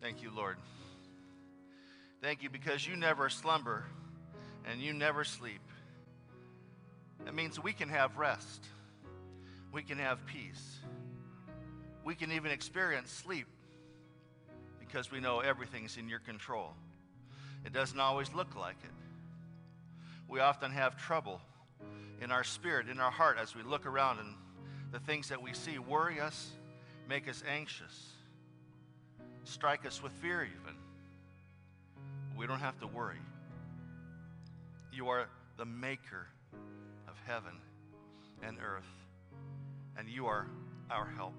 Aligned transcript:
Thank 0.00 0.22
you, 0.22 0.30
Lord. 0.34 0.56
Thank 2.22 2.42
you 2.42 2.48
because 2.48 2.86
you 2.86 2.96
never 2.96 3.28
slumber 3.28 3.84
and 4.64 4.80
you 4.80 4.94
never 4.94 5.24
sleep. 5.24 5.60
That 7.24 7.34
means 7.34 7.62
we 7.62 7.74
can 7.74 7.90
have 7.90 8.16
rest, 8.16 8.64
we 9.72 9.82
can 9.82 9.98
have 9.98 10.24
peace, 10.24 10.78
we 12.02 12.14
can 12.14 12.32
even 12.32 12.50
experience 12.50 13.10
sleep 13.10 13.46
because 14.78 15.10
we 15.10 15.20
know 15.20 15.40
everything's 15.40 15.98
in 15.98 16.08
your 16.08 16.18
control. 16.18 16.72
It 17.66 17.74
doesn't 17.74 18.00
always 18.00 18.32
look 18.32 18.56
like 18.56 18.76
it. 18.82 18.90
We 20.28 20.40
often 20.40 20.70
have 20.70 20.96
trouble 20.96 21.42
in 22.22 22.30
our 22.30 22.44
spirit, 22.44 22.88
in 22.88 23.00
our 23.00 23.10
heart, 23.10 23.36
as 23.40 23.54
we 23.54 23.62
look 23.62 23.84
around 23.84 24.18
and 24.18 24.34
the 24.92 25.00
things 25.00 25.28
that 25.28 25.42
we 25.42 25.52
see 25.52 25.78
worry 25.78 26.20
us, 26.20 26.50
make 27.08 27.28
us 27.28 27.42
anxious, 27.46 28.12
strike 29.50 29.84
us 29.84 30.02
with 30.02 30.12
fear, 30.12 30.44
even. 30.44 30.76
We 32.38 32.46
don't 32.46 32.60
have 32.60 32.78
to 32.80 32.86
worry. 32.86 33.18
You 34.92 35.08
are 35.08 35.26
the 35.58 35.64
maker 35.64 36.28
of 37.08 37.14
heaven 37.26 37.52
and 38.42 38.58
earth, 38.64 38.88
and 39.98 40.08
you 40.08 40.26
are 40.26 40.46
our 40.90 41.06
help. 41.16 41.34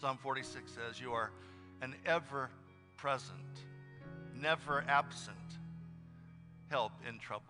Psalm 0.00 0.18
46 0.20 0.72
says, 0.72 1.00
You 1.00 1.12
are 1.12 1.30
an 1.80 1.94
ever 2.04 2.50
present, 2.96 3.38
never 4.34 4.84
absent 4.88 5.36
help 6.68 6.92
in 7.08 7.18
trouble. 7.20 7.44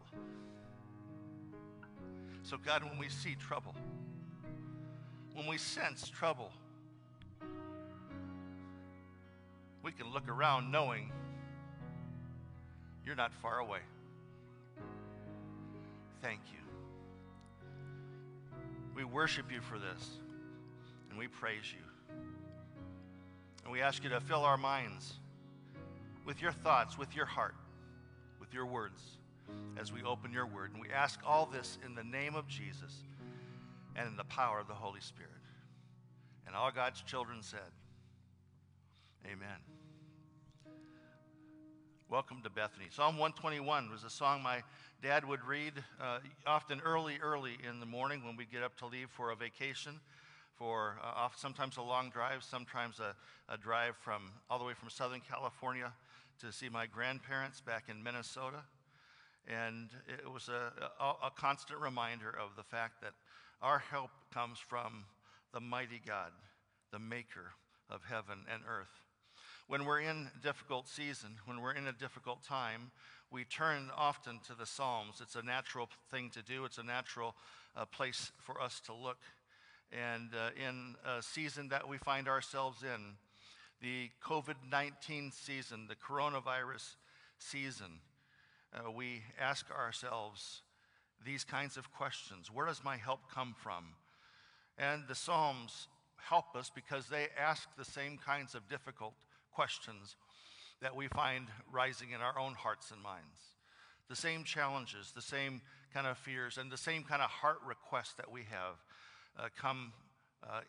So, 2.43 2.59
God, 2.59 2.85
when 2.85 2.99
we 2.99 3.09
see 3.09 3.35
trouble, 3.35 3.75
when 5.35 5.47
we 5.47 5.57
sense 5.57 6.09
trouble, 6.09 6.51
we 9.83 9.93
can 9.93 10.13
look 10.13 10.29
around 10.29 10.71
knowing 10.71 11.11
you're 13.05 13.17
not 13.17 13.33
far 13.35 13.59
away. 13.59 13.81
Thank 16.21 16.41
you. 16.53 16.59
We 18.95 19.05
worship 19.05 19.51
you 19.51 19.61
for 19.61 19.79
this, 19.79 20.09
and 21.11 21.19
we 21.19 21.27
praise 21.27 21.65
you. 21.73 22.15
And 23.65 23.73
we 23.73 23.81
ask 23.81 24.05
you 24.05 24.11
to 24.11 24.21
fill 24.21 24.45
our 24.45 24.57
minds 24.57 25.15
with 26.25 26.41
your 26.41 26.53
thoughts, 26.53 26.97
with 26.97 27.15
your 27.17 27.27
heart, 27.27 27.55
with 28.39 28.53
your 28.55 28.67
words 28.67 29.03
as 29.77 29.93
we 29.93 30.03
open 30.03 30.33
your 30.33 30.47
word. 30.47 30.73
And 30.73 30.81
we 30.81 30.91
ask 30.91 31.19
all 31.27 31.47
this 31.47 31.79
in 31.85 31.95
the 31.95 32.05
name 32.05 32.35
of 32.35 32.47
Jesus 32.47 33.03
and 33.97 34.09
in 34.09 34.17
the 34.17 34.25
power 34.25 34.59
of 34.61 34.69
the 34.69 34.75
Holy 34.75 35.01
Spirit. 35.01 35.31
And 36.47 36.55
all 36.55 36.71
God's 36.71 37.03
children 37.03 37.39
said, 37.43 37.61
Amen. 39.27 39.82
Welcome 42.13 42.43
to 42.43 42.51
Bethany. 42.51 42.89
Psalm 42.91 43.17
121 43.17 43.91
was 43.91 44.05
a 44.05 44.11
song 44.11 44.43
my 44.43 44.63
dad 45.03 45.27
would 45.27 45.43
read 45.47 45.73
uh, 45.99 46.19
often 46.47 46.79
early, 46.85 47.17
early 47.23 47.53
in 47.67 47.81
the 47.81 47.87
morning 47.87 48.23
when 48.23 48.37
we 48.37 48.45
get 48.45 48.63
up 48.63 48.77
to 48.81 48.87
leave 48.87 49.09
for 49.09 49.31
a 49.31 49.35
vacation, 49.35 49.99
for 50.55 50.99
uh, 51.03 51.29
sometimes 51.35 51.79
a 51.79 51.83
long 51.83 52.11
drive, 52.11 52.45
sometimes 52.45 53.01
a, 53.01 53.15
a 53.51 53.57
drive 53.57 53.97
from 53.97 54.31
all 54.51 54.59
the 54.59 54.65
way 54.67 54.75
from 54.75 54.91
Southern 54.91 55.23
California 55.27 55.91
to 56.39 56.53
see 56.53 56.69
my 56.69 56.85
grandparents 56.85 57.63
back 57.63 57.85
in 57.89 58.03
Minnesota. 58.03 58.63
And 59.49 59.89
it 60.07 60.31
was 60.31 60.51
a, 60.51 60.71
a, 61.01 61.29
a 61.29 61.31
constant 61.35 61.81
reminder 61.81 62.29
of 62.29 62.57
the 62.59 62.63
fact 62.63 63.01
that 63.01 63.15
our 63.63 63.79
help 63.79 64.11
comes 64.35 64.59
from 64.59 65.07
the 65.55 65.61
mighty 65.61 66.03
God, 66.07 66.33
the 66.93 66.99
maker 66.99 67.53
of 67.89 68.03
heaven 68.07 68.41
and 68.53 68.65
earth. 68.69 69.02
When 69.73 69.87
we're 69.87 70.01
in 70.01 70.29
a 70.39 70.43
difficult 70.43 70.87
season, 70.87 71.31
when 71.47 71.63
we're 71.63 71.73
in 71.73 71.87
a 71.87 71.93
difficult 71.93 72.45
time, 72.45 72.91
we 73.31 73.45
turn 73.45 73.89
often 73.97 74.39
to 74.47 74.55
the 74.55 74.67
Psalms. 74.67 75.23
It's 75.23 75.35
a 75.35 75.43
natural 75.43 75.89
thing 76.11 76.29
to 76.35 76.43
do, 76.43 76.67
it's 76.67 76.77
a 76.77 76.83
natural 76.83 77.35
uh, 77.75 77.87
place 77.87 78.33
for 78.37 78.61
us 78.61 78.83
to 78.85 78.93
look. 78.93 79.17
And 79.91 80.29
uh, 80.35 80.51
in 80.63 80.97
a 81.07 81.23
season 81.23 81.71
that 81.71 81.89
we 81.89 81.97
find 81.97 82.29
ourselves 82.29 82.83
in, 82.83 83.15
the 83.81 84.11
COVID 84.23 84.57
19 84.71 85.33
season, 85.33 85.87
the 85.89 85.97
coronavirus 85.97 86.97
season, 87.39 88.01
uh, 88.75 88.91
we 88.91 89.23
ask 89.41 89.71
ourselves 89.71 90.61
these 91.25 91.45
kinds 91.45 91.79
of 91.79 91.91
questions 91.95 92.51
Where 92.53 92.67
does 92.67 92.85
my 92.85 92.99
help 92.99 93.21
come 93.35 93.55
from? 93.59 93.87
And 94.77 95.05
the 95.09 95.15
Psalms 95.15 95.89
help 96.19 96.55
us 96.57 96.71
because 96.75 97.07
they 97.07 97.29
ask 97.43 97.75
the 97.79 97.87
same 97.87 98.19
kinds 98.19 98.55
of 98.55 98.69
difficult 98.69 99.15
questions 99.55 100.17
that 100.81 100.97
we 100.97 101.09
find 101.09 101.47
rising 101.71 102.11
in 102.11 102.21
our 102.21 102.39
own 102.39 102.55
hearts 102.55 102.91
and 102.91 103.03
minds. 103.03 103.39
The 104.09 104.17
same 104.17 104.45
challenges, 104.45 105.13
the 105.15 105.23
same 105.23 105.61
kind 105.95 106.07
of 106.07 106.19
fears, 106.19 106.59
and 106.59 106.71
the 106.71 106.77
same 106.77 107.05
kind 107.05 107.23
of 107.23 107.31
heart 107.31 107.59
requests 107.67 108.15
that 108.15 108.31
we 108.31 108.41
have 108.51 108.77
uh, 109.39 109.49
come 109.57 109.93
uh, 110.43 110.61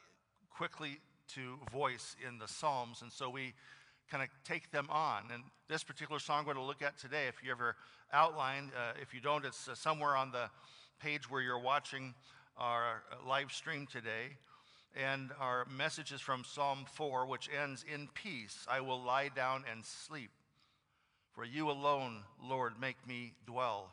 quickly 0.50 1.00
to 1.36 1.58
voice 1.72 2.16
in 2.26 2.38
the 2.38 2.48
Psalms. 2.48 3.02
And 3.02 3.12
so 3.12 3.30
we 3.30 3.54
kind 4.10 4.24
of 4.24 4.30
take 4.46 4.72
them 4.72 4.88
on. 4.90 5.24
And 5.34 5.44
this 5.68 5.84
particular 5.84 6.20
song 6.20 6.46
we're 6.46 6.54
going 6.54 6.64
to 6.64 6.68
look 6.68 6.82
at 6.82 6.98
today, 6.98 7.28
if 7.28 7.44
you 7.44 7.52
ever 7.52 7.76
outlined, 8.12 8.72
uh, 8.78 8.94
if 9.02 9.14
you 9.14 9.20
don't, 9.20 9.46
it's 9.46 9.68
uh, 9.68 9.76
somewhere 9.76 10.16
on 10.16 10.32
the 10.32 10.50
page 11.00 11.30
where 11.30 11.42
you're 11.42 11.60
watching 11.60 12.14
our 12.58 13.04
uh, 13.12 13.28
live 13.28 13.52
stream 13.52 13.88
today. 13.92 14.38
And 14.96 15.31
our 15.40 15.66
message 15.66 16.12
is 16.12 16.22
from 16.22 16.44
Psalm 16.44 16.86
4, 16.94 17.26
which 17.26 17.50
ends 17.50 17.84
In 17.92 18.09
peace 18.14 18.66
I 18.70 18.81
will 18.81 19.02
lie 19.02 19.30
down 19.30 19.64
and 19.72 19.84
sleep. 19.84 20.30
For 21.31 21.44
you 21.44 21.72
alone, 21.72 22.20
Lord, 22.42 22.74
make 22.80 23.08
me 23.08 23.34
dwell 23.48 23.90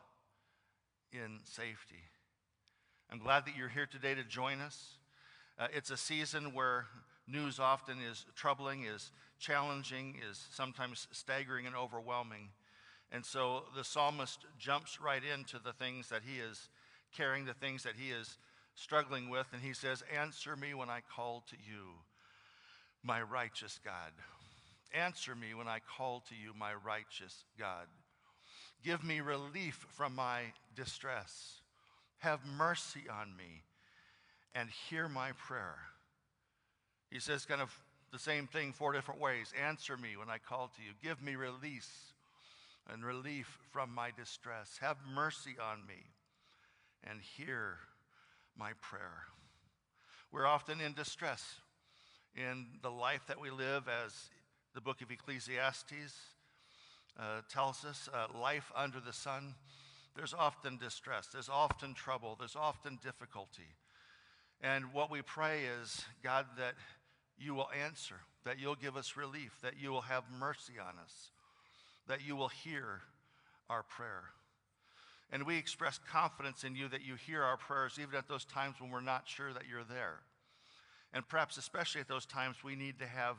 in 1.11 1.41
safety. 1.45 2.03
I'm 3.11 3.19
glad 3.19 3.47
that 3.47 3.57
you're 3.57 3.71
here 3.71 3.87
today 3.87 4.15
to 4.15 4.23
join 4.25 4.61
us. 4.61 4.99
Uh, 5.59 5.69
it's 5.75 5.91
a 5.91 5.97
season 5.97 6.53
where 6.53 6.87
news 7.27 7.59
often 7.59 7.97
is 7.99 8.27
troubling, 8.37 8.85
is 8.85 9.11
challenging, 9.39 10.17
is 10.31 10.47
sometimes 10.53 11.09
staggering 11.13 11.67
and 11.67 11.75
overwhelming. 11.75 12.51
And 13.11 13.25
so 13.25 13.65
the 13.75 13.85
psalmist 13.85 14.45
jumps 14.59 15.01
right 15.01 15.23
into 15.25 15.59
the 15.59 15.73
things 15.73 16.11
that 16.11 16.23
he 16.25 16.41
is 16.41 16.69
carrying, 17.17 17.47
the 17.47 17.55
things 17.55 17.85
that 17.85 17.95
he 17.97 18.11
is 18.11 18.37
struggling 18.81 19.29
with, 19.29 19.47
and 19.53 19.63
he 19.63 19.73
says, 19.73 20.03
Answer 20.19 20.57
me 20.57 20.75
when 20.75 20.89
I 20.89 21.01
call 21.15 21.45
to 21.51 21.57
you, 21.57 21.85
my 23.03 23.23
righteous 23.23 23.79
God. 23.85 24.13
Answer 24.93 25.35
me 25.35 25.55
when 25.55 25.69
I 25.69 25.79
call 25.97 26.25
to 26.29 26.35
you, 26.35 26.53
my 26.59 26.73
righteous 26.75 27.45
God. 27.59 27.87
Give 28.85 29.05
me 29.05 29.21
relief 29.21 29.87
from 29.91 30.15
my 30.15 30.41
distress. 30.75 31.61
Have 32.19 32.41
mercy 32.57 33.05
on 33.11 33.37
me 33.37 33.63
and 34.55 34.69
hear 34.89 35.09
my 35.09 35.33
prayer. 35.33 35.77
He 37.11 37.21
says, 37.21 37.45
kind 37.45 37.61
of 37.61 37.73
the 38.13 38.19
same 38.19 38.47
thing 38.47 38.73
four 38.73 38.93
different 38.93 39.21
ways. 39.21 39.53
Answer 39.67 39.97
me 39.97 40.17
when 40.17 40.29
I 40.29 40.39
call 40.39 40.71
to 40.77 40.83
you. 40.83 40.93
Give 41.03 41.23
me 41.23 41.37
release 41.37 42.13
and 42.93 43.05
relief 43.05 43.59
from 43.71 43.95
my 43.95 44.11
distress. 44.17 44.79
Have 44.81 44.97
mercy 45.15 45.57
on 45.63 45.87
me 45.87 46.03
and 47.05 47.21
hear 47.37 47.79
my 48.61 48.73
prayer. 48.83 49.25
We're 50.31 50.47
often 50.47 50.83
in 50.83 50.93
distress 50.93 51.43
in 52.37 52.67
the 52.83 52.91
life 52.91 53.23
that 53.27 53.41
we 53.41 53.49
live, 53.51 53.89
as 53.89 54.13
the 54.75 54.83
book 54.83 55.01
of 55.01 55.11
Ecclesiastes 55.11 56.15
uh, 57.19 57.41
tells 57.51 57.87
us 57.87 58.11
uh, 58.13 58.27
life 58.39 58.71
under 58.77 59.01
the 59.01 59.15
sun. 59.15 59.55
There's 60.15 60.35
often 60.35 60.77
distress, 60.77 61.29
there's 61.33 61.49
often 61.49 61.95
trouble, 61.95 62.37
there's 62.39 62.55
often 62.55 62.99
difficulty. 63.03 63.77
And 64.61 64.93
what 64.93 65.11
we 65.11 65.23
pray 65.23 65.63
is, 65.81 66.05
God, 66.23 66.45
that 66.59 66.75
you 67.39 67.55
will 67.55 67.71
answer, 67.83 68.17
that 68.45 68.59
you'll 68.59 68.75
give 68.75 68.95
us 68.95 69.17
relief, 69.17 69.57
that 69.63 69.81
you 69.81 69.91
will 69.91 70.03
have 70.03 70.25
mercy 70.39 70.75
on 70.79 70.99
us, 71.03 71.31
that 72.09 72.27
you 72.27 72.37
will 72.37 72.49
hear 72.49 73.01
our 73.71 73.83
prayer. 73.83 74.25
And 75.33 75.47
we 75.47 75.57
express 75.57 75.99
confidence 76.11 76.65
in 76.65 76.75
you 76.75 76.89
that 76.89 77.05
you 77.05 77.15
hear 77.15 77.43
our 77.43 77.57
prayers, 77.57 77.99
even 78.01 78.17
at 78.17 78.29
those 78.29 78.45
times 78.45 78.77
when 78.81 78.91
we're 78.91 79.01
not 79.01 79.29
sure 79.29 79.53
that 79.53 79.63
you're 79.71 79.85
there. 79.85 80.21
And 81.13 81.27
perhaps, 81.29 81.57
especially 81.57 82.01
at 82.01 82.09
those 82.09 82.27
times, 82.27 82.57
we 82.65 82.75
need 82.77 82.99
to 82.99 83.07
have 83.07 83.37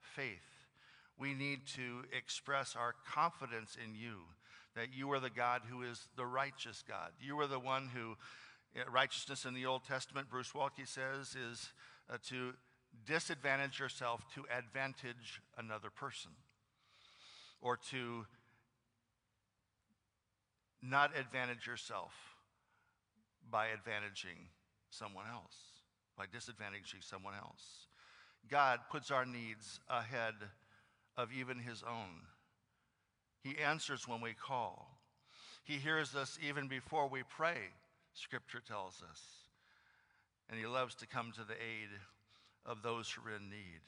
faith. 0.00 0.66
We 1.18 1.34
need 1.34 1.66
to 1.76 2.04
express 2.16 2.76
our 2.76 2.94
confidence 3.06 3.76
in 3.82 3.94
you 3.94 4.18
that 4.74 4.88
you 4.94 5.12
are 5.12 5.20
the 5.20 5.30
God 5.30 5.62
who 5.68 5.82
is 5.82 6.08
the 6.16 6.26
righteous 6.26 6.82
God. 6.86 7.10
You 7.20 7.38
are 7.40 7.46
the 7.46 7.58
one 7.58 7.90
who, 7.94 8.16
uh, 8.80 8.90
righteousness 8.90 9.44
in 9.44 9.54
the 9.54 9.66
Old 9.66 9.84
Testament, 9.84 10.30
Bruce 10.30 10.52
Waltke 10.52 10.86
says, 10.86 11.36
is 11.36 11.72
uh, 12.10 12.16
to 12.28 12.54
disadvantage 13.06 13.78
yourself 13.80 14.22
to 14.34 14.44
advantage 14.56 15.42
another 15.58 15.90
person 15.90 16.30
or 17.60 17.76
to 17.90 18.26
not 20.82 21.16
advantage 21.16 21.66
yourself 21.66 22.12
by 23.50 23.66
advantaging 23.66 24.48
someone 24.90 25.24
else, 25.30 25.56
by 26.16 26.24
disadvantaging 26.26 27.02
someone 27.02 27.34
else. 27.34 27.86
God 28.50 28.80
puts 28.90 29.10
our 29.10 29.24
needs 29.24 29.78
ahead 29.88 30.34
of 31.16 31.32
even 31.32 31.58
his 31.58 31.82
own. 31.82 32.26
He 33.42 33.58
answers 33.58 34.08
when 34.08 34.20
we 34.20 34.34
call. 34.34 34.98
He 35.64 35.74
hears 35.74 36.16
us 36.16 36.38
even 36.44 36.66
before 36.68 37.08
we 37.08 37.22
pray, 37.28 37.58
Scripture 38.14 38.62
tells 38.66 39.02
us. 39.08 39.20
And 40.50 40.58
he 40.58 40.66
loves 40.66 40.94
to 40.96 41.06
come 41.06 41.32
to 41.32 41.44
the 41.44 41.54
aid 41.54 41.88
of 42.66 42.82
those 42.82 43.10
who 43.10 43.28
are 43.28 43.36
in 43.36 43.48
need. 43.48 43.80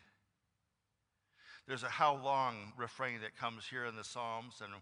There's 1.67 1.82
a 1.82 1.88
how 1.88 2.17
long 2.23 2.73
refrain 2.76 3.20
that 3.23 3.37
comes 3.37 3.67
here 3.67 3.87
in 3.87 3.96
the 3.96 4.05
Psalms 4.05 4.61
and 4.62 4.73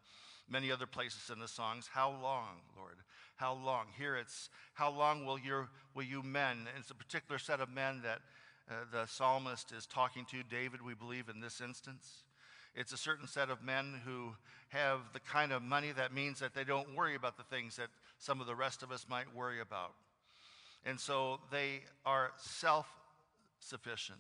many 0.49 0.71
other 0.71 0.87
places 0.87 1.31
in 1.33 1.39
the 1.39 1.49
songs. 1.49 1.89
How 1.93 2.11
long, 2.11 2.61
Lord? 2.77 2.97
How 3.37 3.55
long? 3.55 3.87
Here 3.97 4.17
it's, 4.17 4.51
how 4.75 4.91
long 4.91 5.25
will, 5.25 5.39
your, 5.39 5.69
will 5.95 6.05
you 6.05 6.23
men? 6.23 6.59
And 6.59 6.79
it's 6.79 6.91
a 6.91 6.95
particular 6.95 7.39
set 7.39 7.61
of 7.61 7.71
men 7.71 8.03
that 8.03 8.21
uh, 8.71 8.75
the 8.93 9.07
psalmist 9.07 9.73
is 9.73 9.87
talking 9.87 10.25
to, 10.31 10.43
David, 10.43 10.81
we 10.85 10.95
believe, 10.95 11.29
in 11.29 11.41
this 11.41 11.61
instance. 11.61 12.25
It's 12.75 12.93
a 12.93 12.97
certain 12.97 13.27
set 13.27 13.51
of 13.51 13.63
men 13.63 14.01
who 14.05 14.31
have 14.69 15.01
the 15.13 15.21
kind 15.21 15.53
of 15.53 15.63
money 15.63 15.93
that 15.93 16.15
means 16.15 16.41
that 16.41 16.55
they 16.55 16.65
don't 16.65 16.97
worry 16.97 17.15
about 17.15 17.37
the 17.37 17.43
things 17.45 17.77
that 17.77 17.89
some 18.19 18.41
of 18.41 18.47
the 18.47 18.55
rest 18.55 18.83
of 18.83 18.91
us 18.91 19.07
might 19.09 19.35
worry 19.35 19.61
about. 19.61 19.93
And 20.85 20.99
so 20.99 21.41
they 21.51 21.81
are 22.07 22.31
self 22.39 22.87
sufficient, 23.59 24.19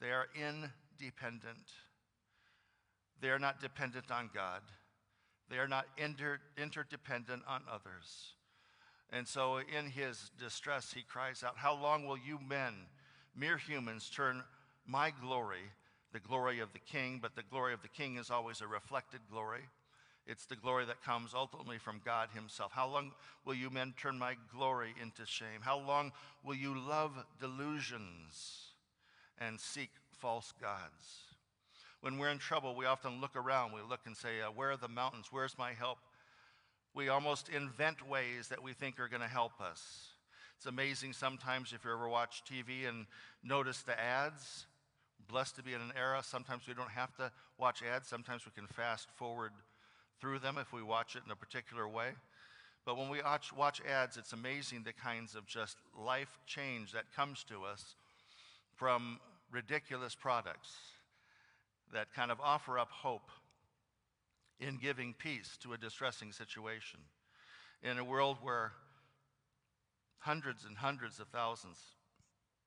they 0.00 0.10
are 0.10 0.26
independent. 0.34 1.72
They 3.20 3.30
are 3.30 3.38
not 3.38 3.60
dependent 3.60 4.10
on 4.10 4.28
God. 4.34 4.60
They 5.54 5.60
are 5.60 5.68
not 5.68 5.86
inter- 5.96 6.40
interdependent 6.58 7.44
on 7.46 7.62
others. 7.70 8.34
And 9.10 9.28
so, 9.28 9.58
in 9.58 9.86
his 9.86 10.32
distress, 10.36 10.92
he 10.92 11.02
cries 11.02 11.44
out, 11.44 11.54
How 11.56 11.80
long 11.80 12.08
will 12.08 12.18
you 12.18 12.40
men, 12.44 12.74
mere 13.36 13.56
humans, 13.56 14.10
turn 14.10 14.42
my 14.84 15.12
glory 15.22 15.70
the 16.12 16.18
glory 16.18 16.58
of 16.58 16.72
the 16.72 16.80
king, 16.80 17.20
but 17.22 17.36
the 17.36 17.42
glory 17.42 17.72
of 17.72 17.82
the 17.82 17.88
king 17.88 18.16
is 18.16 18.30
always 18.30 18.60
a 18.60 18.66
reflected 18.66 19.20
glory. 19.30 19.62
It's 20.26 20.46
the 20.46 20.56
glory 20.56 20.86
that 20.86 21.02
comes 21.04 21.34
ultimately 21.34 21.78
from 21.78 22.00
God 22.04 22.30
Himself. 22.34 22.72
How 22.72 22.88
long 22.88 23.12
will 23.44 23.54
you 23.54 23.70
men 23.70 23.94
turn 23.96 24.18
my 24.18 24.36
glory 24.52 24.94
into 25.00 25.24
shame? 25.24 25.60
How 25.60 25.78
long 25.78 26.10
will 26.44 26.54
you 26.54 26.76
love 26.76 27.12
delusions 27.40 28.74
and 29.38 29.60
seek 29.60 29.90
false 30.12 30.52
gods? 30.60 31.33
When 32.04 32.18
we're 32.18 32.28
in 32.28 32.36
trouble, 32.36 32.74
we 32.74 32.84
often 32.84 33.18
look 33.22 33.34
around. 33.34 33.72
We 33.72 33.80
look 33.80 34.00
and 34.04 34.14
say, 34.14 34.42
uh, 34.42 34.50
Where 34.50 34.72
are 34.72 34.76
the 34.76 34.88
mountains? 34.88 35.28
Where's 35.30 35.56
my 35.56 35.72
help? 35.72 35.96
We 36.92 37.08
almost 37.08 37.48
invent 37.48 38.06
ways 38.06 38.48
that 38.48 38.62
we 38.62 38.74
think 38.74 39.00
are 39.00 39.08
going 39.08 39.22
to 39.22 39.26
help 39.26 39.58
us. 39.58 40.10
It's 40.58 40.66
amazing 40.66 41.14
sometimes 41.14 41.72
if 41.72 41.82
you 41.82 41.90
ever 41.90 42.06
watch 42.06 42.42
TV 42.44 42.86
and 42.86 43.06
notice 43.42 43.80
the 43.80 43.98
ads 43.98 44.66
blessed 45.30 45.56
to 45.56 45.62
be 45.62 45.72
in 45.72 45.80
an 45.80 45.94
era. 45.98 46.20
Sometimes 46.22 46.68
we 46.68 46.74
don't 46.74 46.90
have 46.90 47.16
to 47.16 47.32
watch 47.56 47.82
ads. 47.82 48.06
Sometimes 48.06 48.44
we 48.44 48.52
can 48.52 48.66
fast 48.66 49.08
forward 49.16 49.52
through 50.20 50.40
them 50.40 50.58
if 50.58 50.74
we 50.74 50.82
watch 50.82 51.16
it 51.16 51.22
in 51.24 51.32
a 51.32 51.36
particular 51.36 51.88
way. 51.88 52.10
But 52.84 52.98
when 52.98 53.08
we 53.08 53.22
watch, 53.22 53.50
watch 53.50 53.80
ads, 53.90 54.18
it's 54.18 54.34
amazing 54.34 54.82
the 54.82 54.92
kinds 54.92 55.34
of 55.34 55.46
just 55.46 55.78
life 55.98 56.38
change 56.44 56.92
that 56.92 57.04
comes 57.16 57.44
to 57.44 57.64
us 57.64 57.94
from 58.74 59.20
ridiculous 59.50 60.14
products 60.14 60.76
that 61.94 62.12
kind 62.12 62.30
of 62.30 62.38
offer 62.42 62.78
up 62.78 62.90
hope 62.90 63.30
in 64.60 64.76
giving 64.76 65.14
peace 65.14 65.56
to 65.62 65.72
a 65.72 65.78
distressing 65.78 66.32
situation. 66.32 67.00
In 67.82 67.98
a 67.98 68.04
world 68.04 68.38
where 68.42 68.72
hundreds 70.18 70.64
and 70.64 70.76
hundreds 70.76 71.20
of 71.20 71.28
thousands 71.28 71.78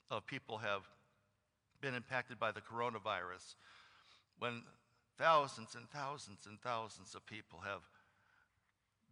of 0.10 0.26
people 0.26 0.58
have 0.58 0.82
been 1.82 1.94
impacted 1.94 2.40
by 2.40 2.52
the 2.52 2.62
coronavirus, 2.62 3.56
when 4.40 4.64
thousands 5.18 5.76
and 5.76 5.90
thousands 5.90 6.46
and 6.48 6.60
thousands 6.62 7.14
of 7.14 7.26
people 7.26 7.60
have 7.60 7.82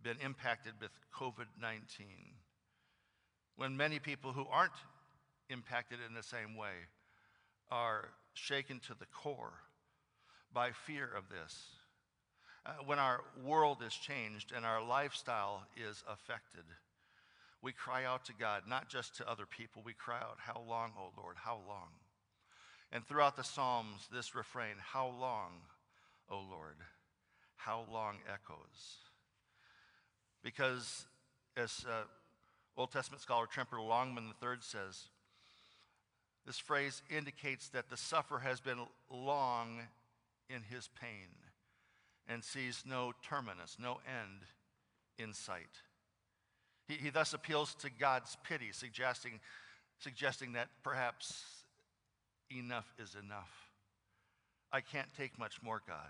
been 0.02 0.18
impacted 0.24 0.74
with 0.82 0.92
COVID 1.14 1.48
19, 1.62 2.08
when 3.58 3.76
many 3.76 4.00
people 4.00 4.32
who 4.32 4.46
aren't 4.52 4.72
impacted 5.50 6.00
in 6.08 6.14
the 6.14 6.24
same 6.24 6.56
way 6.56 6.88
are 7.72 8.10
shaken 8.34 8.80
to 8.80 8.94
the 9.00 9.06
core 9.08 9.54
by 10.56 10.72
fear 10.72 11.10
of 11.16 11.26
this, 11.30 11.68
uh, 12.66 12.72
when 12.86 12.98
our 12.98 13.22
world 13.44 13.84
is 13.86 13.94
changed 13.94 14.54
and 14.56 14.66
our 14.66 14.82
lifestyle 14.82 15.64
is 15.76 16.02
affected, 16.10 16.64
we 17.62 17.74
cry 17.74 18.06
out 18.06 18.26
to 18.26 18.34
God, 18.34 18.64
not 18.68 18.90
just 18.90 19.18
to 19.18 19.30
other 19.30 19.46
people, 19.46 19.82
we 19.86 19.94
cry 19.94 20.18
out, 20.18 20.38
How 20.40 20.64
long, 20.68 20.94
O 20.98 21.12
Lord, 21.18 21.36
how 21.44 21.60
long? 21.68 21.90
And 22.92 23.06
throughout 23.06 23.36
the 23.36 23.44
Psalms, 23.44 24.08
this 24.12 24.34
refrain, 24.34 24.76
How 24.80 25.08
long, 25.08 25.52
O 26.30 26.38
Lord? 26.38 26.78
How 27.58 27.86
long 27.92 28.20
echoes? 28.32 29.00
Because, 30.42 31.06
as 31.58 31.86
uh, 31.90 32.04
Old 32.78 32.92
Testament 32.92 33.22
scholar 33.22 33.46
Tremper 33.46 33.86
Longman 33.86 34.34
III 34.42 34.58
says, 34.62 35.10
this 36.46 36.60
phrase 36.60 37.02
indicates 37.10 37.70
that 37.70 37.90
the 37.90 37.98
sufferer 37.98 38.40
has 38.40 38.60
been 38.60 38.80
long 39.10 39.80
in 40.50 40.62
his 40.64 40.90
pain 41.00 41.30
and 42.28 42.44
sees 42.44 42.84
no 42.86 43.14
terminus, 43.28 43.78
no 43.80 44.00
end 44.08 44.42
in 45.18 45.34
sight. 45.34 45.82
He, 46.88 46.96
he 46.96 47.10
thus 47.10 47.34
appeals 47.34 47.76
to 47.76 47.90
God's 47.90 48.38
pity, 48.44 48.72
suggesting, 48.72 49.40
suggesting 50.00 50.54
that 50.54 50.68
perhaps 50.84 51.44
enough 52.52 52.94
is 53.00 53.16
enough. 53.16 53.52
I 54.72 54.82
can't 54.82 55.08
take 55.18 55.38
much 55.40 55.62
more, 55.64 55.82
God. 55.88 56.10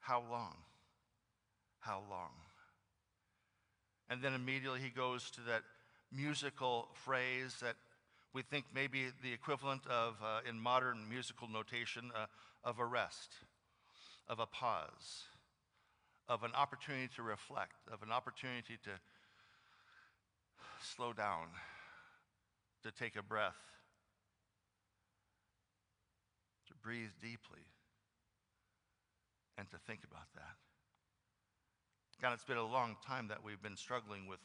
How 0.00 0.22
long? 0.30 0.56
How 1.80 2.02
long? 2.10 2.30
And 4.10 4.22
then 4.22 4.34
immediately 4.34 4.80
he 4.80 4.90
goes 4.90 5.30
to 5.32 5.40
that 5.48 5.62
musical 6.12 6.88
phrase 6.92 7.56
that 7.62 7.76
we 8.34 8.42
think 8.42 8.66
may 8.74 8.86
be 8.86 9.06
the 9.22 9.32
equivalent 9.32 9.86
of, 9.86 10.16
uh, 10.22 10.40
in 10.48 10.58
modern 10.58 11.08
musical 11.08 11.48
notation, 11.48 12.10
uh, 12.14 12.26
of 12.64 12.78
a 12.78 12.84
rest, 12.84 13.30
of 14.28 14.38
a 14.38 14.46
pause, 14.46 15.24
of 16.28 16.42
an 16.42 16.52
opportunity 16.54 17.08
to 17.16 17.22
reflect, 17.22 17.76
of 17.92 18.02
an 18.02 18.10
opportunity 18.10 18.78
to 18.82 18.90
slow 20.80 21.12
down, 21.12 21.48
to 22.82 22.90
take 22.90 23.16
a 23.16 23.22
breath, 23.22 23.60
to 26.66 26.74
breathe 26.82 27.10
deeply 27.20 27.64
and 29.58 29.68
to 29.70 29.76
think 29.86 30.00
about 30.10 30.32
that. 30.34 30.56
God, 32.22 32.32
it's 32.32 32.44
been 32.44 32.56
a 32.56 32.66
long 32.66 32.96
time 33.06 33.28
that 33.28 33.44
we've 33.44 33.62
been 33.62 33.76
struggling 33.76 34.26
with 34.26 34.40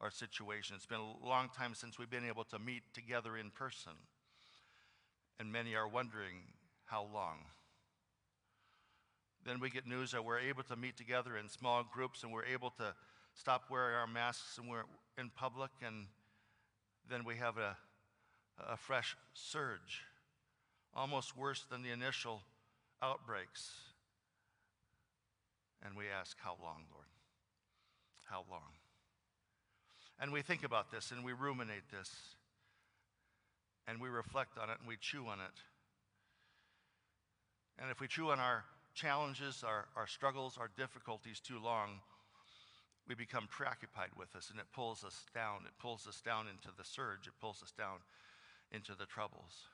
our 0.00 0.10
situation. 0.10 0.76
It's 0.76 0.86
been 0.86 0.98
a 1.00 1.26
long 1.26 1.48
time 1.56 1.74
since 1.74 1.98
we've 1.98 2.10
been 2.10 2.26
able 2.26 2.44
to 2.44 2.58
meet 2.58 2.82
together 2.92 3.36
in 3.36 3.50
person. 3.50 3.92
And 5.38 5.52
many 5.52 5.74
are 5.74 5.88
wondering 5.88 6.36
how 6.84 7.06
long. 7.12 7.38
Then 9.44 9.58
we 9.58 9.70
get 9.70 9.86
news 9.86 10.12
that 10.12 10.24
we're 10.24 10.38
able 10.38 10.62
to 10.64 10.76
meet 10.76 10.96
together 10.96 11.36
in 11.36 11.48
small 11.48 11.84
groups 11.92 12.22
and 12.22 12.32
we're 12.32 12.44
able 12.44 12.70
to 12.78 12.94
stop 13.34 13.64
wearing 13.70 13.96
our 13.96 14.06
masks 14.06 14.58
and 14.58 14.68
we're 14.68 14.84
in 15.18 15.30
public. 15.34 15.70
And 15.84 16.06
then 17.10 17.24
we 17.24 17.36
have 17.36 17.58
a, 17.58 17.76
a 18.68 18.76
fresh 18.76 19.16
surge 19.34 20.02
almost 20.94 21.36
worse 21.36 21.64
than 21.70 21.82
the 21.82 21.90
initial 21.90 22.42
outbreaks. 23.02 23.72
And 25.84 25.96
we 25.96 26.04
ask, 26.08 26.36
How 26.40 26.56
long, 26.62 26.84
Lord? 26.92 27.06
How 28.26 28.44
long? 28.48 28.76
And 30.20 30.32
we 30.32 30.42
think 30.42 30.62
about 30.62 30.92
this 30.92 31.10
and 31.10 31.24
we 31.24 31.32
ruminate 31.32 31.90
this 31.90 32.36
and 33.86 34.00
we 34.00 34.08
reflect 34.08 34.58
on 34.58 34.70
it 34.70 34.76
and 34.78 34.88
we 34.88 34.96
chew 35.00 35.26
on 35.26 35.40
it. 35.40 35.58
And 37.78 37.90
if 37.90 38.00
we 38.00 38.06
chew 38.06 38.30
on 38.30 38.38
our 38.38 38.64
challenges, 38.94 39.64
our, 39.66 39.86
our 39.96 40.06
struggles, 40.06 40.56
our 40.58 40.70
difficulties 40.76 41.40
too 41.40 41.58
long, 41.62 42.00
we 43.08 43.14
become 43.14 43.48
preoccupied 43.50 44.10
with 44.16 44.36
us 44.36 44.50
and 44.50 44.60
it 44.60 44.66
pulls 44.72 45.04
us 45.04 45.24
down. 45.34 45.60
It 45.66 45.72
pulls 45.80 46.06
us 46.06 46.20
down 46.20 46.46
into 46.48 46.68
the 46.76 46.84
surge, 46.84 47.26
it 47.26 47.34
pulls 47.40 47.62
us 47.62 47.72
down 47.72 47.98
into 48.70 48.94
the 48.94 49.06
troubles. 49.06 49.66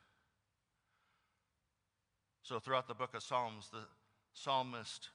So, 2.42 2.58
throughout 2.58 2.88
the 2.88 2.94
book 2.94 3.14
of 3.14 3.22
Psalms, 3.22 3.68
the 3.70 3.84
psalmist 4.32 5.10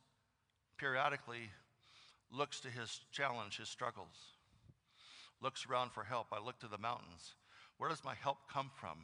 periodically 0.77 1.49
looks 2.31 2.59
to 2.59 2.69
his 2.69 3.01
challenge, 3.11 3.57
his 3.57 3.69
struggles, 3.69 4.37
looks 5.41 5.65
around 5.69 5.91
for 5.91 6.03
help. 6.03 6.27
I 6.31 6.43
look 6.43 6.59
to 6.59 6.67
the 6.67 6.77
mountains. 6.77 7.33
Where 7.77 7.89
does 7.89 8.03
my 8.03 8.15
help 8.15 8.37
come 8.51 8.69
from? 8.79 8.97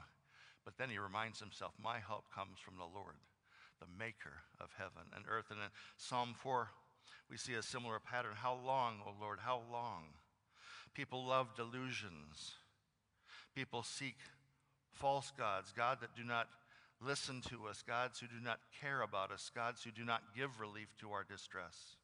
But 0.66 0.78
then 0.78 0.90
he 0.90 1.00
reminds 1.00 1.40
himself, 1.40 1.74
My 1.82 2.00
help 2.00 2.26
comes 2.34 2.60
from 2.60 2.78
the 2.78 2.84
Lord, 2.84 3.16
the 3.80 3.88
maker 3.98 4.44
of 4.60 4.70
heaven 4.78 5.10
and 5.16 5.26
earth. 5.30 5.46
And 5.50 5.60
in 5.60 5.70
Psalm 5.98 6.36
4, 6.42 6.70
we 7.30 7.38
see 7.38 7.54
a 7.54 7.64
similar 7.64 8.00
pattern. 8.00 8.34
How 8.36 8.58
long, 8.66 9.00
O 9.06 9.14
Lord, 9.20 9.40
how 9.42 9.62
long? 9.72 10.04
People 10.94 11.26
love 11.26 11.56
delusions. 11.56 12.54
People 13.56 13.84
seek 13.84 14.16
false 14.92 15.32
gods, 15.38 15.74
God 15.76 16.00
that 16.02 16.16
do 16.16 16.24
not 16.24 16.48
listen 17.02 17.42
to 17.50 17.68
us, 17.68 17.82
gods 17.82 18.20
who 18.20 18.28
do 18.28 18.44
not 18.44 18.60
care 18.82 19.02
about 19.02 19.32
us, 19.32 19.50
gods 19.54 19.84
who 19.84 19.92
do 19.92 20.04
not 20.04 20.36
give 20.36 20.60
relief 20.60 20.90
to 21.00 21.12
our 21.12 21.24
distress. 21.24 21.96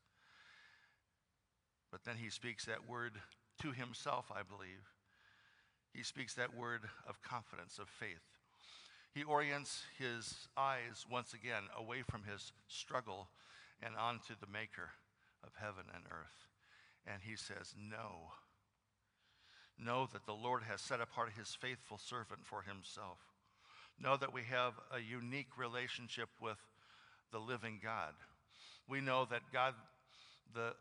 But 1.92 2.04
then 2.04 2.16
he 2.18 2.30
speaks 2.30 2.66
that 2.66 2.90
word 2.90 3.14
to 3.62 3.72
himself, 3.72 4.32
I 4.34 4.44
believe. 4.44 4.95
He 5.96 6.04
speaks 6.04 6.34
that 6.34 6.54
word 6.54 6.82
of 7.08 7.22
confidence, 7.22 7.80
of 7.80 7.88
faith. 7.88 8.36
He 9.14 9.24
orients 9.24 9.84
his 9.98 10.50
eyes 10.58 11.06
once 11.10 11.34
again 11.34 11.64
away 11.78 12.02
from 12.02 12.24
his 12.30 12.52
struggle 12.68 13.30
and 13.82 13.96
onto 13.96 14.34
the 14.40 14.52
maker 14.52 14.90
of 15.42 15.52
heaven 15.56 15.86
and 15.94 16.04
earth. 16.12 16.50
And 17.08 17.22
he 17.24 17.38
says, 17.38 17.74
Know. 17.78 18.34
Know 19.80 20.08
that 20.12 20.26
the 20.26 20.34
Lord 20.34 20.64
has 20.64 20.82
set 20.82 21.00
apart 21.00 21.32
his 21.38 21.56
faithful 21.56 21.98
servant 21.98 22.42
for 22.44 22.64
himself. 22.64 23.20
Know 24.02 24.18
that 24.18 24.34
we 24.34 24.44
have 24.44 24.74
a 24.94 25.00
unique 25.00 25.58
relationship 25.58 26.30
with 26.42 26.58
the 27.32 27.40
living 27.40 27.80
God. 27.82 28.14
We 28.90 29.00
know 29.00 29.26
that 29.32 29.42
God, 29.54 29.76
the 30.54 30.74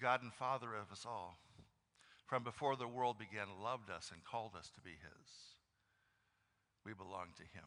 God 0.00 0.22
and 0.22 0.32
Father 0.32 0.74
of 0.74 0.92
us 0.92 1.04
all, 1.04 1.36
from 2.26 2.42
before 2.42 2.76
the 2.76 2.88
world 2.88 3.18
began, 3.18 3.62
loved 3.62 3.90
us 3.90 4.10
and 4.12 4.24
called 4.24 4.52
us 4.58 4.70
to 4.74 4.80
be 4.80 4.90
his. 4.90 5.28
We 6.84 6.92
belong 6.94 7.28
to 7.36 7.42
him. 7.42 7.64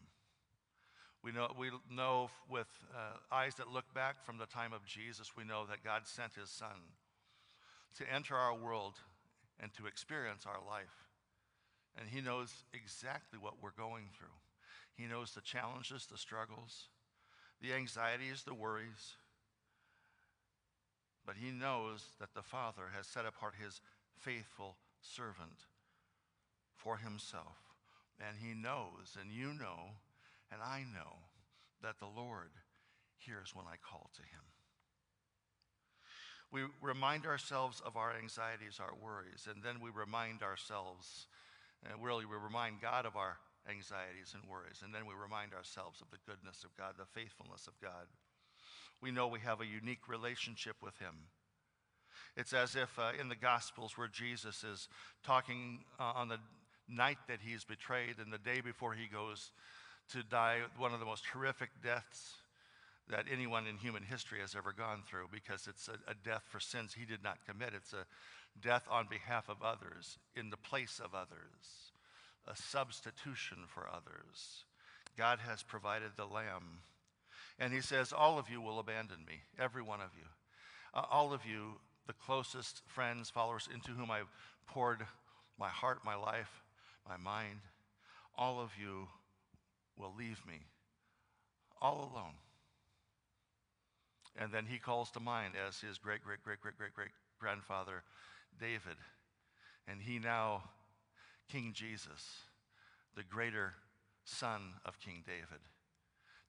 We 1.23 1.31
know, 1.31 1.51
we 1.57 1.71
know 1.91 2.29
with 2.49 2.67
uh, 2.95 3.17
eyes 3.35 3.55
that 3.55 3.71
look 3.71 3.91
back 3.93 4.23
from 4.23 4.37
the 4.37 4.45
time 4.45 4.73
of 4.73 4.85
Jesus, 4.85 5.35
we 5.35 5.43
know 5.43 5.65
that 5.67 5.83
God 5.83 6.03
sent 6.05 6.35
his 6.35 6.49
son 6.49 6.93
to 7.97 8.13
enter 8.13 8.35
our 8.35 8.55
world 8.55 8.93
and 9.59 9.73
to 9.73 9.87
experience 9.87 10.45
our 10.45 10.61
life. 10.65 11.05
And 11.99 12.07
he 12.09 12.21
knows 12.21 12.53
exactly 12.73 13.39
what 13.41 13.55
we're 13.61 13.71
going 13.71 14.05
through. 14.17 14.37
He 14.95 15.05
knows 15.05 15.31
the 15.31 15.41
challenges, 15.41 16.05
the 16.05 16.17
struggles, 16.17 16.89
the 17.61 17.73
anxieties, 17.73 18.43
the 18.43 18.53
worries. 18.53 19.15
But 21.25 21.35
he 21.37 21.51
knows 21.51 22.05
that 22.19 22.33
the 22.35 22.43
Father 22.43 22.83
has 22.95 23.07
set 23.07 23.25
apart 23.25 23.55
his 23.61 23.81
faithful 24.19 24.77
servant 25.01 25.65
for 26.75 26.97
himself. 26.97 27.57
And 28.19 28.37
he 28.41 28.53
knows, 28.53 29.17
and 29.19 29.31
you 29.31 29.53
know, 29.53 29.93
and 30.51 30.61
I 30.61 30.83
know 30.93 31.29
that 31.83 31.99
the 31.99 32.09
Lord 32.09 32.49
hears 33.17 33.53
when 33.53 33.65
I 33.65 33.77
call 33.77 34.09
to 34.15 34.21
him. 34.21 34.45
We 36.51 36.61
remind 36.81 37.25
ourselves 37.25 37.81
of 37.85 37.97
our 37.97 38.15
anxieties, 38.15 38.79
our 38.79 38.95
worries, 39.03 39.47
and 39.51 39.61
then 39.61 39.81
we 39.81 39.89
remind 39.91 40.41
ourselves, 40.41 41.27
and 41.83 42.01
really 42.01 42.25
we 42.25 42.37
remind 42.37 42.81
God 42.81 43.05
of 43.05 43.15
our 43.15 43.37
anxieties 43.69 44.33
and 44.33 44.49
worries, 44.49 44.81
and 44.83 44.95
then 44.95 45.05
we 45.05 45.13
remind 45.13 45.53
ourselves 45.53 46.01
of 46.01 46.09
the 46.09 46.23
goodness 46.25 46.63
of 46.63 46.75
God, 46.77 46.95
the 46.97 47.05
faithfulness 47.05 47.67
of 47.67 47.75
God. 47.81 48.07
We 49.01 49.11
know 49.11 49.27
we 49.27 49.41
have 49.41 49.61
a 49.61 49.67
unique 49.67 50.07
relationship 50.07 50.77
with 50.81 50.97
Him. 50.97 51.29
It's 52.37 52.53
as 52.53 52.75
if 52.75 52.97
uh, 52.99 53.11
in 53.19 53.29
the 53.29 53.35
Gospels 53.35 53.97
where 53.97 54.07
Jesus 54.07 54.63
is 54.63 54.87
talking 55.23 55.79
uh, 55.99 56.13
on 56.15 56.29
the 56.29 56.37
night 56.87 57.17
that 57.27 57.39
he's 57.41 57.63
betrayed 57.63 58.19
and 58.23 58.31
the 58.31 58.37
day 58.37 58.61
before 58.61 58.93
he 58.93 59.07
goes 59.07 59.51
to 60.11 60.21
die 60.23 60.59
one 60.77 60.93
of 60.93 60.99
the 60.99 61.05
most 61.05 61.25
horrific 61.33 61.69
deaths 61.83 62.35
that 63.09 63.25
anyone 63.31 63.65
in 63.65 63.77
human 63.77 64.03
history 64.03 64.39
has 64.39 64.55
ever 64.55 64.71
gone 64.71 65.01
through 65.07 65.27
because 65.31 65.67
it's 65.67 65.87
a, 65.87 66.11
a, 66.11 66.13
death 66.23 66.43
for 66.49 66.59
sins 66.59 66.93
he 66.93 67.05
did 67.05 67.23
not 67.23 67.37
commit. 67.47 67.71
It's 67.75 67.93
a 67.93 68.05
death 68.61 68.83
on 68.89 69.07
behalf 69.09 69.49
of 69.49 69.63
others, 69.63 70.19
in 70.35 70.49
the 70.49 70.57
place 70.57 71.01
of 71.03 71.15
others, 71.15 71.91
a 72.47 72.55
substitution 72.55 73.59
for 73.67 73.87
others. 73.87 74.65
God 75.17 75.39
has 75.39 75.63
provided 75.63 76.11
the 76.15 76.25
Lamb. 76.25 76.81
And 77.59 77.73
he 77.73 77.81
says, 77.81 78.13
All 78.13 78.37
of 78.37 78.49
you 78.49 78.61
will 78.61 78.79
abandon 78.79 79.25
me, 79.27 79.41
every 79.57 79.81
one 79.81 80.01
of 80.01 80.11
you. 80.15 80.27
Uh, 80.93 81.03
all 81.09 81.33
of 81.33 81.45
you, 81.45 81.79
the 82.07 82.13
closest 82.13 82.81
friends, 82.87 83.29
followers 83.29 83.67
into 83.71 83.91
whom 83.91 84.09
I've 84.09 84.31
poured 84.65 85.05
my 85.59 85.69
heart, 85.69 85.99
my 86.05 86.15
life, 86.15 86.63
my 87.07 87.17
mind, 87.17 87.59
all 88.37 88.59
of 88.59 88.71
you 88.79 89.07
will 89.97 90.13
leave 90.17 90.41
me 90.47 90.61
all 91.81 92.11
alone. 92.13 92.35
And 94.39 94.51
then 94.51 94.65
he 94.65 94.77
calls 94.77 95.11
to 95.11 95.19
mind 95.19 95.53
as 95.67 95.79
his 95.79 95.97
great, 95.97 96.23
great, 96.23 96.43
great, 96.43 96.61
great, 96.61 96.77
great, 96.77 96.93
great 96.93 97.09
grandfather, 97.39 98.03
David. 98.59 98.97
And 99.87 100.01
he 100.01 100.19
now, 100.19 100.63
King 101.51 101.71
Jesus, 101.73 102.41
the 103.15 103.23
greater 103.23 103.73
son 104.25 104.73
of 104.85 104.99
King 104.99 105.23
David, 105.25 105.61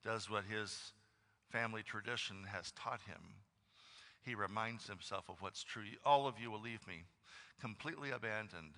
does 0.03 0.29
what 0.29 0.43
his 0.45 0.93
family 1.51 1.81
tradition 1.81 2.45
has 2.51 2.71
taught 2.71 3.01
him. 3.07 3.21
He 4.25 4.35
reminds 4.35 4.87
himself 4.87 5.29
of 5.29 5.41
what's 5.41 5.63
true. 5.63 5.83
All 6.05 6.27
of 6.27 6.35
you 6.39 6.51
will 6.51 6.61
leave 6.61 6.85
me 6.87 7.03
completely 7.59 8.11
abandoned, 8.11 8.73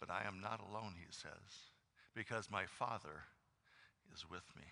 but 0.00 0.10
I 0.10 0.26
am 0.26 0.40
not 0.40 0.60
alone, 0.60 0.94
he 0.98 1.06
says, 1.10 1.70
because 2.14 2.50
my 2.50 2.64
Father 2.66 3.24
is 4.14 4.28
with 4.28 4.44
me. 4.56 4.64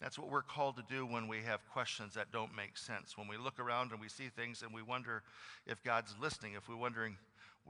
That's 0.00 0.18
what 0.18 0.30
we're 0.30 0.42
called 0.42 0.76
to 0.76 0.84
do 0.88 1.04
when 1.04 1.28
we 1.28 1.38
have 1.42 1.68
questions 1.70 2.14
that 2.14 2.32
don't 2.32 2.56
make 2.56 2.78
sense. 2.78 3.18
When 3.18 3.28
we 3.28 3.36
look 3.36 3.58
around 3.58 3.92
and 3.92 4.00
we 4.00 4.08
see 4.08 4.28
things 4.28 4.62
and 4.62 4.72
we 4.72 4.82
wonder 4.82 5.22
if 5.66 5.82
God's 5.82 6.14
listening, 6.18 6.54
if 6.54 6.68
we're 6.68 6.76
wondering 6.76 7.16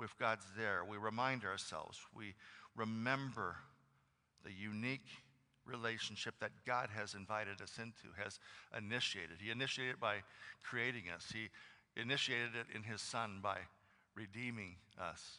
if 0.01 0.17
God's 0.17 0.47
there, 0.57 0.85
we 0.89 0.97
remind 0.97 1.45
ourselves, 1.45 1.99
we 2.15 2.35
remember 2.77 3.57
the 4.45 4.53
unique 4.53 5.09
relationship 5.65 6.35
that 6.41 6.51
God 6.67 6.89
has 6.95 7.15
invited 7.15 7.61
us 7.61 7.79
into, 7.79 8.15
has 8.23 8.39
initiated. 8.77 9.39
He 9.41 9.51
initiated 9.51 9.95
it 9.95 10.01
by 10.01 10.17
creating 10.63 11.05
us, 11.15 11.33
He 11.33 11.51
initiated 12.01 12.55
it 12.55 12.67
in 12.75 12.83
His 12.83 13.01
Son 13.01 13.41
by 13.43 13.59
redeeming 14.15 14.77
us. 15.01 15.39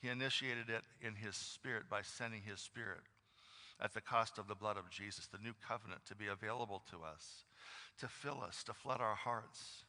He 0.00 0.08
initiated 0.08 0.68
it 0.68 0.82
in 1.00 1.14
His 1.14 1.36
Spirit 1.36 1.84
by 1.88 2.02
sending 2.02 2.42
His 2.42 2.60
Spirit 2.60 3.02
at 3.80 3.94
the 3.94 4.00
cost 4.00 4.38
of 4.38 4.48
the 4.48 4.54
blood 4.54 4.76
of 4.76 4.90
Jesus, 4.90 5.26
the 5.26 5.38
new 5.42 5.54
covenant 5.66 6.04
to 6.06 6.14
be 6.14 6.28
available 6.28 6.82
to 6.90 6.98
us, 6.98 7.44
to 7.98 8.08
fill 8.08 8.42
us, 8.42 8.62
to 8.64 8.72
flood 8.72 9.00
our 9.00 9.14
hearts, 9.14 9.84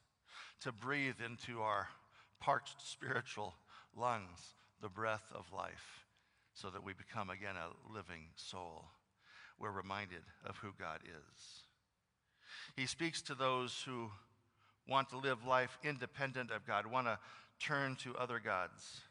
to 0.61 0.71
breathe 0.71 1.21
into 1.23 1.61
our 1.61 1.89
parched 2.39 2.81
spiritual 2.81 3.53
lungs 3.95 4.55
the 4.81 4.89
breath 4.89 5.31
of 5.33 5.45
life 5.53 6.05
so 6.53 6.69
that 6.69 6.83
we 6.83 6.93
become 6.93 7.29
again 7.29 7.55
a 7.55 7.93
living 7.93 8.27
soul. 8.35 8.85
We're 9.59 9.71
reminded 9.71 10.23
of 10.45 10.57
who 10.57 10.69
God 10.79 10.99
is. 11.05 11.63
He 12.75 12.85
speaks 12.85 13.21
to 13.23 13.35
those 13.35 13.83
who 13.85 14.09
want 14.87 15.09
to 15.09 15.17
live 15.17 15.45
life 15.45 15.77
independent 15.83 16.51
of 16.51 16.65
God, 16.65 16.85
want 16.85 17.07
to 17.07 17.19
turn 17.59 17.95
to 17.97 18.15
other 18.15 18.39
gods, 18.39 19.01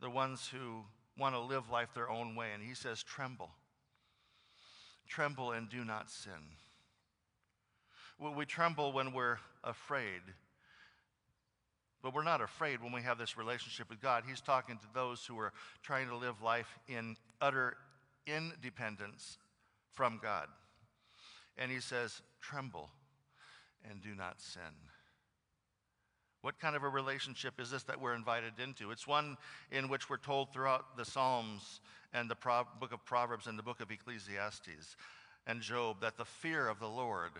the 0.00 0.10
ones 0.10 0.48
who 0.48 0.84
want 1.18 1.34
to 1.34 1.40
live 1.40 1.70
life 1.70 1.90
their 1.94 2.10
own 2.10 2.34
way. 2.34 2.48
And 2.52 2.62
he 2.62 2.74
says, 2.74 3.02
Tremble. 3.02 3.50
Tremble 5.06 5.52
and 5.52 5.68
do 5.68 5.84
not 5.84 6.10
sin. 6.10 6.32
Well, 8.18 8.34
we 8.34 8.46
tremble 8.46 8.92
when 8.92 9.12
we're 9.12 9.38
afraid. 9.62 10.22
But 12.02 12.14
we're 12.14 12.22
not 12.22 12.40
afraid 12.40 12.82
when 12.82 12.92
we 12.92 13.02
have 13.02 13.18
this 13.18 13.36
relationship 13.36 13.88
with 13.88 14.00
God. 14.00 14.24
He's 14.26 14.40
talking 14.40 14.76
to 14.78 14.86
those 14.92 15.24
who 15.24 15.38
are 15.38 15.52
trying 15.82 16.08
to 16.08 16.16
live 16.16 16.42
life 16.42 16.78
in 16.86 17.16
utter 17.40 17.76
independence 18.26 19.38
from 19.92 20.18
God. 20.22 20.48
And 21.56 21.70
he 21.70 21.80
says, 21.80 22.22
Tremble 22.40 22.90
and 23.90 24.02
do 24.02 24.14
not 24.14 24.40
sin. 24.40 24.62
What 26.42 26.58
kind 26.60 26.76
of 26.76 26.82
a 26.82 26.88
relationship 26.88 27.58
is 27.58 27.70
this 27.70 27.84
that 27.84 28.00
we're 28.00 28.14
invited 28.14 28.54
into? 28.62 28.90
It's 28.90 29.06
one 29.06 29.38
in 29.70 29.88
which 29.88 30.10
we're 30.10 30.18
told 30.18 30.52
throughout 30.52 30.96
the 30.96 31.04
Psalms 31.04 31.80
and 32.12 32.28
the 32.28 32.34
Pro- 32.34 32.66
book 32.78 32.92
of 32.92 33.04
Proverbs 33.04 33.46
and 33.46 33.58
the 33.58 33.62
book 33.62 33.80
of 33.80 33.90
Ecclesiastes 33.90 34.96
and 35.46 35.62
Job 35.62 36.02
that 36.02 36.18
the 36.18 36.24
fear 36.24 36.68
of 36.68 36.80
the 36.80 36.88
Lord 36.88 37.32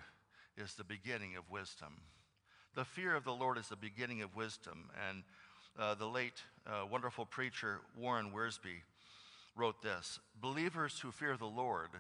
is 0.57 0.75
the 0.75 0.85
beginning 0.85 1.37
of 1.37 1.51
wisdom. 1.51 2.01
The 2.75 2.85
fear 2.85 3.15
of 3.15 3.25
the 3.25 3.35
Lord 3.35 3.59
is 3.59 3.69
the 3.69 3.77
beginning 3.77 4.23
of 4.23 4.35
wisdom. 4.35 4.91
And 5.09 5.23
uh, 5.79 5.95
the 5.95 6.07
late 6.07 6.43
uh, 6.67 6.87
wonderful 6.91 7.27
preacher 7.27 7.81
Warren 7.99 8.31
Wiersbe 8.35 8.83
wrote 9.57 9.83
this 9.83 10.19
Believers 10.41 10.99
who 11.01 11.11
fear 11.11 11.37
the 11.37 11.47
Lord 11.47 11.91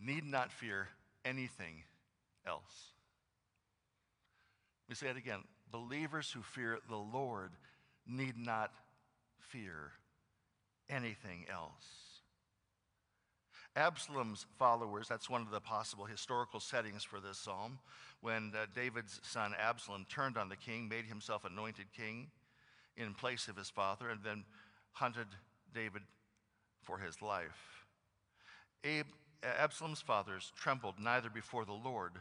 need 0.00 0.24
not 0.24 0.52
fear 0.52 0.88
anything 1.24 1.84
else. 2.46 2.92
Let 4.88 4.92
me 4.92 4.94
say 4.96 5.08
it 5.08 5.16
again 5.16 5.44
believers 5.70 6.32
who 6.32 6.42
fear 6.42 6.78
the 6.88 6.96
Lord 6.96 7.50
need 8.06 8.36
not 8.36 8.72
fear 9.38 9.92
anything 10.88 11.46
else. 11.52 12.10
Absalom's 13.76 14.46
followers, 14.58 15.06
that's 15.08 15.30
one 15.30 15.42
of 15.42 15.50
the 15.50 15.60
possible 15.60 16.04
historical 16.04 16.58
settings 16.58 17.04
for 17.04 17.20
this 17.20 17.38
psalm, 17.38 17.78
when 18.20 18.52
uh, 18.54 18.66
David's 18.74 19.20
son 19.22 19.54
Absalom 19.58 20.06
turned 20.08 20.36
on 20.36 20.48
the 20.48 20.56
king, 20.56 20.88
made 20.88 21.04
himself 21.04 21.44
anointed 21.44 21.86
king 21.96 22.28
in 22.96 23.14
place 23.14 23.46
of 23.46 23.56
his 23.56 23.70
father, 23.70 24.10
and 24.10 24.20
then 24.24 24.44
hunted 24.92 25.28
David 25.72 26.02
for 26.82 26.98
his 26.98 27.20
life. 27.22 27.84
Abe, 28.84 29.06
Absalom's 29.42 30.00
fathers 30.00 30.52
trembled 30.56 30.94
neither 30.98 31.30
before 31.30 31.64
the 31.64 31.72
Lord 31.72 32.12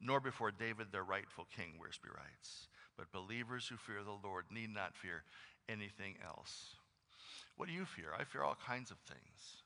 nor 0.00 0.20
before 0.20 0.50
David, 0.50 0.88
their 0.90 1.04
rightful 1.04 1.46
king, 1.56 1.74
Wiersbe 1.78 2.12
writes. 2.12 2.68
But 2.96 3.12
believers 3.12 3.68
who 3.68 3.76
fear 3.76 4.02
the 4.02 4.26
Lord 4.26 4.46
need 4.50 4.74
not 4.74 4.96
fear 4.96 5.22
anything 5.68 6.16
else. 6.24 6.74
What 7.56 7.68
do 7.68 7.74
you 7.74 7.84
fear? 7.84 8.08
I 8.18 8.24
fear 8.24 8.42
all 8.42 8.56
kinds 8.66 8.90
of 8.90 8.98
things. 8.98 9.62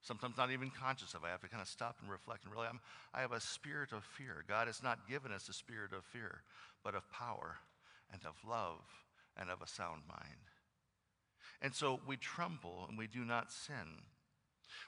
Sometimes 0.00 0.36
not 0.36 0.50
even 0.50 0.70
conscious 0.70 1.14
of. 1.14 1.24
I 1.24 1.30
have 1.30 1.40
to 1.42 1.48
kind 1.48 1.62
of 1.62 1.68
stop 1.68 1.96
and 2.00 2.10
reflect 2.10 2.44
and 2.44 2.52
really, 2.52 2.66
I'm, 2.68 2.80
I 3.14 3.20
have 3.20 3.32
a 3.32 3.40
spirit 3.40 3.92
of 3.92 4.04
fear. 4.04 4.44
God 4.48 4.66
has 4.66 4.82
not 4.82 5.08
given 5.08 5.32
us 5.32 5.48
a 5.48 5.52
spirit 5.52 5.92
of 5.92 6.04
fear, 6.04 6.42
but 6.82 6.94
of 6.94 7.10
power 7.10 7.56
and 8.12 8.20
of 8.24 8.34
love 8.48 8.80
and 9.36 9.50
of 9.50 9.62
a 9.62 9.66
sound 9.66 10.02
mind. 10.08 10.53
And 11.64 11.74
so 11.74 11.98
we 12.06 12.18
tremble 12.18 12.84
and 12.90 12.98
we 12.98 13.06
do 13.06 13.24
not 13.24 13.50
sin. 13.50 14.02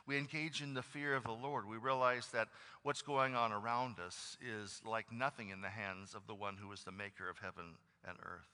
We 0.07 0.19
engage 0.19 0.61
in 0.61 0.75
the 0.75 0.83
fear 0.83 1.15
of 1.15 1.25
the 1.25 1.33
Lord. 1.33 1.67
We 1.67 1.79
realize 1.79 2.29
that 2.35 2.49
what's 2.83 3.01
going 3.01 3.35
on 3.35 3.51
around 3.51 3.97
us 3.99 4.37
is 4.43 4.83
like 4.85 5.11
nothing 5.11 5.49
in 5.49 5.63
the 5.63 5.71
hands 5.71 6.15
of 6.15 6.27
the 6.27 6.35
one 6.35 6.59
who 6.59 6.71
is 6.73 6.85
the 6.85 6.93
maker 6.93 7.31
of 7.31 7.39
heaven 7.39 7.65
and 8.07 8.19
earth. 8.23 8.51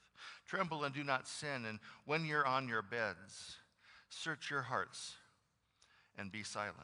Tremble 0.46 0.84
and 0.84 0.94
do 0.94 1.02
not 1.02 1.26
sin. 1.26 1.66
And 1.66 1.80
when 2.06 2.24
you're 2.24 2.46
on 2.46 2.68
your 2.68 2.80
beds, 2.80 3.56
search 4.08 4.52
your 4.52 4.62
hearts 4.62 5.16
and 6.16 6.30
be 6.30 6.44
silent. 6.44 6.76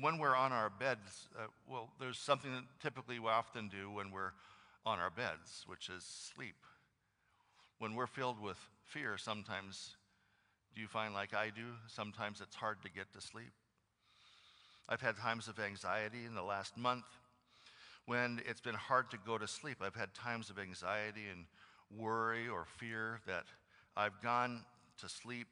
When 0.00 0.16
we're 0.16 0.34
on 0.34 0.50
our 0.50 0.70
beds, 0.70 1.28
uh, 1.38 1.48
well, 1.70 1.90
there's 2.00 2.18
something 2.18 2.52
that 2.52 2.64
typically 2.82 3.18
we 3.18 3.28
often 3.28 3.68
do 3.68 3.90
when 3.90 4.10
we're 4.10 4.32
on 4.86 4.98
our 4.98 5.10
beds, 5.10 5.64
which 5.66 5.90
is 5.90 6.04
sleep. 6.04 6.56
When 7.78 7.94
we're 7.94 8.06
filled 8.06 8.40
with 8.40 8.56
fear, 8.88 9.18
sometimes 9.18 9.96
do 10.74 10.80
you 10.80 10.88
find 10.88 11.12
like 11.12 11.34
I 11.34 11.50
do? 11.50 11.66
Sometimes 11.88 12.40
it's 12.40 12.56
hard 12.56 12.82
to 12.82 12.90
get 12.90 13.12
to 13.12 13.20
sleep. 13.20 13.52
I've 14.88 15.02
had 15.02 15.16
times 15.16 15.48
of 15.48 15.58
anxiety 15.58 16.24
in 16.26 16.34
the 16.34 16.42
last 16.42 16.76
month 16.76 17.04
when 18.06 18.40
it's 18.48 18.60
been 18.60 18.74
hard 18.74 19.10
to 19.10 19.18
go 19.26 19.36
to 19.36 19.46
sleep. 19.46 19.78
I've 19.82 19.94
had 19.94 20.14
times 20.14 20.48
of 20.48 20.58
anxiety 20.58 21.24
and 21.30 21.44
worry 21.94 22.48
or 22.48 22.64
fear 22.78 23.20
that 23.26 23.44
I've 23.96 24.20
gone 24.22 24.64
to 25.00 25.08
sleep 25.08 25.48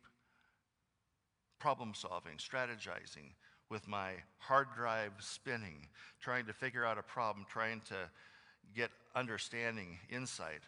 problem 1.58 1.92
solving, 1.94 2.36
strategizing, 2.38 3.32
with 3.68 3.88
my 3.88 4.12
hard 4.38 4.68
drive 4.76 5.12
spinning, 5.18 5.88
trying 6.20 6.46
to 6.46 6.52
figure 6.52 6.84
out 6.84 6.98
a 6.98 7.02
problem, 7.02 7.44
trying 7.48 7.80
to 7.88 7.96
get 8.74 8.90
understanding, 9.14 9.98
insight 10.10 10.62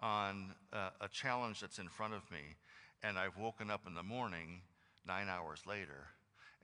on 0.00 0.54
a 0.72 1.08
challenge 1.10 1.60
that's 1.60 1.78
in 1.78 1.88
front 1.88 2.14
of 2.14 2.30
me 2.30 2.56
and 3.02 3.18
I've 3.18 3.36
woken 3.36 3.70
up 3.70 3.82
in 3.86 3.94
the 3.94 4.02
morning 4.02 4.62
nine 5.06 5.28
hours 5.28 5.62
later, 5.66 6.08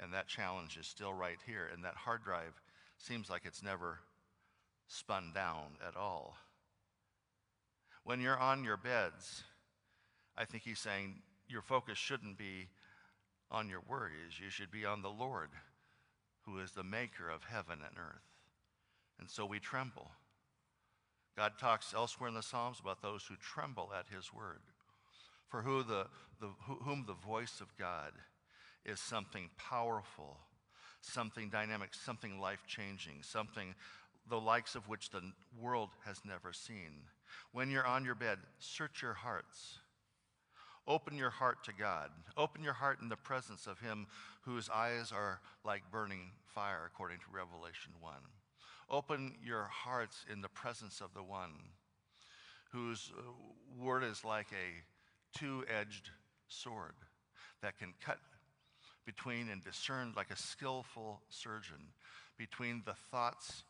and 0.01 0.13
that 0.13 0.29
challenge 0.29 0.77
is 0.77 0.87
still 0.87 1.13
right 1.13 1.39
here, 1.47 1.69
and 1.73 1.85
that 1.85 1.95
hard 1.95 2.25
drive 2.25 2.61
seems 2.99 3.31
like 3.31 3.43
it's 3.45 3.63
never 3.63 4.01
spun 4.89 5.33
down 5.35 5.77
at 5.87 5.97
all. 5.97 6.37
When 8.05 8.21
you're 8.21 8.39
on 8.39 8.65
your 8.65 8.77
beds, 8.77 9.45
I 10.37 10.45
think 10.45 10.65
he's 10.65 10.81
saying 10.81 11.23
your 11.49 11.63
focus 11.63 11.99
shouldn't 11.99 12.39
be 12.39 12.69
on 13.51 13.69
your 13.69 13.83
worries. 13.89 14.41
You 14.43 14.51
should 14.51 14.71
be 14.71 14.85
on 14.85 15.03
the 15.03 15.11
Lord, 15.11 15.51
who 16.43 16.59
is 16.59 16.73
the 16.73 16.83
maker 16.83 17.29
of 17.31 17.45
heaven 17.45 17.79
and 17.87 17.99
earth. 17.99 18.25
And 19.21 19.31
so 19.31 19.47
we 19.47 19.61
tremble. 19.61 20.11
God 21.37 21.53
talks 21.59 21.95
elsewhere 21.95 22.29
in 22.29 22.35
the 22.35 22.43
Psalms 22.43 22.81
about 22.81 23.03
those 23.03 23.25
who 23.25 23.37
tremble 23.37 23.91
at 23.99 24.07
his 24.15 24.33
word 24.33 24.61
for 25.49 25.63
who 25.63 25.83
the, 25.83 26.07
the, 26.41 26.49
whom 26.67 27.05
the 27.07 27.13
voice 27.13 27.61
of 27.61 27.77
God 27.79 28.13
is 28.87 28.99
something 28.99 29.51
powerful, 29.59 30.39
something 31.03 31.51
dynamic, 31.51 31.91
something 31.93 32.41
life 32.41 32.65
changing, 32.67 33.23
something 33.23 33.75
the 34.29 34.41
likes 34.41 34.75
of 34.75 34.89
which 34.89 35.11
the 35.11 35.21
world 35.61 35.91
has 36.07 36.21
never 36.25 36.53
seen. 36.53 37.03
When 37.53 37.71
you're 37.71 37.87
on 37.87 38.05
your 38.05 38.15
bed, 38.15 38.39
search 38.59 39.03
your 39.03 39.13
hearts. 39.13 39.79
Open 40.89 41.17
your 41.17 41.31
heart 41.31 41.63
to 41.65 41.73
God. 41.73 42.11
Open 42.37 42.65
your 42.65 42.73
heart 42.73 43.01
in 43.03 43.09
the 43.09 43.17
presence 43.17 43.67
of 43.67 43.79
Him 43.79 44.07
whose 44.43 44.71
eyes 44.71 45.13
are 45.13 45.41
like 45.65 45.83
burning 45.93 46.31
fire, 46.47 46.91
according 46.93 47.19
to 47.19 47.25
Revelation 47.33 47.93
1. 48.01 48.15
Open 48.93 49.35
your 49.43 49.65
hearts 49.73 50.27
in 50.31 50.43
the 50.43 50.51
presence 50.51 51.01
of 51.01 51.15
the 51.15 51.23
one 51.23 51.55
whose 52.73 53.11
uh, 53.19 53.23
word 53.83 54.05
is 54.05 54.23
like 54.23 54.49
a 54.53 55.39
two 55.39 55.65
edged 55.67 56.11
sword 56.49 56.93
that 57.63 57.79
can 57.79 57.95
cut 58.05 58.19
between 59.07 59.49
and 59.49 59.65
discern 59.65 60.13
like 60.15 60.31
a 60.31 60.37
skillful 60.37 61.23
surgeon 61.31 61.95
between 62.37 62.83
the 62.85 62.95
thoughts 63.11 63.65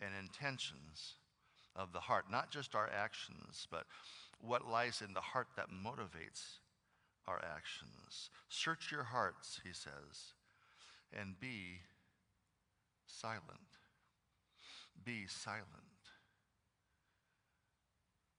and 0.00 0.10
intentions 0.20 1.14
of 1.76 1.92
the 1.92 2.00
heart, 2.00 2.24
not 2.30 2.50
just 2.50 2.74
our 2.74 2.90
actions, 2.90 3.68
but 3.70 3.84
what 4.40 4.68
lies 4.68 5.02
in 5.06 5.14
the 5.14 5.20
heart 5.20 5.48
that 5.56 5.68
motivates 5.70 6.58
our 7.28 7.40
actions. 7.56 8.30
Search 8.48 8.90
your 8.90 9.04
hearts, 9.04 9.60
he 9.64 9.72
says, 9.72 10.34
and 11.12 11.38
be 11.38 11.80
silent. 13.06 13.73
Be 15.04 15.26
silent. 15.26 15.66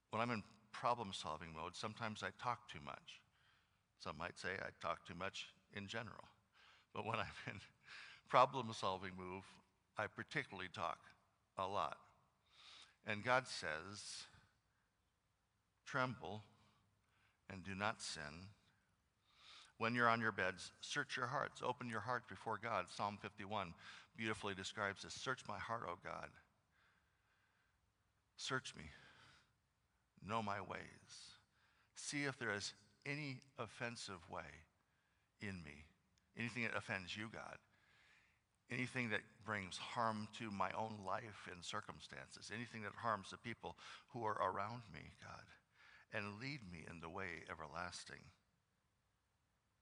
When 0.09 0.21
I'm 0.21 0.31
in 0.31 0.43
problem 0.71 1.11
solving 1.13 1.53
mode, 1.53 1.75
sometimes 1.75 2.23
I 2.23 2.29
talk 2.41 2.67
too 2.69 2.79
much. 2.83 3.21
Some 3.99 4.17
might 4.17 4.37
say 4.39 4.49
I 4.59 4.69
talk 4.85 5.05
too 5.05 5.15
much 5.17 5.47
in 5.73 5.87
general. 5.87 6.25
But 6.93 7.05
when 7.05 7.15
I'm 7.19 7.25
in 7.47 7.59
problem 8.29 8.67
solving 8.73 9.11
move, 9.17 9.43
I 9.97 10.07
particularly 10.07 10.69
talk 10.73 10.99
a 11.57 11.65
lot. 11.65 11.97
And 13.05 13.23
God 13.23 13.47
says, 13.47 14.23
tremble 15.85 16.43
and 17.51 17.63
do 17.63 17.75
not 17.75 18.01
sin. 18.01 18.49
When 19.77 19.93
you're 19.93 20.09
on 20.09 20.21
your 20.21 20.31
beds, 20.31 20.71
search 20.81 21.17
your 21.17 21.27
hearts. 21.27 21.61
Open 21.63 21.89
your 21.89 21.99
heart 21.99 22.27
before 22.27 22.59
God. 22.61 22.85
Psalm 22.95 23.17
51 23.21 23.73
beautifully 24.17 24.55
describes 24.55 25.03
this 25.03 25.13
Search 25.13 25.41
my 25.47 25.59
heart, 25.59 25.83
O 25.87 25.95
God. 26.03 26.29
Search 28.37 28.73
me 28.77 28.83
know 30.27 30.41
my 30.41 30.59
ways. 30.59 30.81
See 31.95 32.23
if 32.23 32.37
there 32.37 32.53
is 32.53 32.73
any 33.05 33.41
offensive 33.59 34.19
way 34.29 34.65
in 35.41 35.63
me, 35.63 35.85
anything 36.37 36.63
that 36.63 36.75
offends 36.75 37.15
you, 37.15 37.29
God, 37.31 37.57
anything 38.71 39.09
that 39.09 39.21
brings 39.45 39.77
harm 39.77 40.27
to 40.39 40.49
my 40.51 40.71
own 40.77 41.05
life 41.05 41.47
and 41.51 41.63
circumstances, 41.63 42.51
anything 42.53 42.81
that 42.81 42.93
harms 43.01 43.29
the 43.29 43.37
people 43.37 43.75
who 44.09 44.23
are 44.23 44.37
around 44.41 44.81
me, 44.93 45.13
God, 45.21 45.45
and 46.13 46.39
lead 46.41 46.59
me 46.71 46.85
in 46.89 46.99
the 46.99 47.09
way 47.09 47.43
everlasting. 47.49 48.23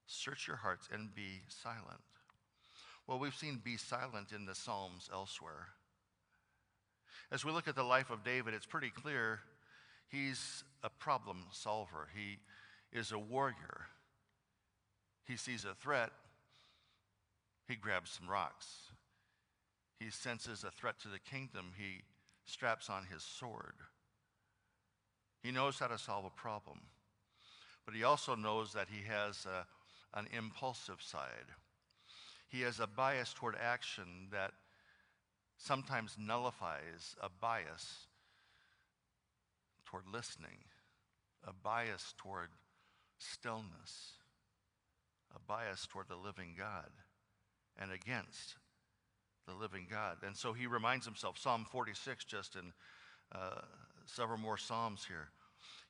Search 0.05 0.47
your 0.47 0.57
hearts 0.57 0.89
and 0.91 1.15
be 1.15 1.41
silent. 1.47 2.01
Well, 3.07 3.19
we've 3.19 3.35
seen 3.35 3.61
be 3.63 3.77
silent 3.77 4.31
in 4.33 4.45
the 4.45 4.55
Psalms 4.55 5.09
elsewhere. 5.11 5.67
As 7.31 7.43
we 7.43 7.51
look 7.51 7.67
at 7.67 7.75
the 7.75 7.83
life 7.83 8.09
of 8.09 8.23
David, 8.23 8.53
it's 8.53 8.65
pretty 8.65 8.89
clear 8.89 9.39
He's 10.13 10.63
a 10.83 10.91
problem 10.91 11.47
solver. 11.49 12.07
He 12.15 12.37
is 12.95 13.11
a 13.11 13.17
warrior. 13.17 13.87
He 15.25 15.37
sees 15.37 15.65
a 15.65 15.73
threat, 15.73 16.11
he 17.67 17.75
grabs 17.75 18.11
some 18.11 18.29
rocks. 18.29 18.91
He 19.99 20.11
senses 20.11 20.63
a 20.63 20.69
threat 20.69 20.99
to 20.99 21.07
the 21.07 21.17
kingdom, 21.17 21.71
he 21.77 22.03
straps 22.45 22.89
on 22.89 23.05
his 23.05 23.23
sword. 23.23 23.73
He 25.41 25.49
knows 25.49 25.79
how 25.79 25.87
to 25.87 25.97
solve 25.97 26.25
a 26.25 26.29
problem, 26.29 26.81
but 27.85 27.95
he 27.95 28.03
also 28.03 28.35
knows 28.35 28.73
that 28.73 28.89
he 28.91 29.07
has 29.07 29.47
a, 29.47 29.65
an 30.17 30.27
impulsive 30.37 31.01
side. 31.01 31.49
He 32.49 32.61
has 32.61 32.79
a 32.79 32.85
bias 32.85 33.33
toward 33.33 33.55
action 33.59 34.27
that 34.31 34.51
sometimes 35.57 36.15
nullifies 36.19 37.15
a 37.21 37.29
bias 37.29 38.07
toward 39.85 40.03
listening, 40.11 40.65
a 41.47 41.53
bias 41.53 42.13
toward 42.17 42.49
stillness, 43.19 44.13
a 45.35 45.39
bias 45.39 45.87
toward 45.87 46.07
the 46.07 46.15
living 46.15 46.55
God, 46.57 46.89
and 47.77 47.91
against 47.91 48.55
the 49.47 49.53
living 49.53 49.87
God. 49.89 50.17
And 50.25 50.35
so 50.35 50.53
he 50.53 50.67
reminds 50.67 51.05
himself, 51.05 51.37
Psalm 51.37 51.65
46, 51.69 52.25
just 52.25 52.55
in 52.55 52.73
uh, 53.33 53.61
several 54.05 54.37
more 54.37 54.57
Psalms 54.57 55.05
here, 55.07 55.29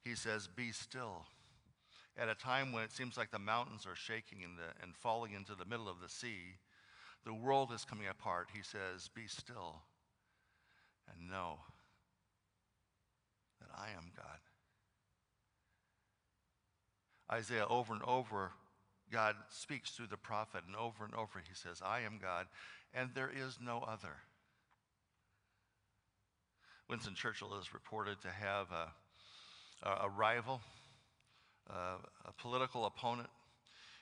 he 0.04 0.16
says, 0.16 0.48
Be 0.48 0.72
still. 0.72 1.26
At 2.18 2.30
a 2.30 2.36
time 2.36 2.72
when 2.72 2.84
it 2.84 2.92
seems 2.92 3.18
like 3.18 3.32
the 3.32 3.40
mountains 3.40 3.88
are 3.88 3.96
shaking 3.96 4.40
the, 4.42 4.84
and 4.84 4.96
falling 4.96 5.34
into 5.34 5.56
the 5.56 5.66
middle 5.66 5.90
of 5.90 6.00
the 6.00 6.10
sea, 6.10 6.58
the 7.26 7.34
world 7.34 7.72
is 7.74 7.86
coming 7.86 8.08
apart, 8.08 8.50
he 8.54 8.62
says, 8.62 9.10
Be 9.14 9.28
still 9.28 9.82
and 11.08 11.30
know 11.30 11.60
that 13.60 13.70
I 13.78 13.90
am 13.98 14.12
God. 14.16 14.40
Isaiah 17.32 17.66
over 17.68 17.94
and 17.94 18.04
over 18.04 18.52
God 19.12 19.36
speaks 19.50 19.92
through 19.92 20.08
the 20.08 20.18
prophet, 20.18 20.64
and 20.66 20.76
over 20.76 21.06
and 21.06 21.14
over 21.14 21.42
he 21.48 21.54
says, 21.54 21.82
I 21.86 22.02
am 22.02 22.20
God, 22.22 22.48
and 22.94 23.12
there 23.14 23.30
is 23.30 23.60
no 23.64 23.80
other. 23.88 24.16
Winston 26.90 27.16
Churchill 27.16 27.58
is 27.60 27.74
reported 27.74 28.22
to 28.22 28.30
have 28.30 28.68
a, 28.72 29.88
a, 29.88 30.06
a 30.06 30.10
rival, 30.10 30.62
uh, 31.70 31.98
a 32.26 32.34
political 32.34 32.86
opponent 32.86 33.30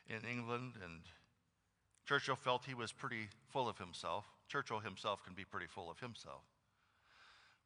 in 0.07 0.27
England, 0.29 0.73
and 0.83 1.01
Churchill 2.11 2.35
felt 2.35 2.65
he 2.65 2.73
was 2.73 2.91
pretty 2.91 3.29
full 3.53 3.69
of 3.69 3.77
himself. 3.77 4.25
Churchill 4.49 4.81
himself 4.81 5.23
can 5.23 5.33
be 5.33 5.45
pretty 5.45 5.65
full 5.65 5.89
of 5.89 6.01
himself. 6.01 6.43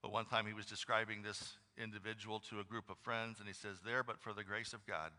But 0.03 0.11
one 0.11 0.25
time 0.25 0.45
he 0.45 0.53
was 0.53 0.67
describing 0.67 1.23
this 1.23 1.53
individual 1.81 2.39
to 2.51 2.59
a 2.59 2.63
group 2.63 2.91
of 2.91 2.99
friends, 2.99 3.39
and 3.39 3.47
he 3.47 3.55
says, 3.55 3.77
There, 3.83 4.03
but 4.03 4.21
for 4.21 4.33
the 4.33 4.43
grace 4.43 4.71
of 4.73 4.85
God, 4.85 5.09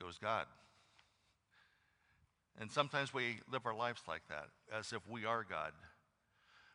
goes 0.00 0.16
God. 0.16 0.46
And 2.60 2.70
sometimes 2.70 3.12
we 3.12 3.40
live 3.50 3.66
our 3.66 3.74
lives 3.74 4.02
like 4.06 4.22
that, 4.28 4.46
as 4.72 4.92
if 4.92 5.02
we 5.10 5.24
are 5.24 5.42
God, 5.42 5.72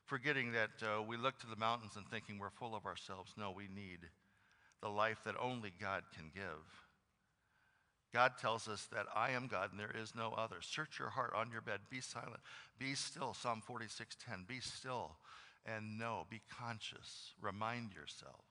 forgetting 0.05 0.51
that 0.51 0.71
uh, 0.85 1.01
we 1.03 1.15
look 1.15 1.39
to 1.39 1.47
the 1.47 1.55
mountains 1.55 1.93
and 1.95 2.05
thinking 2.05 2.37
we're 2.37 2.49
full 2.49 2.75
of 2.75 2.85
ourselves. 2.85 3.31
No, 3.37 3.49
we 3.49 3.69
need 3.73 3.99
the 4.81 4.89
life 4.89 5.19
that 5.23 5.35
only 5.39 5.71
God 5.79 6.03
can 6.13 6.31
give. 6.35 6.67
God 8.13 8.33
tells 8.39 8.67
us 8.67 8.87
that 8.93 9.07
I 9.15 9.31
am 9.31 9.47
God 9.47 9.71
and 9.71 9.79
there 9.79 9.95
is 9.99 10.13
no 10.15 10.33
other. 10.37 10.57
Search 10.61 10.99
your 10.99 11.09
heart 11.09 11.33
on 11.35 11.51
your 11.51 11.61
bed. 11.61 11.79
Be 11.89 11.99
silent. 11.99 12.41
Be 12.77 12.93
still. 12.93 13.33
Psalm 13.33 13.61
46:10. 13.61 14.45
Be 14.47 14.59
still 14.59 15.17
and 15.65 15.97
know. 15.97 16.27
Be 16.29 16.41
conscious. 16.59 17.33
Remind 17.41 17.93
yourself 17.93 18.45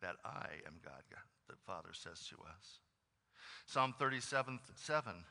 that 0.00 0.16
I 0.24 0.46
am 0.66 0.80
God, 0.84 1.02
the 1.48 1.56
Father 1.66 1.92
says 1.92 2.28
to 2.28 2.36
us. 2.36 2.80
Psalm 3.66 3.92
37 3.98 4.60
7 4.76 5.24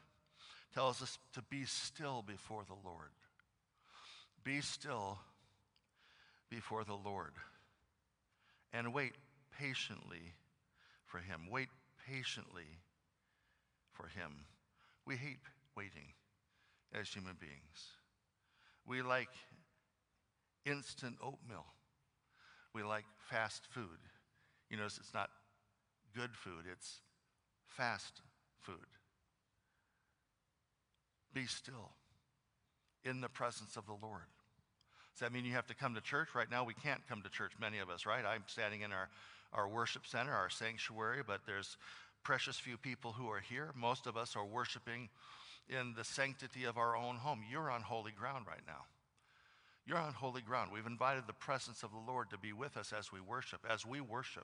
tells 0.73 1.01
us 1.01 1.17
to 1.33 1.41
be 1.43 1.63
still 1.65 2.21
before 2.21 2.65
the 2.65 2.75
Lord. 2.87 3.11
Be 4.43 4.59
still 4.59 5.19
before 6.49 6.83
the 6.83 6.93
Lord 6.93 7.33
and 8.73 8.93
wait 8.93 9.13
patiently 9.57 10.33
for 11.05 11.19
him. 11.19 11.47
Wait 11.49 11.69
patiently 12.05 12.79
for 13.97 14.07
him. 14.07 14.45
We 15.05 15.15
hate 15.15 15.39
waiting 15.75 16.13
as 16.93 17.09
human 17.09 17.35
beings. 17.39 17.95
We 18.85 19.01
like 19.01 19.29
instant 20.65 21.15
oatmeal. 21.21 21.65
We 22.73 22.83
like 22.83 23.05
fast 23.29 23.63
food. 23.71 23.99
You 24.69 24.77
notice 24.77 24.97
it's 24.97 25.13
not 25.13 25.29
good 26.15 26.35
food, 26.35 26.65
it's 26.71 27.01
fast 27.65 28.21
food. 28.61 28.75
Be 31.33 31.45
still 31.45 31.91
in 33.03 33.21
the 33.21 33.29
presence 33.29 33.77
of 33.77 33.85
the 33.85 33.97
Lord. 34.01 34.27
Does 35.13 35.21
that 35.21 35.33
mean 35.33 35.45
you 35.45 35.53
have 35.53 35.67
to 35.67 35.75
come 35.75 35.95
to 35.95 36.01
church? 36.01 36.29
Right 36.35 36.49
now, 36.49 36.63
we 36.63 36.73
can't 36.73 37.01
come 37.09 37.21
to 37.23 37.29
church, 37.29 37.53
many 37.59 37.79
of 37.79 37.89
us, 37.89 38.05
right? 38.05 38.23
I'm 38.25 38.43
standing 38.47 38.81
in 38.81 38.91
our, 38.91 39.09
our 39.53 39.67
worship 39.67 40.05
center, 40.05 40.31
our 40.31 40.49
sanctuary, 40.49 41.21
but 41.25 41.41
there's 41.45 41.77
precious 42.27 42.57
few 42.59 42.75
people 42.75 43.13
who 43.13 43.29
are 43.29 43.39
here. 43.39 43.71
Most 43.73 44.05
of 44.05 44.17
us 44.17 44.35
are 44.35 44.45
worshiping 44.45 45.07
in 45.69 45.93
the 45.95 46.03
sanctity 46.03 46.65
of 46.65 46.77
our 46.77 46.93
own 46.93 47.15
home. 47.15 47.39
You're 47.49 47.71
on 47.71 47.81
holy 47.81 48.11
ground 48.11 48.47
right 48.49 48.67
now. 48.67 48.83
You're 49.85 49.97
on 49.97 50.11
holy 50.11 50.41
ground. 50.41 50.71
We've 50.73 50.85
invited 50.85 51.23
the 51.25 51.31
presence 51.31 51.83
of 51.83 51.91
the 51.91 52.11
Lord 52.11 52.29
to 52.31 52.37
be 52.37 52.51
with 52.51 52.75
us 52.75 52.91
as 52.91 53.13
we 53.13 53.21
worship. 53.21 53.61
As 53.69 53.85
we 53.85 54.01
worship, 54.01 54.43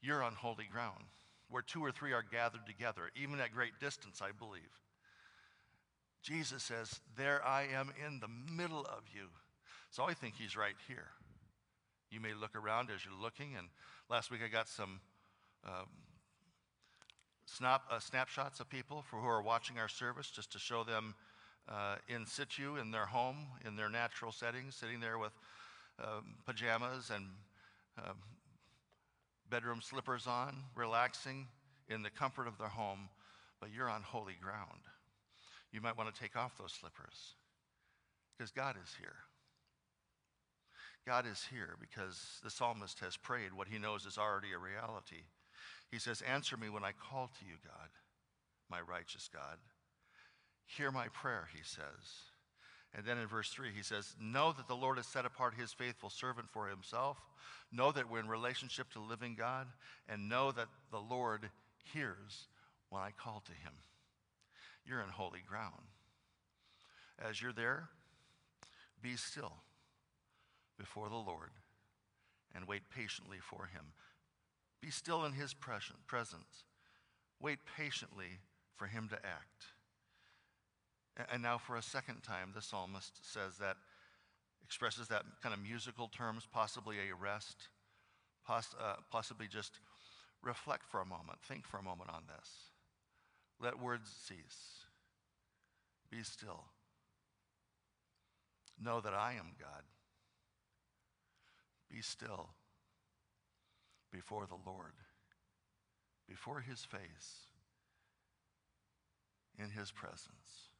you're 0.00 0.22
on 0.22 0.34
holy 0.34 0.68
ground 0.70 1.02
where 1.48 1.62
two 1.62 1.84
or 1.84 1.90
three 1.90 2.12
are 2.12 2.22
gathered 2.30 2.64
together, 2.64 3.10
even 3.20 3.40
at 3.40 3.52
great 3.52 3.80
distance, 3.80 4.22
I 4.22 4.30
believe. 4.30 4.70
Jesus 6.22 6.62
says, 6.62 7.00
There 7.16 7.44
I 7.44 7.62
am 7.74 7.90
in 8.06 8.20
the 8.20 8.54
middle 8.54 8.86
of 8.86 9.02
you. 9.12 9.30
So 9.90 10.04
I 10.04 10.14
think 10.14 10.34
he's 10.38 10.56
right 10.56 10.76
here. 10.86 11.08
You 12.12 12.20
may 12.20 12.34
look 12.34 12.54
around 12.54 12.88
as 12.94 13.04
you're 13.04 13.20
looking, 13.20 13.56
and 13.58 13.66
last 14.08 14.30
week 14.30 14.42
I 14.44 14.48
got 14.48 14.68
some 14.68 15.00
um, 15.66 15.88
snap, 17.56 17.82
uh, 17.90 17.98
snapshots 17.98 18.60
of 18.60 18.68
people 18.68 19.02
for 19.02 19.16
who 19.16 19.26
are 19.26 19.42
watching 19.42 19.78
our 19.78 19.88
service 19.88 20.30
just 20.30 20.52
to 20.52 20.58
show 20.58 20.84
them 20.84 21.14
uh, 21.68 21.96
in 22.08 22.26
situ 22.26 22.76
in 22.76 22.90
their 22.90 23.06
home, 23.06 23.46
in 23.66 23.76
their 23.76 23.88
natural 23.88 24.32
settings, 24.32 24.74
sitting 24.74 25.00
there 25.00 25.18
with 25.18 25.32
um, 26.02 26.34
pajamas 26.46 27.10
and 27.14 27.26
um, 27.98 28.16
bedroom 29.48 29.80
slippers 29.82 30.26
on, 30.26 30.56
relaxing 30.74 31.46
in 31.88 32.02
the 32.02 32.10
comfort 32.10 32.46
of 32.46 32.56
their 32.58 32.68
home, 32.68 33.08
but 33.60 33.70
you're 33.74 33.90
on 33.90 34.02
holy 34.02 34.36
ground. 34.40 34.80
You 35.72 35.80
might 35.80 35.96
want 35.96 36.12
to 36.12 36.20
take 36.20 36.36
off 36.36 36.56
those 36.58 36.72
slippers 36.72 37.34
because 38.36 38.50
God 38.50 38.76
is 38.82 38.94
here. 38.98 39.16
God 41.06 41.26
is 41.26 41.44
here 41.50 41.76
because 41.80 42.38
the 42.44 42.50
psalmist 42.50 43.00
has 43.00 43.16
prayed 43.16 43.52
what 43.52 43.68
he 43.68 43.78
knows 43.78 44.06
is 44.06 44.18
already 44.18 44.52
a 44.52 44.58
reality. 44.58 45.24
He 45.90 45.98
says, 45.98 46.22
Answer 46.22 46.56
me 46.56 46.68
when 46.68 46.84
I 46.84 46.92
call 46.92 47.28
to 47.38 47.44
you, 47.44 47.54
God, 47.64 47.88
my 48.70 48.80
righteous 48.80 49.28
God. 49.32 49.58
Hear 50.64 50.90
my 50.90 51.08
prayer, 51.08 51.48
he 51.54 51.62
says. 51.64 52.30
And 52.94 53.04
then 53.04 53.18
in 53.18 53.26
verse 53.26 53.50
3, 53.50 53.68
he 53.74 53.82
says, 53.82 54.14
Know 54.20 54.52
that 54.52 54.68
the 54.68 54.74
Lord 54.74 54.96
has 54.96 55.06
set 55.06 55.26
apart 55.26 55.54
his 55.54 55.72
faithful 55.72 56.10
servant 56.10 56.48
for 56.50 56.68
himself. 56.68 57.18
Know 57.72 57.92
that 57.92 58.10
we're 58.10 58.20
in 58.20 58.28
relationship 58.28 58.90
to 58.92 59.00
living 59.00 59.34
God. 59.36 59.66
And 60.08 60.28
know 60.28 60.52
that 60.52 60.68
the 60.90 60.98
Lord 60.98 61.50
hears 61.92 62.48
when 62.88 63.02
I 63.02 63.10
call 63.10 63.42
to 63.46 63.52
him. 63.52 63.72
You're 64.84 65.02
in 65.02 65.08
holy 65.08 65.42
ground. 65.48 65.82
As 67.28 67.40
you're 67.40 67.52
there, 67.52 67.88
be 69.02 69.16
still 69.16 69.52
before 70.78 71.08
the 71.08 71.16
Lord 71.16 71.50
and 72.54 72.66
wait 72.66 72.82
patiently 72.94 73.38
for 73.38 73.68
him. 73.72 73.92
Be 74.80 74.90
still 74.90 75.24
in 75.24 75.32
his 75.32 75.54
presence. 75.54 76.64
Wait 77.40 77.58
patiently 77.76 78.38
for 78.76 78.86
him 78.86 79.08
to 79.08 79.16
act. 79.16 79.66
And 81.30 81.42
now, 81.42 81.58
for 81.58 81.76
a 81.76 81.82
second 81.82 82.22
time, 82.22 82.52
the 82.54 82.62
psalmist 82.62 83.18
says 83.22 83.58
that, 83.58 83.76
expresses 84.64 85.08
that 85.08 85.24
kind 85.42 85.54
of 85.54 85.60
musical 85.60 86.08
terms, 86.08 86.46
possibly 86.50 86.96
a 86.98 87.14
rest, 87.14 87.68
poss- 88.46 88.74
uh, 88.80 88.94
possibly 89.10 89.46
just 89.46 89.80
reflect 90.42 90.86
for 90.86 91.00
a 91.00 91.04
moment, 91.04 91.38
think 91.42 91.66
for 91.66 91.78
a 91.78 91.82
moment 91.82 92.10
on 92.10 92.22
this. 92.26 92.48
Let 93.60 93.78
words 93.78 94.08
cease. 94.08 94.86
Be 96.10 96.22
still. 96.22 96.64
Know 98.82 99.00
that 99.00 99.12
I 99.12 99.32
am 99.32 99.52
God. 99.58 99.82
Be 101.90 102.00
still 102.00 102.50
before 104.12 104.46
the 104.46 104.70
Lord, 104.70 104.92
before 106.28 106.60
his 106.60 106.84
face, 106.84 107.46
in 109.58 109.70
his 109.70 109.90
presence. 109.90 110.70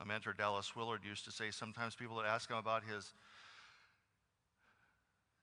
A 0.00 0.06
mentor, 0.06 0.32
Dallas 0.32 0.74
Willard, 0.74 1.00
used 1.04 1.24
to 1.24 1.30
say 1.30 1.50
sometimes 1.50 1.94
people 1.94 2.16
would 2.16 2.26
ask 2.26 2.50
him 2.50 2.56
about 2.56 2.82
his 2.84 3.12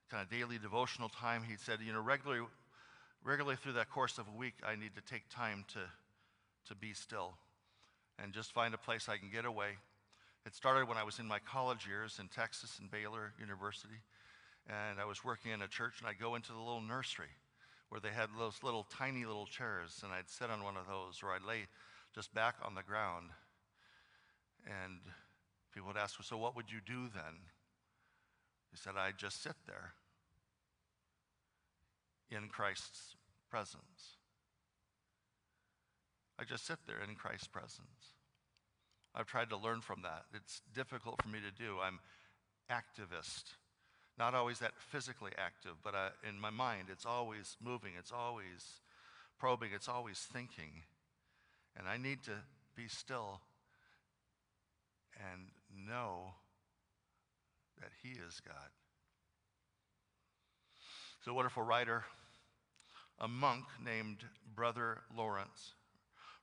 kind 0.10 0.24
of 0.24 0.30
daily 0.30 0.58
devotional 0.58 1.10
time. 1.10 1.44
He 1.48 1.56
said, 1.58 1.80
you 1.86 1.94
know, 1.94 2.02
regularly, 2.02 2.46
regularly 3.24 3.56
through 3.56 3.74
that 3.74 3.90
course 3.90 4.18
of 4.18 4.26
a 4.28 4.38
week, 4.38 4.56
I 4.66 4.76
need 4.76 4.96
to 4.96 5.02
take 5.02 5.30
time 5.30 5.66
to, 5.74 5.80
to 6.70 6.76
be 6.76 6.94
still 6.94 7.36
and 8.18 8.34
just 8.34 8.52
find 8.52 8.74
a 8.74 8.80
place 8.80 9.08
I 9.08 9.18
can 9.18 9.30
get 9.30 9.46
away. 9.46 9.78
It 10.46 10.56
started 10.56 10.88
when 10.88 10.98
I 10.98 11.04
was 11.04 11.20
in 11.20 11.28
my 11.28 11.40
college 11.40 11.86
years 11.86 12.18
in 12.20 12.28
Texas 12.30 12.80
and 12.80 12.90
Baylor 12.90 13.34
University 13.40 14.02
and 14.68 15.00
I 15.00 15.06
was 15.06 15.24
working 15.24 15.52
in 15.52 15.62
a 15.62 15.68
church, 15.68 16.00
and 16.00 16.08
I'd 16.08 16.20
go 16.20 16.36
into 16.36 16.52
the 16.52 16.60
little 16.60 16.82
nursery 16.82 17.32
where 17.90 18.02
they 18.02 18.10
had 18.10 18.30
those 18.38 18.64
little 18.64 18.84
tiny 18.84 19.26
little 19.26 19.46
chairs, 19.46 20.02
and 20.04 20.12
I'd 20.12 20.30
sit 20.30 20.50
on 20.50 20.64
one 20.64 20.76
of 20.76 20.88
those, 20.88 21.22
or 21.24 21.32
I'd 21.32 21.48
lay 21.48 21.68
just 22.14 22.34
back 22.34 22.56
on 22.64 22.76
the 22.76 22.84
ground. 22.84 23.30
And 24.66 25.00
people 25.74 25.88
would 25.88 25.98
ask, 25.98 26.22
So 26.22 26.38
what 26.38 26.56
would 26.56 26.72
you 26.72 26.80
do 26.86 27.08
then? 27.14 27.48
He 28.72 28.78
said, 28.78 28.94
I'd 28.98 29.18
just 29.18 29.42
sit 29.42 29.56
there 29.66 29.94
in 32.30 32.50
Christ's 32.50 33.16
presence. 33.50 34.18
I 36.38 36.44
just 36.44 36.68
sit 36.68 36.80
there 36.86 37.02
in 37.08 37.16
Christ's 37.16 37.48
presence. 37.48 38.16
I've 39.16 39.26
tried 39.26 39.50
to 39.50 39.58
learn 39.58 39.82
from 39.82 40.02
that. 40.04 40.26
It's 40.34 40.62
difficult 40.76 41.22
for 41.22 41.30
me 41.30 41.40
to 41.40 41.64
do. 41.64 41.78
I'm 41.82 42.00
activist. 42.70 43.56
Not 44.18 44.34
always 44.34 44.60
that 44.60 44.74
physically 44.78 45.32
active, 45.38 45.74
but 45.84 45.94
uh, 45.94 46.10
in 46.28 46.40
my 46.40 46.50
mind, 46.50 46.88
it's 46.92 47.06
always 47.06 47.56
moving, 47.64 47.92
it's 47.98 48.12
always 48.12 48.82
probing, 49.40 49.70
it's 49.74 49.88
always 49.88 50.18
thinking. 50.18 50.84
And 51.78 51.88
I 51.88 51.98
need 51.98 52.24
to 52.24 52.32
be 52.76 52.88
still 52.88 53.42
and 55.32 55.50
know 55.88 56.34
that 57.80 57.92
He 58.02 58.10
is 58.10 58.42
God. 58.46 58.70
So, 61.24 61.32
a 61.32 61.36
wonderful 61.36 61.64
writer, 61.64 62.06
a 63.20 63.28
monk 63.28 63.66
named 63.84 64.24
Brother 64.56 65.00
Lawrence, 65.16 65.74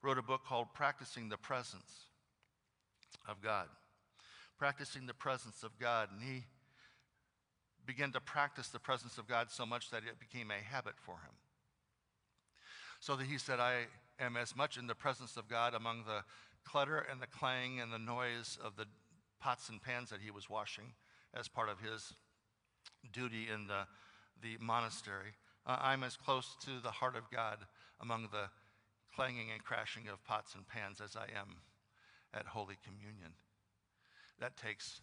wrote 0.03 0.19
a 0.19 0.23
book 0.23 0.43
called 0.47 0.69
Practicing 0.75 1.29
the 1.29 1.39
Presence 1.39 2.05
of 3.29 3.41
God. 3.43 3.67
Practicing 4.59 5.07
the 5.07 5.15
presence 5.15 5.63
of 5.63 5.79
God. 5.79 6.11
And 6.13 6.23
he 6.23 6.45
began 7.87 8.13
to 8.13 8.21
practice 8.21 8.69
the 8.69 8.79
presence 8.79 9.19
of 9.19 9.29
God 9.29 9.51
so 9.51 9.67
much 9.67 9.91
that 9.91 10.03
it 10.05 10.19
became 10.19 10.51
a 10.51 10.63
habit 10.63 10.95
for 10.97 11.15
him. 11.15 11.35
So 13.01 13.17
that 13.17 13.27
he 13.27 13.39
said, 13.39 13.61
I 13.61 13.87
am 14.19 14.37
as 14.37 14.57
much 14.57 14.77
in 14.79 14.87
the 14.87 14.95
presence 14.95 15.37
of 15.37 15.49
God 15.49 15.75
among 15.75 16.05
the 16.05 16.25
clutter 16.65 17.05
and 17.11 17.21
the 17.21 17.27
clang 17.27 17.81
and 17.81 17.93
the 17.93 17.99
noise 17.99 18.59
of 18.65 18.77
the 18.77 18.87
pots 19.41 19.69
and 19.69 19.83
pans 19.83 20.11
that 20.11 20.21
he 20.23 20.31
was 20.31 20.49
washing 20.49 20.95
as 21.35 21.49
part 21.49 21.69
of 21.69 21.81
his 21.81 22.15
duty 23.13 23.49
in 23.53 23.67
the, 23.67 23.87
the 24.43 24.57
monastery. 24.65 25.35
Uh, 25.67 25.79
I'm 25.81 26.03
as 26.03 26.17
close 26.17 26.57
to 26.65 26.83
the 26.83 26.91
heart 26.91 27.17
of 27.17 27.31
God 27.31 27.59
among 28.01 28.29
the 28.33 28.49
clanging 29.15 29.51
and 29.53 29.63
crashing 29.63 30.09
of 30.09 30.25
pots 30.25 30.55
and 30.55 30.67
pans 30.67 31.01
as 31.01 31.17
I 31.17 31.25
am 31.39 31.57
at 32.33 32.47
Holy 32.47 32.77
Communion. 32.85 33.33
That 34.41 34.57
takes 34.57 35.01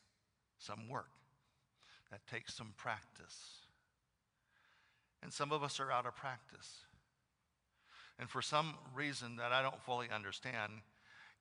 some 0.58 0.90
work, 0.90 1.10
that 2.12 2.26
takes 2.28 2.54
some 2.54 2.74
practice. 2.78 3.60
And 5.24 5.32
some 5.32 5.52
of 5.52 5.64
us 5.64 5.80
are 5.80 5.92
out 5.92 6.06
of 6.06 6.16
practice. 6.16 6.86
And 8.20 8.30
for 8.30 8.42
some 8.42 8.76
reason 8.94 9.38
that 9.38 9.52
I 9.52 9.62
don't 9.62 9.82
fully 9.82 10.08
understand, 10.14 10.74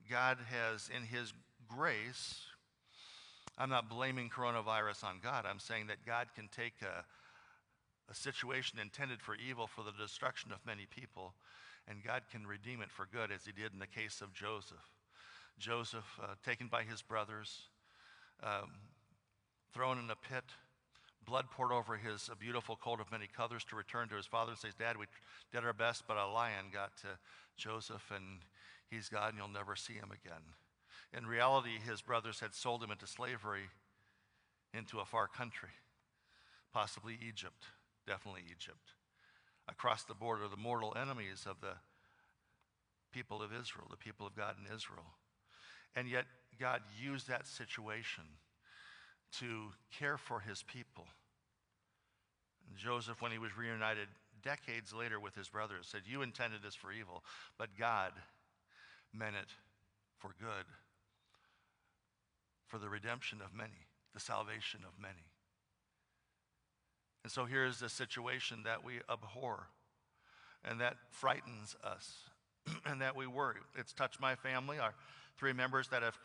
God 0.09 0.39
has, 0.51 0.91
in 0.95 1.03
His 1.03 1.33
grace, 1.69 2.41
I'm 3.59 3.71
not 3.71 3.91
blaming 3.91 4.31
coronavirus 4.31 5.05
on 5.05 5.21
God. 5.23 5.45
I'm 5.47 5.59
saying 5.59 5.89
that 5.89 6.07
God 6.07 6.29
can 6.35 6.49
take 6.49 6.75
a, 6.83 7.05
a 8.11 8.15
situation 8.15 8.79
intended 8.79 9.21
for 9.21 9.35
evil 9.35 9.67
for 9.67 9.83
the 9.83 9.93
destruction 9.93 10.53
of 10.53 10.65
many 10.67 10.87
people, 10.87 11.35
and 11.89 12.05
God 12.05 12.23
can 12.31 12.47
redeem 12.47 12.81
it 12.81 12.91
for 12.91 13.07
good, 13.11 13.31
as 13.31 13.45
He 13.45 13.53
did 13.53 13.73
in 13.73 13.79
the 13.79 13.87
case 13.87 14.21
of 14.21 14.33
Joseph. 14.33 14.79
Joseph, 15.61 16.19
uh, 16.23 16.35
taken 16.43 16.69
by 16.69 16.83
his 16.83 17.03
brothers, 17.03 17.65
um, 18.43 18.71
thrown 19.73 19.99
in 19.99 20.11
a 20.11 20.17
pit, 20.17 20.45
blood 21.25 21.51
poured 21.51 21.73
over 21.73 21.97
his 21.97 22.29
beautiful 22.39 22.77
coat 22.77 23.01
of 23.01 23.11
many 23.13 23.27
colors 23.27 23.65
to 23.65 23.77
return 23.77 24.09
to 24.09 24.17
his 24.17 24.27
father 24.27 24.53
and 24.53 24.59
says, 24.59 24.75
Dad, 24.75 24.97
we 24.97 25.07
did 25.53 25.65
our 25.65 25.73
best, 25.73 26.05
but 26.09 26.17
a 26.17 26.27
lion 26.27 26.67
got 26.73 26.97
to 26.99 27.09
Joseph, 27.57 28.11
and 28.15 28.41
he's 28.91 29.09
God, 29.09 29.31
and 29.31 29.39
you'll 29.39 29.49
never 29.49 29.77
see 29.77 29.95
him 29.95 30.11
again. 30.11 30.43
In 31.17 31.27
reality, 31.27 31.79
his 31.85 32.03
brothers 32.03 32.41
had 32.41 32.55
sold 32.55 32.83
him 32.83 32.91
into 32.91 33.07
slavery 33.07 33.69
into 34.73 35.01
a 35.01 35.05
far 35.05 35.27
country, 35.27 35.71
possibly 36.73 37.19
Egypt, 37.27 37.65
definitely 38.07 38.43
Egypt. 38.51 38.95
Across 39.69 40.05
the 40.05 40.15
border, 40.15 40.49
the 40.49 40.57
mortal 40.57 40.97
enemies 41.01 41.47
of 41.49 41.61
the 41.61 41.75
people 43.13 43.43
of 43.43 43.51
Israel, 43.53 43.87
the 43.91 43.97
people 43.97 44.27
of 44.27 44.37
God 44.37 44.55
in 44.59 44.75
Israel. 44.75 45.15
And 45.97 46.09
yet, 46.09 46.25
God 46.59 46.83
used 47.01 47.29
that 47.29 47.47
situation 47.47 48.25
to 49.39 49.69
care 49.97 50.17
for 50.17 50.41
his 50.41 50.63
people. 50.63 51.07
And 52.69 52.77
Joseph, 52.77 53.23
when 53.23 53.33
he 53.33 53.39
was 53.39 53.57
reunited 53.57 54.09
decades 54.43 54.93
later 54.93 55.21
with 55.21 55.35
his 55.35 55.49
brothers, 55.49 55.87
said, 55.91 56.03
You 56.07 56.23
intended 56.23 56.63
this 56.63 56.75
for 56.75 56.93
evil, 56.93 57.23
but 57.59 57.69
God 57.79 58.13
meant 59.13 59.37
it 59.37 59.49
for 60.19 60.31
good 60.39 60.67
for 62.67 62.79
the 62.79 62.89
redemption 62.89 63.41
of 63.45 63.55
many, 63.55 63.87
the 64.15 64.21
salvation 64.21 64.81
of 64.87 65.01
many. 65.01 65.27
And 67.25 67.33
so 67.33 67.45
here's 67.45 67.81
the 67.81 67.89
situation 67.89 68.63
that 68.65 68.85
we 68.85 69.01
abhor 69.11 69.67
and 70.65 70.81
that 70.81 70.97
frightens 71.11 71.77
us 71.85 72.15
and 72.87 73.01
that 73.01 73.17
we 73.17 73.27
worry. 73.27 73.57
It's 73.77 73.93
touched 73.93 74.21
my 74.21 74.35
family. 74.35 74.79
Our 74.79 74.95
three 75.37 75.53
members 75.53 75.89
that 75.89 76.03
have 76.03 76.19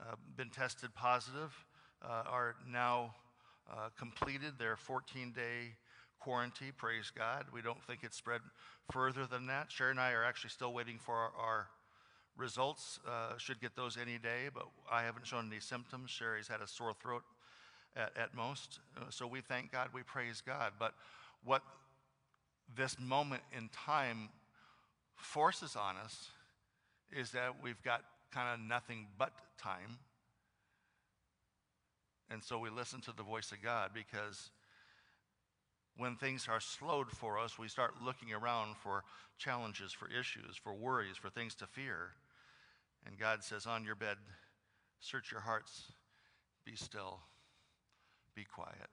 uh, 0.00 0.14
been 0.36 0.50
tested 0.50 0.94
positive 0.94 1.52
are 2.06 2.54
now 2.70 3.14
uh, 3.70 3.88
completed 3.98 4.54
their 4.58 4.76
14 4.76 5.32
day 5.32 5.74
quarantine. 6.20 6.72
Praise 6.76 7.10
God. 7.16 7.46
We 7.52 7.62
don't 7.62 7.82
think 7.84 8.00
it's 8.02 8.16
spread 8.16 8.40
further 8.90 9.26
than 9.26 9.46
that. 9.46 9.70
Sherry 9.70 9.90
and 9.90 10.00
I 10.00 10.12
are 10.12 10.24
actually 10.24 10.50
still 10.50 10.72
waiting 10.72 10.98
for 10.98 11.14
our, 11.14 11.32
our 11.38 11.66
results. 12.36 13.00
Uh, 13.06 13.36
should 13.36 13.60
get 13.60 13.76
those 13.76 13.96
any 13.96 14.18
day, 14.18 14.48
but 14.52 14.64
I 14.90 15.02
haven't 15.02 15.26
shown 15.26 15.48
any 15.50 15.60
symptoms. 15.60 16.10
Sherry's 16.10 16.48
had 16.48 16.60
a 16.60 16.66
sore 16.66 16.94
throat 16.94 17.22
at, 17.96 18.12
at 18.16 18.34
most. 18.34 18.80
Uh, 18.96 19.04
so 19.10 19.26
we 19.26 19.40
thank 19.40 19.72
God, 19.72 19.88
we 19.92 20.02
praise 20.02 20.40
God. 20.44 20.72
But 20.78 20.94
what 21.44 21.62
this 22.76 22.98
moment 22.98 23.42
in 23.56 23.68
time 23.68 24.30
forces 25.16 25.76
on 25.76 25.96
us 25.96 26.30
is 27.10 27.32
that 27.32 27.62
we've 27.62 27.82
got 27.82 28.02
kind 28.32 28.54
of 28.54 28.66
nothing 28.66 29.06
but 29.18 29.32
time. 29.58 29.98
And 32.30 32.42
so 32.42 32.58
we 32.58 32.70
listen 32.70 33.00
to 33.02 33.12
the 33.12 33.22
voice 33.22 33.52
of 33.52 33.62
God 33.62 33.90
because 33.94 34.50
when 35.96 36.16
things 36.16 36.46
are 36.48 36.60
slowed 36.60 37.10
for 37.10 37.38
us, 37.38 37.58
we 37.58 37.68
start 37.68 37.94
looking 38.04 38.32
around 38.32 38.76
for 38.76 39.02
challenges, 39.38 39.92
for 39.92 40.08
issues, 40.08 40.56
for 40.56 40.72
worries, 40.72 41.16
for 41.16 41.30
things 41.30 41.54
to 41.56 41.66
fear. 41.66 42.10
And 43.06 43.18
God 43.18 43.42
says, 43.42 43.66
On 43.66 43.84
your 43.84 43.94
bed, 43.94 44.16
search 45.00 45.32
your 45.32 45.40
hearts, 45.40 45.92
be 46.64 46.76
still, 46.76 47.20
be 48.34 48.44
quiet. 48.44 48.90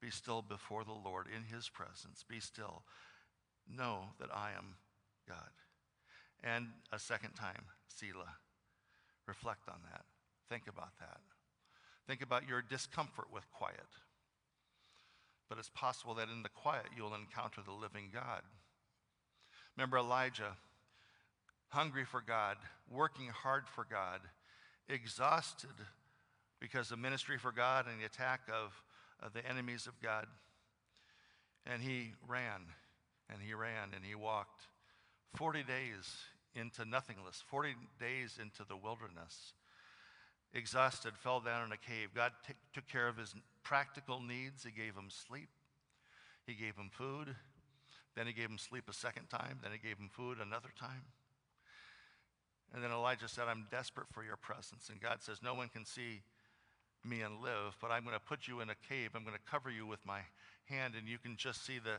Be 0.00 0.10
still 0.10 0.42
before 0.42 0.84
the 0.84 0.92
Lord 0.92 1.26
in 1.34 1.44
his 1.44 1.68
presence. 1.68 2.24
Be 2.28 2.40
still. 2.40 2.82
Know 3.68 4.06
that 4.18 4.34
I 4.34 4.50
am 4.58 4.74
God. 5.28 5.50
And 6.42 6.66
a 6.92 6.98
second 6.98 7.34
time, 7.34 7.66
Selah. 7.88 8.34
Reflect 9.28 9.68
on 9.68 9.78
that. 9.90 10.04
Think 10.48 10.64
about 10.68 10.98
that. 11.00 11.20
Think 12.06 12.22
about 12.22 12.48
your 12.48 12.62
discomfort 12.62 13.26
with 13.32 13.44
quiet. 13.52 13.78
But 15.48 15.58
it's 15.58 15.70
possible 15.74 16.14
that 16.14 16.28
in 16.28 16.42
the 16.42 16.48
quiet 16.48 16.86
you'll 16.96 17.14
encounter 17.14 17.60
the 17.64 17.72
living 17.72 18.10
God. 18.12 18.42
Remember 19.76 19.98
Elijah 19.98 20.56
hungry 21.68 22.04
for 22.04 22.20
God, 22.20 22.58
working 22.90 23.28
hard 23.28 23.66
for 23.66 23.86
God, 23.88 24.20
exhausted 24.88 25.70
because 26.60 26.90
of 26.90 26.98
ministry 26.98 27.38
for 27.38 27.50
God 27.50 27.86
and 27.90 28.00
the 28.00 28.04
attack 28.04 28.40
of, 28.48 28.72
of 29.20 29.32
the 29.32 29.46
enemies 29.48 29.86
of 29.86 30.00
God. 30.02 30.26
And 31.64 31.82
he 31.82 32.12
ran 32.28 32.66
and 33.30 33.40
he 33.40 33.54
ran 33.54 33.88
and 33.94 34.04
he 34.04 34.14
walked 34.14 34.68
40 35.36 35.62
days 35.62 36.24
into 36.54 36.84
nothingness, 36.84 37.42
40 37.48 37.74
days 37.98 38.38
into 38.40 38.64
the 38.68 38.76
wilderness. 38.76 39.54
Exhausted, 40.54 41.16
fell 41.16 41.40
down 41.40 41.66
in 41.66 41.72
a 41.72 41.76
cave. 41.76 42.10
God 42.14 42.32
t- 42.46 42.54
took 42.74 42.86
care 42.86 43.08
of 43.08 43.16
his 43.16 43.34
practical 43.62 44.20
needs. 44.20 44.64
He 44.64 44.70
gave 44.70 44.94
him 44.94 45.08
sleep, 45.08 45.48
he 46.46 46.54
gave 46.54 46.76
him 46.76 46.90
food. 46.92 47.34
Then 48.14 48.26
he 48.26 48.34
gave 48.34 48.50
him 48.50 48.58
sleep 48.58 48.90
a 48.90 48.92
second 48.92 49.28
time. 49.30 49.60
Then 49.62 49.72
he 49.72 49.78
gave 49.78 49.96
him 49.96 50.10
food 50.12 50.36
another 50.36 50.68
time. 50.78 51.06
And 52.74 52.84
then 52.84 52.90
Elijah 52.90 53.26
said, 53.26 53.44
I'm 53.48 53.66
desperate 53.70 54.08
for 54.12 54.22
your 54.22 54.36
presence. 54.36 54.90
And 54.90 55.00
God 55.00 55.22
says, 55.22 55.38
No 55.42 55.54
one 55.54 55.70
can 55.70 55.86
see 55.86 56.20
me 57.04 57.22
and 57.22 57.40
live, 57.40 57.74
but 57.80 57.90
I'm 57.90 58.04
going 58.04 58.14
to 58.14 58.20
put 58.20 58.46
you 58.46 58.60
in 58.60 58.68
a 58.68 58.74
cave. 58.86 59.10
I'm 59.14 59.24
going 59.24 59.34
to 59.34 59.50
cover 59.50 59.70
you 59.70 59.86
with 59.86 60.04
my 60.04 60.20
hand, 60.66 60.92
and 60.96 61.08
you 61.08 61.16
can 61.16 61.36
just 61.38 61.64
see 61.64 61.78
the, 61.78 61.96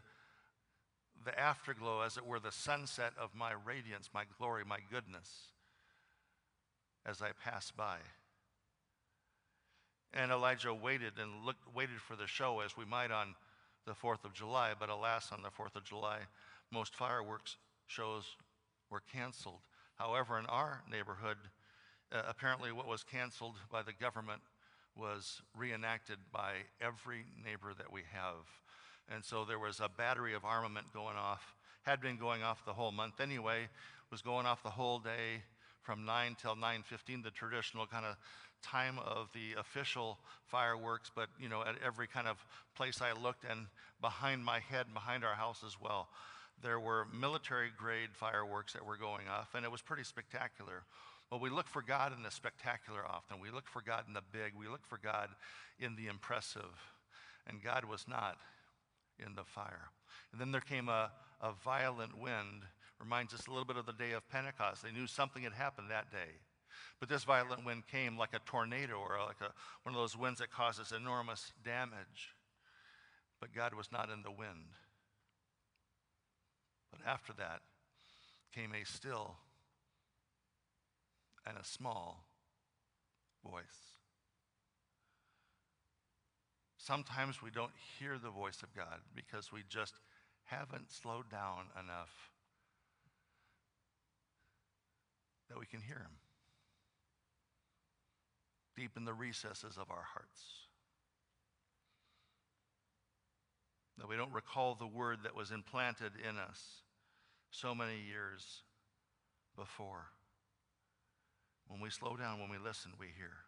the 1.26 1.38
afterglow, 1.38 2.02
as 2.02 2.16
it 2.16 2.26
were, 2.26 2.40
the 2.40 2.52
sunset 2.52 3.14
of 3.20 3.32
my 3.34 3.54
radiance, 3.66 4.10
my 4.14 4.24
glory, 4.38 4.64
my 4.64 4.80
goodness 4.92 5.48
as 7.06 7.22
I 7.22 7.32
pass 7.44 7.72
by. 7.72 7.98
And 10.14 10.32
Elijah 10.32 10.74
waited 10.74 11.14
and 11.20 11.46
looked, 11.46 11.74
waited 11.76 12.00
for 12.00 12.16
the 12.16 12.28
show 12.28 12.60
as 12.60 12.78
we 12.78 12.86
might 12.86 13.12
on 13.12 13.36
the 13.86 13.94
4th 13.94 14.24
of 14.24 14.34
July, 14.34 14.74
but 14.80 14.90
alas, 14.90 15.32
on 15.32 15.42
the 15.42 15.50
4th 15.50 15.76
of 15.76 15.84
July, 15.84 16.20
most 16.72 16.96
fireworks 16.96 17.58
shows 17.88 18.36
were 18.90 19.02
canceled. 19.12 19.62
However, 19.96 20.40
in 20.40 20.46
our 20.46 20.84
neighborhood, 20.90 21.38
uh, 22.12 22.22
apparently 22.28 22.72
what 22.72 22.88
was 22.88 23.04
canceled 23.04 23.56
by 23.72 23.82
the 23.82 23.94
government 23.94 24.42
was 24.96 25.42
reenacted 25.58 26.18
by 26.32 26.54
every 26.80 27.26
neighbor 27.44 27.74
that 27.78 27.92
we 27.92 28.02
have. 28.12 28.46
And 29.10 29.24
so 29.26 29.44
there 29.46 29.60
was 29.60 29.80
a 29.80 29.90
battery 29.90 30.34
of 30.34 30.46
armament 30.46 30.88
going 30.94 31.18
off, 31.18 31.56
had 31.82 32.00
been 32.00 32.18
going 32.18 32.44
off 32.44 32.66
the 32.66 32.74
whole 32.74 32.92
month 32.92 33.20
anyway, 33.20 33.68
was 34.12 34.22
going 34.22 34.46
off 34.46 34.64
the 34.64 34.70
whole 34.70 35.00
day 35.00 35.42
from 35.84 36.06
9 36.06 36.38
till 36.42 36.56
9.15, 36.56 37.24
the 37.24 37.32
traditional 37.32 37.86
kind 37.86 38.06
of 38.06 38.16
time 38.64 38.98
of 39.00 39.30
the 39.34 39.60
official 39.60 40.18
fireworks, 40.48 41.12
but 41.14 41.28
you 41.40 41.50
know, 41.50 41.62
at 41.62 41.76
every 41.86 42.08
kind 42.08 42.28
of 42.28 42.44
place 42.76 43.02
I 43.02 43.12
looked 43.14 43.44
and 43.50 43.68
behind 44.02 44.44
my 44.44 44.60
head, 44.60 44.86
and 44.86 44.94
behind 44.94 45.24
our 45.24 45.36
house 45.36 45.64
as 45.66 45.76
well, 45.80 46.08
there 46.62 46.80
were 46.80 47.08
military 47.14 47.70
grade 47.78 48.10
fireworks 48.14 48.74
that 48.74 48.86
were 48.86 48.98
going 48.98 49.28
off, 49.28 49.54
and 49.54 49.66
it 49.66 49.72
was 49.72 49.82
pretty 49.82 50.04
spectacular. 50.04 50.84
But 51.30 51.42
we 51.42 51.50
look 51.50 51.68
for 51.68 51.82
God 51.82 52.16
in 52.16 52.24
the 52.24 52.32
spectacular 52.32 53.02
often. 53.06 53.40
We 53.42 53.50
look 53.50 53.68
for 53.68 53.82
God 53.82 54.06
in 54.08 54.14
the 54.14 54.22
big. 54.32 54.54
We 54.58 54.68
look 54.68 54.86
for 54.86 55.00
God 55.02 55.30
in 55.80 55.96
the 55.96 56.08
impressive. 56.08 56.62
And 57.48 57.62
God 57.62 57.86
was 57.86 58.06
not 58.08 58.38
in 59.20 59.34
the 59.36 59.44
fire. 59.44 59.90
And 60.32 60.40
then 60.40 60.52
there 60.52 60.62
came 60.62 60.90
a, 60.90 61.12
a 61.42 61.54
violent 61.64 62.18
wind. 62.18 62.64
Reminds 63.04 63.34
us 63.34 63.48
a 63.48 63.50
little 63.50 63.66
bit 63.66 63.76
of 63.76 63.86
the 63.86 63.92
day 63.92 64.14
of 64.14 64.28
Pentecost. 64.30 64.82
They 64.82 64.92
knew 64.92 65.08
something 65.08 65.44
had 65.44 65.52
happened 65.52 65.90
that 65.90 66.10
day. 66.10 66.40
But 67.02 67.10
this 67.10 67.26
violent 67.26 67.66
wind 67.66 67.84
came 67.92 68.18
like 68.18 68.34
a 68.34 68.40
tornado 68.46 68.94
or 68.94 69.18
like 69.26 69.42
a, 69.42 69.52
one 69.84 69.94
of 69.94 70.00
those 70.00 70.18
winds 70.18 70.40
that 70.40 70.52
causes 70.52 70.94
enormous 70.94 71.52
damage. 71.66 72.34
But 73.42 73.54
God 73.54 73.74
was 73.74 73.92
not 73.92 74.10
in 74.10 74.24
the 74.24 74.32
wind. 74.32 74.72
But 76.92 77.02
after 77.06 77.34
that 77.34 77.60
came 78.56 78.72
a 78.74 78.86
still 78.86 79.36
and 81.46 81.58
a 81.58 81.66
small 81.66 82.24
voice. 83.44 83.98
Sometimes 86.78 87.42
we 87.42 87.50
don't 87.50 87.74
hear 88.00 88.18
the 88.18 88.30
voice 88.30 88.64
of 88.64 88.74
God 88.74 89.02
because 89.14 89.52
we 89.52 89.64
just 89.68 89.96
haven't 90.46 90.90
slowed 90.90 91.30
down 91.30 91.66
enough 91.78 92.33
that 95.54 95.60
we 95.60 95.66
can 95.68 95.82
hear 95.82 96.00
Him 96.00 96.18
deep 98.76 98.98
in 98.98 99.06
the 99.06 99.14
recesses 99.14 99.78
of 99.78 99.92
our 99.92 100.06
hearts. 100.14 100.42
That 104.00 104.10
we 104.10 104.16
don't 104.16 104.34
recall 104.34 104.74
the 104.74 104.88
word 104.88 105.20
that 105.24 105.36
was 105.36 105.52
implanted 105.52 106.14
in 106.28 106.40
us 106.40 106.82
so 107.52 107.76
many 107.76 108.00
years 108.10 108.64
before. 109.56 110.08
When 111.68 111.80
we 111.80 111.92
slow 111.92 112.18
down, 112.18 112.40
when 112.40 112.50
we 112.50 112.58
listen, 112.58 112.92
we 113.00 113.08
hear. 113.16 113.46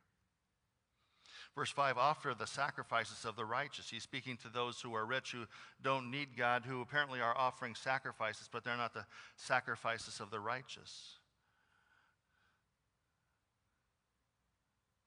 Verse 1.56 1.72
5 1.72 1.98
offer 1.98 2.36
the 2.38 2.46
sacrifices 2.46 3.26
of 3.26 3.36
the 3.36 3.46
righteous. 3.46 3.90
He's 3.90 4.04
speaking 4.04 4.38
to 4.44 4.50
those 4.50 4.80
who 4.80 4.94
are 4.94 5.08
rich, 5.08 5.32
who 5.32 5.46
don't 5.82 6.12
need 6.12 6.38
God, 6.38 6.66
who 6.68 6.82
apparently 6.82 7.20
are 7.20 7.36
offering 7.36 7.74
sacrifices, 7.74 8.48
but 8.52 8.64
they're 8.64 8.78
not 8.78 8.94
the 8.94 9.06
sacrifices 9.38 10.20
of 10.20 10.30
the 10.30 10.40
righteous. 10.40 11.18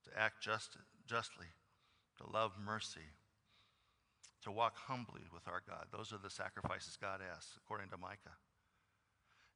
To 0.09 0.19
act 0.19 0.43
just, 0.43 0.77
justly, 1.07 1.47
to 2.19 2.31
love 2.31 2.53
mercy, 2.65 3.13
to 4.43 4.51
walk 4.51 4.77
humbly 4.77 5.23
with 5.33 5.47
our 5.49 5.63
God. 5.69 5.87
Those 5.93 6.13
are 6.13 6.19
the 6.19 6.31
sacrifices 6.31 6.97
God 7.01 7.21
asks, 7.35 7.59
according 7.59 7.91
to 7.91 7.99
Micah. 7.99 8.37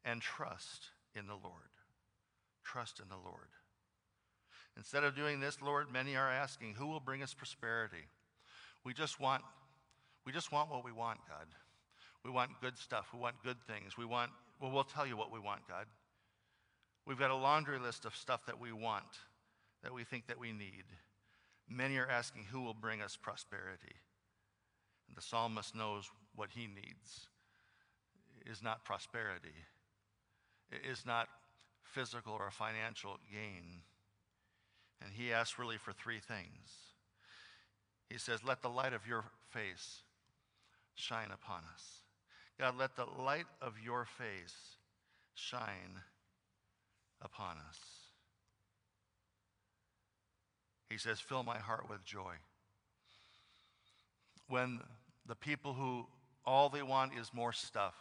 And 0.05 0.21
trust 0.21 0.91
in 1.15 1.27
the 1.27 1.35
Lord. 1.35 1.71
Trust 2.65 3.01
in 3.01 3.09
the 3.09 3.17
Lord. 3.17 3.49
Instead 4.77 5.05
of 5.05 5.15
doing 5.15 5.41
this, 5.41 5.61
Lord, 5.63 5.93
many 5.93 6.17
are 6.17 6.31
asking, 6.31 6.75
who 6.75 6.87
will 6.87 7.01
bring 7.01 7.23
us 7.23 7.35
prosperity? 7.35 8.09
We 8.85 8.93
just 8.95 9.21
want 9.21 9.43
we 10.25 10.33
just 10.33 10.53
want 10.53 10.71
what 10.71 10.85
we 10.85 10.93
want, 10.93 11.19
God. 11.29 11.47
We 12.25 12.31
want 12.31 12.51
good 12.61 12.79
stuff. 12.79 13.09
We 13.13 13.19
want 13.19 13.43
good 13.43 13.61
things. 13.67 13.97
We 13.97 14.05
want 14.05 14.31
well, 14.61 14.71
we'll 14.71 14.85
tell 14.85 15.07
you 15.07 15.17
what 15.17 15.33
we 15.33 15.41
want, 15.41 15.67
God. 15.69 15.87
We've 17.07 17.19
got 17.19 17.31
a 17.31 17.37
laundry 17.37 17.81
list 17.81 18.05
of 18.05 18.15
stuff 18.15 18.47
that 18.47 18.61
we 18.61 18.73
want, 18.73 19.19
that 19.83 19.93
we 19.93 20.05
think 20.05 20.27
that 20.27 20.39
we 20.39 20.53
need. 20.53 20.85
Many 21.69 21.97
are 21.97 22.09
asking 22.09 22.45
who 22.51 22.63
will 22.63 22.75
bring 22.75 23.01
us 23.01 23.17
prosperity. 23.17 23.97
And 25.09 25.17
the 25.17 25.23
psalmist 25.23 25.75
knows 25.75 26.11
what 26.35 26.51
he 26.51 26.67
needs 26.67 27.29
is 28.47 28.63
not 28.63 28.85
prosperity. 28.85 29.55
It 30.71 30.89
is 30.89 31.05
not 31.07 31.29
physical 31.83 32.33
or 32.33 32.51
financial 32.51 33.19
gain. 33.31 33.83
And 35.03 35.13
he 35.13 35.33
asks 35.33 35.59
really 35.59 35.77
for 35.79 35.93
three 35.93 36.21
things. 36.21 36.93
He 38.09 38.19
says, 38.19 38.45
Let 38.45 38.63
the 38.63 38.69
light 38.69 38.93
of 38.93 39.07
your 39.07 39.25
face 39.51 40.03
shine 40.95 41.31
upon 41.33 41.63
us. 41.75 42.03
God, 42.59 42.75
let 42.79 42.97
the 42.97 43.07
light 43.07 43.47
of 43.61 43.75
your 43.83 44.05
face 44.05 44.77
shine 45.35 46.01
upon 47.21 47.57
us. 47.69 48.02
He 50.93 50.99
says, 50.99 51.21
Fill 51.21 51.43
my 51.43 51.57
heart 51.57 51.89
with 51.89 52.05
joy. 52.05 52.35
When 54.49 54.81
the 55.27 55.35
people 55.35 55.73
who 55.73 56.07
all 56.45 56.69
they 56.69 56.83
want 56.83 57.13
is 57.19 57.31
more 57.33 57.55
stuff, 57.55 57.95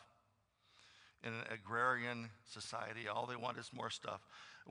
in 1.23 1.31
an 1.31 1.43
agrarian 1.53 2.29
society, 2.43 3.07
all 3.07 3.25
they 3.25 3.37
want 3.37 3.57
is 3.57 3.69
more 3.73 3.89
stuff. 3.89 4.19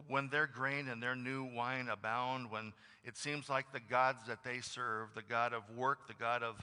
When 0.06 0.28
their 0.28 0.46
grain 0.46 0.88
and 0.88 1.02
their 1.02 1.16
new 1.16 1.44
wine 1.44 1.88
abound, 1.88 2.50
when 2.50 2.74
it 3.04 3.16
seems 3.16 3.48
like 3.48 3.72
the 3.72 3.80
gods 3.80 4.26
that 4.26 4.44
they 4.44 4.60
serve, 4.60 5.14
the 5.14 5.22
God 5.22 5.54
of 5.54 5.62
work, 5.74 6.06
the 6.06 6.12
God 6.12 6.42
of 6.42 6.56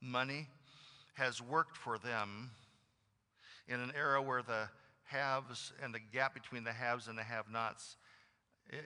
money, 0.00 0.48
has 1.14 1.40
worked 1.40 1.76
for 1.76 1.96
them 1.96 2.50
in 3.68 3.78
an 3.78 3.92
era 3.96 4.20
where 4.20 4.42
the 4.42 4.68
haves 5.04 5.72
and 5.80 5.94
the 5.94 6.00
gap 6.12 6.34
between 6.34 6.64
the 6.64 6.72
haves 6.72 7.06
and 7.06 7.16
the 7.16 7.22
have 7.22 7.48
nots 7.48 7.96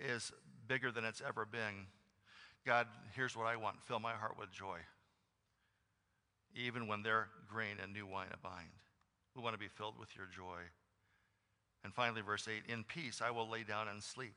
is 0.07 0.31
bigger 0.67 0.93
than 0.93 1.07
it's 1.07 1.23
ever 1.27 1.47
been. 1.47 1.87
God, 2.69 2.87
here's 3.17 3.35
what 3.35 3.47
I 3.47 3.57
want 3.57 3.83
fill 3.83 3.99
my 3.99 4.13
heart 4.13 4.35
with 4.39 4.53
joy, 4.53 4.77
even 6.55 6.87
when 6.87 7.03
their 7.03 7.29
grain 7.51 7.77
and 7.83 7.95
new 7.95 8.07
wine 8.07 8.29
abound. 8.31 8.69
We 9.35 9.41
want 9.43 9.55
to 9.55 9.59
be 9.59 9.69
filled 9.69 9.99
with 9.99 10.15
your 10.15 10.27
joy. 10.27 10.61
And 11.83 11.95
finally, 11.95 12.21
verse 12.21 12.47
8 12.47 12.71
In 12.71 12.85
peace 12.85 13.23
I 13.25 13.31
will 13.31 13.49
lay 13.49 13.63
down 13.63 13.89
and 13.89 14.03
sleep. 14.03 14.35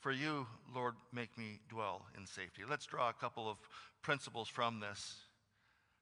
For 0.00 0.10
you, 0.10 0.46
Lord, 0.74 0.94
make 1.12 1.36
me 1.36 1.60
dwell 1.68 2.06
in 2.16 2.26
safety. 2.26 2.62
Let's 2.66 2.86
draw 2.86 3.10
a 3.10 3.12
couple 3.12 3.46
of 3.46 3.58
principles 4.00 4.48
from 4.48 4.80
this, 4.80 5.16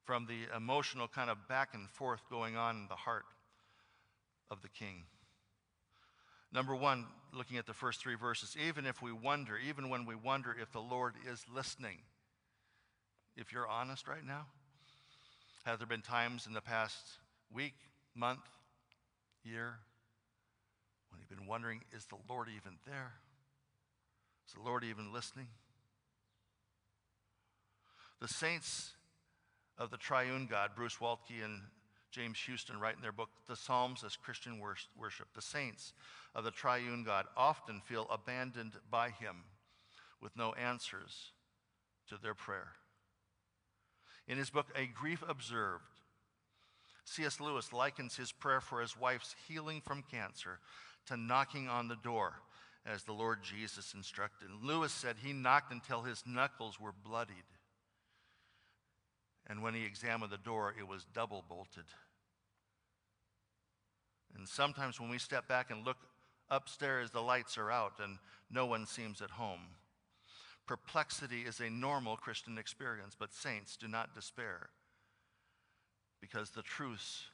from 0.04 0.26
the 0.26 0.56
emotional 0.56 1.08
kind 1.08 1.28
of 1.28 1.48
back 1.48 1.70
and 1.74 1.90
forth 1.90 2.20
going 2.30 2.56
on 2.56 2.76
in 2.76 2.86
the 2.88 2.94
heart 2.94 3.24
of 4.48 4.62
the 4.62 4.68
king. 4.68 5.06
Number 6.52 6.74
one, 6.74 7.06
looking 7.32 7.58
at 7.58 7.66
the 7.66 7.74
first 7.74 8.00
three 8.00 8.16
verses, 8.16 8.56
even 8.66 8.86
if 8.86 9.00
we 9.00 9.12
wonder, 9.12 9.56
even 9.56 9.88
when 9.88 10.04
we 10.04 10.14
wonder 10.14 10.54
if 10.60 10.72
the 10.72 10.80
Lord 10.80 11.14
is 11.30 11.44
listening, 11.52 11.98
if 13.36 13.52
you're 13.52 13.68
honest 13.68 14.08
right 14.08 14.26
now, 14.26 14.46
have 15.64 15.78
there 15.78 15.86
been 15.86 16.02
times 16.02 16.46
in 16.46 16.52
the 16.52 16.60
past 16.60 17.04
week, 17.52 17.74
month, 18.16 18.40
year, 19.44 19.74
when 21.10 21.20
you've 21.20 21.28
been 21.28 21.46
wondering, 21.46 21.82
is 21.92 22.06
the 22.06 22.16
Lord 22.28 22.48
even 22.48 22.78
there? 22.86 23.12
Is 24.48 24.54
the 24.54 24.62
Lord 24.62 24.82
even 24.82 25.12
listening? 25.12 25.48
The 28.20 28.28
saints 28.28 28.92
of 29.78 29.90
the 29.90 29.96
triune 29.96 30.46
God, 30.50 30.70
Bruce 30.74 30.96
Waltke 31.00 31.44
and 31.44 31.62
James 32.10 32.38
Houston 32.46 32.80
write 32.80 32.96
in 32.96 33.02
their 33.02 33.12
book, 33.12 33.30
The 33.46 33.56
Psalms 33.56 34.02
as 34.04 34.16
Christian 34.16 34.58
Worship. 34.58 35.28
The 35.34 35.42
saints 35.42 35.92
of 36.34 36.44
the 36.44 36.50
triune 36.50 37.04
God 37.04 37.26
often 37.36 37.80
feel 37.84 38.06
abandoned 38.10 38.72
by 38.90 39.10
Him 39.10 39.44
with 40.20 40.36
no 40.36 40.52
answers 40.54 41.32
to 42.08 42.16
their 42.20 42.34
prayer. 42.34 42.72
In 44.28 44.38
his 44.38 44.50
book, 44.50 44.66
A 44.76 44.86
Grief 44.86 45.24
Observed, 45.26 45.84
C.S. 47.04 47.40
Lewis 47.40 47.72
likens 47.72 48.16
his 48.16 48.30
prayer 48.30 48.60
for 48.60 48.80
his 48.80 48.96
wife's 48.96 49.34
healing 49.48 49.80
from 49.80 50.04
cancer 50.08 50.60
to 51.06 51.16
knocking 51.16 51.68
on 51.68 51.88
the 51.88 51.96
door 51.96 52.34
as 52.86 53.02
the 53.02 53.12
Lord 53.12 53.42
Jesus 53.42 53.94
instructed. 53.94 54.48
Lewis 54.62 54.92
said 54.92 55.16
he 55.18 55.32
knocked 55.32 55.72
until 55.72 56.02
his 56.02 56.22
knuckles 56.26 56.78
were 56.78 56.92
bloodied. 56.92 57.34
And 59.50 59.64
when 59.64 59.74
he 59.74 59.84
examined 59.84 60.30
the 60.30 60.38
door, 60.38 60.72
it 60.78 60.86
was 60.86 61.04
double 61.12 61.44
bolted. 61.48 61.86
And 64.36 64.48
sometimes 64.48 65.00
when 65.00 65.10
we 65.10 65.18
step 65.18 65.48
back 65.48 65.72
and 65.72 65.84
look 65.84 65.96
upstairs, 66.48 67.10
the 67.10 67.20
lights 67.20 67.58
are 67.58 67.68
out 67.68 67.94
and 68.00 68.18
no 68.48 68.64
one 68.64 68.86
seems 68.86 69.20
at 69.20 69.30
home. 69.30 69.74
Perplexity 70.68 71.40
is 71.40 71.58
a 71.58 71.68
normal 71.68 72.16
Christian 72.16 72.58
experience, 72.58 73.16
but 73.18 73.34
saints 73.34 73.76
do 73.76 73.88
not 73.88 74.14
despair 74.14 74.70
because 76.20 76.50
the 76.50 76.62
truths 76.62 77.24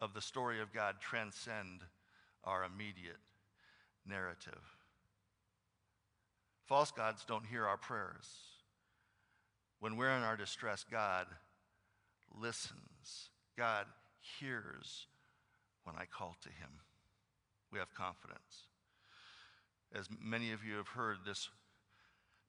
of 0.00 0.14
the 0.14 0.22
story 0.22 0.62
of 0.62 0.72
God 0.72 0.96
transcend 1.02 1.82
our 2.44 2.64
immediate 2.64 3.20
narrative. 4.08 4.62
False 6.64 6.90
gods 6.90 7.26
don't 7.28 7.44
hear 7.44 7.66
our 7.66 7.76
prayers. 7.76 8.55
When 9.80 9.96
we're 9.96 10.16
in 10.16 10.22
our 10.22 10.36
distress, 10.36 10.84
God 10.90 11.26
listens. 12.40 13.30
God 13.56 13.86
hears 14.40 15.06
when 15.84 15.96
I 15.96 16.04
call 16.04 16.36
to 16.42 16.48
him. 16.48 16.80
We 17.72 17.78
have 17.78 17.92
confidence. 17.94 18.68
As 19.94 20.08
many 20.22 20.52
of 20.52 20.64
you 20.64 20.76
have 20.76 20.88
heard 20.88 21.18
this 21.24 21.48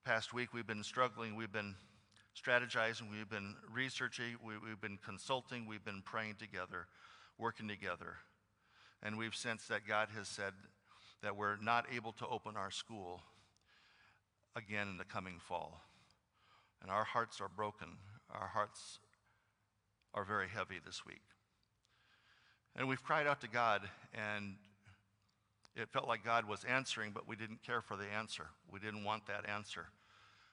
past 0.05 0.33
week, 0.33 0.53
we've 0.53 0.67
been 0.67 0.83
struggling, 0.83 1.35
we've 1.35 1.51
been 1.51 1.75
strategizing, 2.35 3.11
we've 3.11 3.29
been 3.29 3.55
researching, 3.71 4.37
we, 4.43 4.53
have 4.69 4.81
been 4.81 4.99
consulting, 5.03 5.65
we've 5.65 5.83
been 5.83 6.01
praying 6.03 6.35
together, 6.39 6.87
working 7.37 7.67
together. 7.67 8.17
And 9.03 9.17
we've 9.17 9.35
sensed 9.35 9.69
that 9.69 9.87
God 9.87 10.09
has 10.15 10.27
said 10.27 10.53
that 11.21 11.35
we're 11.35 11.57
not 11.57 11.85
able 11.93 12.13
to 12.13 12.27
open 12.27 12.55
our 12.55 12.71
school 12.71 13.21
again 14.55 14.87
in 14.87 14.97
the 14.97 15.05
coming 15.05 15.39
fall. 15.39 15.81
And 16.81 16.91
our 16.91 17.03
hearts 17.03 17.41
are 17.41 17.49
broken. 17.49 17.87
Our 18.31 18.47
hearts 18.47 18.99
are 20.13 20.23
very 20.23 20.47
heavy 20.47 20.79
this 20.85 21.05
week. 21.05 21.21
And 22.75 22.87
we've 22.87 23.03
cried 23.03 23.27
out 23.27 23.41
to 23.41 23.47
God, 23.47 23.81
and 24.13 24.55
it 25.75 25.89
felt 25.89 26.07
like 26.07 26.23
God 26.23 26.47
was 26.47 26.63
answering, 26.63 27.11
but 27.13 27.27
we 27.27 27.35
didn't 27.35 27.63
care 27.63 27.81
for 27.81 27.97
the 27.97 28.05
answer. 28.05 28.47
We 28.71 28.79
didn't 28.79 29.03
want 29.03 29.27
that 29.27 29.49
answer. 29.49 29.85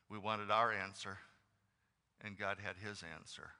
We 0.09 0.19
wanted 0.19 0.51
our 0.51 0.73
answer, 0.73 1.19
and 2.23 2.39
God 2.39 2.59
had 2.63 2.77
his 2.77 3.03
answer. 3.19 3.51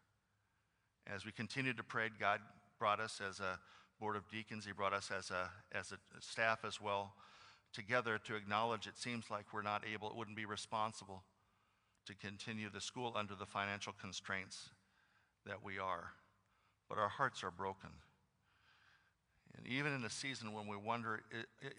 As 1.07 1.27
we 1.27 1.33
continued 1.33 1.77
to 1.77 1.83
pray, 1.83 2.09
God 2.19 2.41
brought 2.79 3.01
us 3.01 3.21
as 3.27 3.41
a 3.41 3.59
board 4.01 4.17
of 4.17 4.29
deacons, 4.29 4.65
He 4.65 4.73
brought 4.73 4.93
us 4.93 5.11
as 5.17 5.31
a, 5.31 5.51
as 5.73 5.93
a 5.93 5.97
staff 6.21 6.61
as 6.67 6.81
well 6.81 7.15
together 7.73 8.19
to 8.25 8.37
acknowledge 8.37 8.87
it 8.87 8.97
seems 8.97 9.31
like 9.31 9.47
we're 9.53 9.63
not 9.63 9.83
able, 9.91 10.09
it 10.09 10.17
wouldn't 10.17 10.37
be 10.37 10.47
responsible 10.47 11.25
to 12.07 12.15
continue 12.15 12.69
the 12.71 12.81
school 12.81 13.15
under 13.17 13.35
the 13.35 13.47
financial 13.47 13.95
constraints 14.01 14.71
that 15.47 15.65
we 15.65 15.79
are. 15.79 16.13
But 16.89 16.99
our 16.99 17.09
hearts 17.09 17.43
are 17.43 17.51
broken. 17.51 17.91
And 19.57 19.67
even 19.67 19.93
in 19.93 20.05
a 20.05 20.11
season 20.11 20.53
when 20.53 20.67
we 20.67 20.77
wonder, 20.77 21.23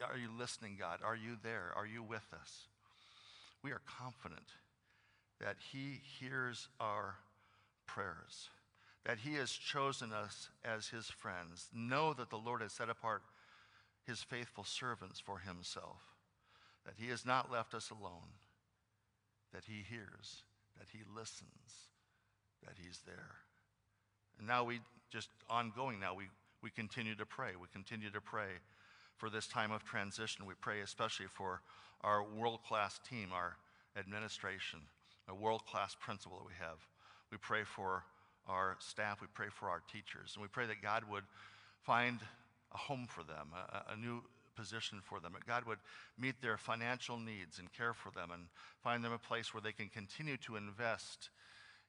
are 0.09 0.17
you 0.17 0.29
listening, 0.37 0.77
God? 0.79 0.99
Are 1.03 1.15
you 1.15 1.37
there? 1.43 1.71
Are 1.75 1.85
you 1.85 2.01
with 2.01 2.25
us? 2.33 2.67
We 3.63 3.71
are 3.71 3.81
confident 3.85 4.47
that 5.41 5.57
He 5.71 6.01
hears 6.19 6.69
our 6.79 7.15
prayers, 7.85 8.49
that 9.05 9.19
He 9.19 9.33
has 9.35 9.51
chosen 9.51 10.13
us 10.13 10.49
as 10.63 10.87
His 10.87 11.07
friends. 11.07 11.69
Know 11.73 12.13
that 12.13 12.29
the 12.29 12.37
Lord 12.37 12.61
has 12.61 12.71
set 12.71 12.89
apart 12.89 13.23
His 14.07 14.23
faithful 14.23 14.63
servants 14.63 15.19
for 15.19 15.39
Himself, 15.39 15.97
that 16.85 16.95
He 16.97 17.09
has 17.09 17.25
not 17.25 17.51
left 17.51 17.73
us 17.73 17.89
alone, 17.89 18.31
that 19.55 19.63
He 19.65 19.83
hears, 19.89 20.43
that 20.77 20.87
He 20.91 20.99
listens, 21.15 21.87
that 22.61 22.75
He's 22.77 22.99
there. 23.05 23.35
And 24.37 24.45
now 24.45 24.65
we 24.65 24.81
just 25.09 25.29
ongoing 25.49 25.99
now, 25.99 26.13
we 26.13 26.25
we 26.61 26.71
continue 26.71 27.15
to 27.15 27.25
pray. 27.25 27.51
We 27.59 27.67
continue 27.71 28.09
to 28.09 28.19
pray 28.19 28.59
for 29.17 29.29
this 29.29 29.47
time 29.47 29.71
of 29.71 29.85
transition. 29.85 30.45
We 30.45 30.55
pray 30.59 30.81
especially 30.81 31.27
for 31.27 31.61
our 32.01 32.23
world 32.23 32.63
class 32.67 32.99
team, 33.07 33.29
our 33.31 33.55
administration, 33.97 34.79
a 35.29 35.35
world 35.35 35.61
class 35.65 35.95
principal 35.99 36.39
that 36.39 36.47
we 36.47 36.53
have. 36.59 36.79
We 37.31 37.37
pray 37.37 37.63
for 37.63 38.03
our 38.47 38.77
staff. 38.79 39.21
We 39.21 39.27
pray 39.33 39.47
for 39.51 39.69
our 39.69 39.81
teachers. 39.91 40.33
And 40.33 40.41
we 40.41 40.47
pray 40.47 40.65
that 40.65 40.81
God 40.81 41.03
would 41.09 41.23
find 41.83 42.19
a 42.73 42.77
home 42.77 43.05
for 43.07 43.23
them, 43.23 43.49
a, 43.53 43.93
a 43.93 43.95
new 43.95 44.23
position 44.55 44.99
for 45.03 45.19
them, 45.19 45.33
that 45.33 45.45
God 45.45 45.65
would 45.65 45.79
meet 46.17 46.41
their 46.41 46.57
financial 46.57 47.19
needs 47.19 47.59
and 47.59 47.71
care 47.73 47.93
for 47.93 48.11
them 48.11 48.31
and 48.31 48.43
find 48.83 49.03
them 49.03 49.13
a 49.13 49.17
place 49.17 49.53
where 49.53 49.61
they 49.61 49.71
can 49.71 49.89
continue 49.89 50.37
to 50.37 50.55
invest 50.55 51.29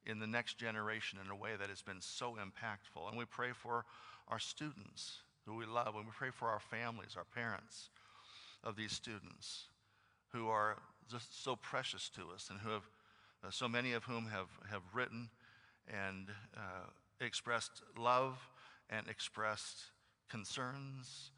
in 0.04 0.18
the 0.18 0.26
next 0.26 0.58
generation 0.58 1.18
in 1.24 1.30
a 1.30 1.36
way 1.36 1.50
that 1.58 1.68
has 1.68 1.82
been 1.82 2.00
so 2.00 2.36
impactful. 2.36 3.08
And 3.08 3.18
we 3.18 3.24
pray 3.24 3.50
for 3.52 3.84
our 4.28 4.38
students 4.38 5.18
who 5.44 5.56
we 5.56 5.66
love, 5.66 5.94
and 5.94 6.04
we 6.04 6.12
pray 6.16 6.30
for 6.30 6.48
our 6.48 6.60
families, 6.60 7.14
our 7.16 7.24
parents 7.24 7.90
of 8.64 8.76
these 8.76 8.92
students 8.92 9.66
who 10.32 10.48
are 10.48 10.76
just 11.10 11.42
so 11.44 11.56
precious 11.56 12.08
to 12.10 12.22
us 12.34 12.48
and 12.50 12.60
who 12.60 12.70
have, 12.70 12.88
uh, 13.44 13.50
so 13.50 13.68
many 13.68 13.92
of 13.92 14.04
whom 14.04 14.26
have, 14.26 14.48
have 14.70 14.82
written 14.92 15.30
and 15.88 16.28
uh, 16.56 16.90
expressed 17.20 17.82
love 17.96 18.38
and 18.90 19.06
expressed 19.08 19.84
concerns, 20.28 21.30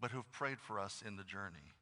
but 0.00 0.10
who've 0.10 0.30
prayed 0.32 0.58
for 0.60 0.78
us 0.78 1.02
in 1.06 1.16
the 1.16 1.24
journey. 1.24 1.72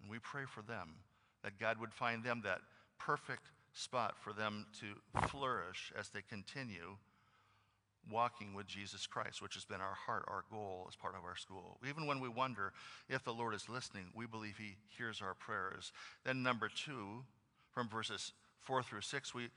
And 0.00 0.10
we 0.10 0.18
pray 0.18 0.44
for 0.46 0.62
them 0.62 0.96
that 1.42 1.58
God 1.58 1.78
would 1.78 1.92
find 1.92 2.22
them 2.24 2.42
that 2.44 2.60
perfect 2.98 3.50
spot 3.72 4.14
for 4.20 4.32
them 4.32 4.66
to 4.80 5.26
flourish 5.28 5.92
as 5.98 6.08
they 6.08 6.22
continue 6.28 6.96
walking 8.10 8.52
with 8.54 8.66
Jesus 8.66 9.06
Christ, 9.06 9.40
which 9.40 9.54
has 9.54 9.64
been 9.64 9.80
our 9.80 9.94
heart, 9.94 10.24
our 10.28 10.44
goal 10.50 10.86
as 10.88 10.96
part 10.96 11.14
of 11.16 11.24
our 11.24 11.36
school. 11.36 11.78
Even 11.88 12.06
when 12.06 12.20
we 12.20 12.28
wonder 12.28 12.72
if 13.08 13.22
the 13.24 13.32
Lord 13.32 13.54
is 13.54 13.68
listening, 13.68 14.06
we 14.14 14.26
believe 14.26 14.56
He 14.58 14.76
hears 14.98 15.22
our 15.22 15.34
prayers. 15.34 15.92
Then, 16.24 16.42
number 16.42 16.68
two, 16.68 17.24
from 17.72 17.88
verses 17.88 18.32
four 18.60 18.82
through 18.82 19.02
six, 19.02 19.34
we, 19.34 19.48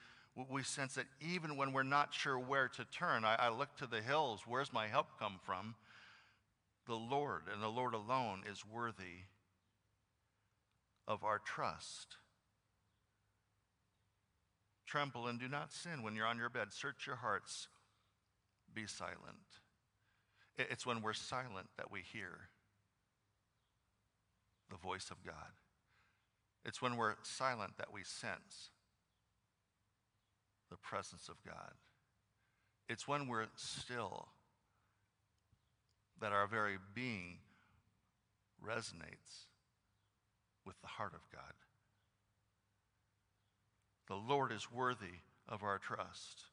we 0.49 0.63
sense 0.63 0.93
that 0.95 1.05
even 1.19 1.57
when 1.57 1.73
we're 1.73 1.83
not 1.83 2.13
sure 2.13 2.37
where 2.37 2.67
to 2.69 2.85
turn, 2.85 3.25
I, 3.25 3.35
I 3.35 3.49
look 3.49 3.75
to 3.77 3.87
the 3.87 4.01
hills, 4.01 4.41
where's 4.45 4.71
my 4.71 4.87
help 4.87 5.07
come 5.19 5.39
from? 5.43 5.75
The 6.87 6.95
Lord 6.95 7.43
and 7.51 7.61
the 7.63 7.67
Lord 7.67 7.93
alone 7.93 8.43
is 8.49 8.63
worthy 8.65 9.25
of 11.07 11.23
our 11.23 11.39
trust. 11.39 12.17
Tremble 14.85 15.27
and 15.27 15.39
do 15.39 15.47
not 15.47 15.73
sin 15.73 16.03
when 16.03 16.15
you're 16.15 16.27
on 16.27 16.37
your 16.37 16.49
bed. 16.49 16.67
Search 16.71 17.07
your 17.07 17.15
hearts 17.17 17.67
be 18.73 18.85
silent. 18.85 19.15
It's 20.57 20.85
when 20.85 21.01
we're 21.01 21.13
silent 21.13 21.67
that 21.77 21.91
we 21.91 22.01
hear 22.01 22.49
the 24.69 24.77
voice 24.77 25.09
of 25.11 25.23
God. 25.25 25.53
It's 26.65 26.81
when 26.81 26.97
we're 26.97 27.15
silent 27.23 27.77
that 27.77 27.93
we 27.93 28.03
sense 28.03 28.69
the 30.69 30.77
presence 30.77 31.29
of 31.29 31.35
God. 31.45 31.73
It's 32.89 33.07
when 33.07 33.27
we're 33.27 33.47
still 33.55 34.29
that 36.21 36.31
our 36.31 36.47
very 36.47 36.77
being 36.93 37.37
resonates 38.65 39.47
with 40.65 40.79
the 40.81 40.87
heart 40.87 41.13
of 41.13 41.21
God. 41.31 41.53
The 44.07 44.15
Lord 44.15 44.51
is 44.51 44.71
worthy 44.71 45.19
of 45.47 45.63
our 45.63 45.77
trust. 45.77 46.43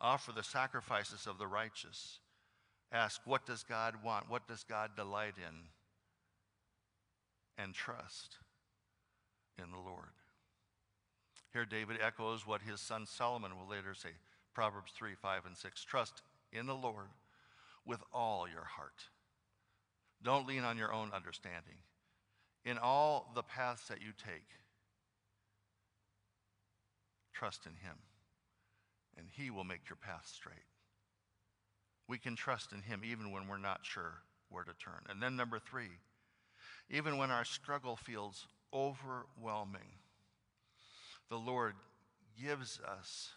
Offer 0.00 0.32
the 0.32 0.42
sacrifices 0.42 1.26
of 1.26 1.38
the 1.38 1.46
righteous. 1.46 2.18
Ask, 2.92 3.20
what 3.24 3.46
does 3.46 3.64
God 3.64 3.96
want? 4.04 4.30
What 4.30 4.46
does 4.46 4.64
God 4.64 4.90
delight 4.96 5.34
in? 5.38 5.54
And 7.56 7.74
trust 7.74 8.38
in 9.58 9.70
the 9.70 9.78
Lord. 9.78 10.12
Here, 11.52 11.64
David 11.64 11.98
echoes 12.02 12.46
what 12.46 12.62
his 12.62 12.80
son 12.80 13.06
Solomon 13.06 13.52
will 13.56 13.68
later 13.68 13.94
say 13.94 14.10
Proverbs 14.54 14.92
3, 14.96 15.14
5, 15.14 15.46
and 15.46 15.56
6. 15.56 15.84
Trust 15.84 16.22
in 16.52 16.66
the 16.66 16.74
Lord 16.74 17.06
with 17.86 18.00
all 18.12 18.46
your 18.48 18.64
heart. 18.64 19.04
Don't 20.22 20.46
lean 20.46 20.64
on 20.64 20.78
your 20.78 20.92
own 20.92 21.10
understanding. 21.14 21.76
In 22.64 22.78
all 22.78 23.30
the 23.34 23.42
paths 23.42 23.88
that 23.88 24.00
you 24.00 24.12
take, 24.16 24.46
trust 27.34 27.66
in 27.66 27.72
him 27.72 27.96
and 29.16 29.26
He 29.30 29.50
will 29.50 29.64
make 29.64 29.88
your 29.88 29.96
path 29.96 30.30
straight. 30.32 30.66
We 32.08 32.18
can 32.18 32.36
trust 32.36 32.72
in 32.72 32.82
Him 32.82 33.02
even 33.04 33.30
when 33.30 33.48
we're 33.48 33.58
not 33.58 33.80
sure 33.82 34.14
where 34.48 34.64
to 34.64 34.72
turn. 34.74 35.00
And 35.08 35.22
then, 35.22 35.36
number 35.36 35.58
three, 35.58 35.90
even 36.90 37.16
when 37.16 37.30
our 37.30 37.44
struggle 37.44 37.96
feels 37.96 38.46
overwhelming, 38.72 39.98
the 41.30 41.36
Lord 41.36 41.74
gives 42.40 42.80
us 42.80 43.30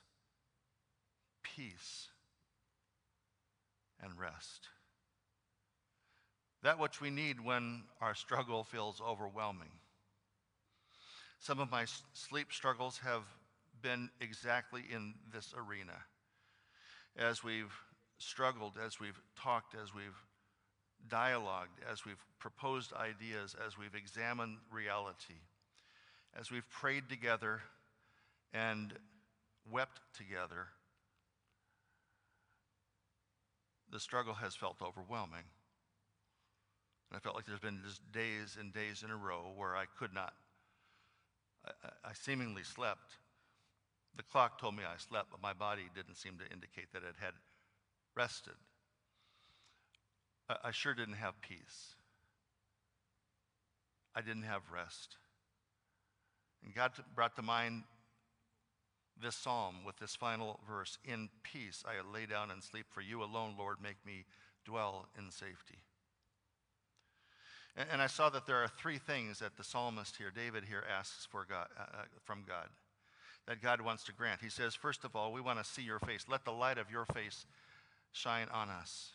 peace 1.44 2.10
and 4.02 4.18
rest. 4.20 4.68
That 6.64 6.80
which 6.80 7.00
we 7.02 7.10
need 7.10 7.44
when 7.44 7.84
our 8.02 8.16
struggle 8.16 8.64
feels 8.64 9.02
overwhelming. 9.02 9.72
Some 11.40 11.60
of 11.60 11.72
my 11.72 11.86
sleep 12.14 12.52
struggles 12.52 13.00
have 13.04 13.24
been 13.82 14.10
exactly 14.20 14.84
in 14.92 15.14
this 15.32 15.54
arena. 15.56 15.94
As 17.16 17.44
we've 17.44 17.74
struggled, 18.18 18.74
as 18.84 19.00
we've 19.00 19.20
talked, 19.40 19.76
as 19.76 19.94
we've 19.94 20.18
dialogued, 21.08 21.80
as 21.92 22.06
we've 22.06 22.24
proposed 22.40 22.92
ideas, 22.94 23.56
as 23.66 23.78
we've 23.78 23.96
examined 23.96 24.58
reality, 24.72 25.42
as 26.40 26.52
we've 26.52 26.70
prayed 26.70 27.08
together 27.08 27.62
and 28.54 28.94
wept 29.72 30.02
together, 30.14 30.68
the 33.92 34.00
struggle 34.00 34.34
has 34.36 34.56
felt 34.56 34.82
overwhelming. 34.82 35.44
And 37.10 37.18
I 37.18 37.20
felt 37.20 37.36
like 37.36 37.46
there's 37.46 37.60
been 37.60 37.80
just 37.86 38.02
days 38.12 38.58
and 38.60 38.74
days 38.74 39.04
in 39.04 39.12
a 39.12 39.16
row 39.16 39.54
where 39.56 39.76
I 39.76 39.86
could 39.98 40.14
not, 40.14 40.34
I, 41.66 42.10
I 42.10 42.14
seemingly 42.14 42.64
slept 42.64 43.18
the 44.18 44.24
clock 44.24 44.60
told 44.60 44.76
me 44.76 44.84
I 44.84 44.98
slept, 44.98 45.30
but 45.30 45.42
my 45.42 45.54
body 45.54 45.84
didn't 45.96 46.16
seem 46.16 46.38
to 46.40 46.52
indicate 46.52 46.92
that 46.92 47.04
it 47.04 47.16
had 47.20 47.34
rested. 48.16 48.56
I 50.64 50.72
sure 50.72 50.96
didn't 50.96 51.16
have 51.16 51.40
peace. 51.42 51.96
I 54.16 54.22
didn't 54.22 54.44
have 54.44 54.62
rest. 54.74 55.18
And 56.64 56.74
God 56.74 56.92
brought 57.14 57.36
to 57.36 57.44
mind 57.44 57.84
this 59.22 59.36
psalm 59.36 59.78
with 59.86 59.98
this 59.98 60.16
final 60.16 60.60
verse 60.68 60.98
In 61.06 61.30
peace 61.44 61.84
I 61.86 62.08
lay 62.14 62.26
down 62.26 62.52
and 62.52 62.64
sleep, 62.64 62.86
for 62.90 63.02
you 63.02 63.24
alone, 63.24 63.56
Lord, 63.58 63.78
make 63.82 63.98
me 64.06 64.26
dwell 64.66 65.08
in 65.18 65.32
safety. 65.32 65.80
And, 67.92 68.02
I 68.02 68.08
saw 68.08 68.30
that 68.30 68.48
there 68.48 68.64
are 68.64 68.68
three 68.68 68.98
things 68.98 69.38
that 69.38 69.56
the 69.56 69.64
psalmist 69.64 70.18
here, 70.18 70.32
David 70.34 70.64
here, 70.68 70.84
asks 70.90 71.28
for 71.30 71.46
God, 71.48 71.68
uh, 71.80 71.84
uh 71.84 72.04
from 72.24 72.44
God. 72.48 72.70
that 73.46 73.62
God 73.62 73.82
wants 73.82 74.04
to 74.06 74.14
grant. 74.14 74.42
He 74.42 74.50
says, 74.50 74.74
first 74.74 75.06
of 75.06 75.16
all, 75.16 75.32
we 75.32 75.42
want 75.42 75.60
to 75.60 75.66
see 75.66 75.84
your 75.84 76.00
face. 76.00 76.26
Let 76.28 76.44
the 76.44 76.52
light 76.52 76.80
of 76.80 76.90
your 76.90 77.06
face 77.06 77.46
shine 78.12 78.48
on 78.52 78.70
us. 78.70 79.12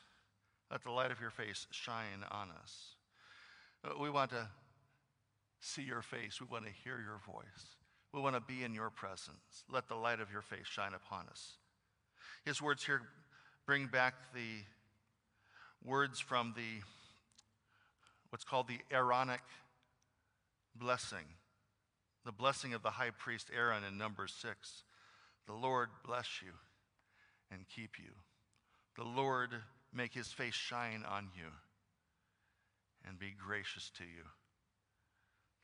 Let 0.71 0.85
the 0.85 0.93
light 0.93 1.11
of 1.11 1.21
your 1.21 1.31
face 1.31 1.67
shine 1.71 2.25
on 2.31 2.51
us. 2.63 2.95
Uh, 3.85 4.01
we 4.01 4.09
want 4.11 4.31
to 4.31 4.49
see 5.61 5.83
your 5.83 6.03
face. 6.03 6.41
We 6.41 6.47
want 6.51 6.65
to 6.65 6.73
hear 6.85 6.99
your 6.99 7.21
voice. 7.27 7.77
We 8.13 8.21
want 8.21 8.37
to 8.37 8.41
be 8.41 8.63
in 8.63 8.75
your 8.75 8.91
presence. 8.91 9.65
Let 9.71 9.89
the 9.89 9.95
light 9.95 10.21
of 10.21 10.31
your 10.31 10.43
face 10.43 10.67
shine 10.67 10.93
upon 10.95 11.29
us. 11.29 11.57
His 12.45 12.61
words 12.61 12.85
here 12.85 13.01
bring 13.67 13.87
back 13.87 14.15
the 14.35 14.65
words 15.83 16.21
from 16.21 16.53
the 16.57 16.83
what's 18.31 18.45
called 18.45 18.69
the 18.69 18.81
Aaronic 18.91 19.43
blessing, 20.75 21.25
the 22.25 22.33
blessing 22.33 22.75
of 22.75 22.83
the 22.83 22.91
high 22.91 23.11
priest 23.11 23.51
Aaron 23.55 23.85
in 23.85 23.99
Numbers 23.99 24.35
6. 24.41 24.85
The 25.47 25.53
Lord 25.53 25.89
bless 26.05 26.41
you 26.43 26.53
and 27.51 27.69
keep 27.69 27.99
you. 27.99 28.13
The 28.97 29.05
Lord 29.05 29.51
make 29.93 30.13
his 30.13 30.29
face 30.29 30.55
shine 30.55 31.05
on 31.09 31.29
you 31.37 31.47
and 33.07 33.19
be 33.19 33.35
gracious 33.47 33.91
to 33.99 34.05
you. 34.05 34.25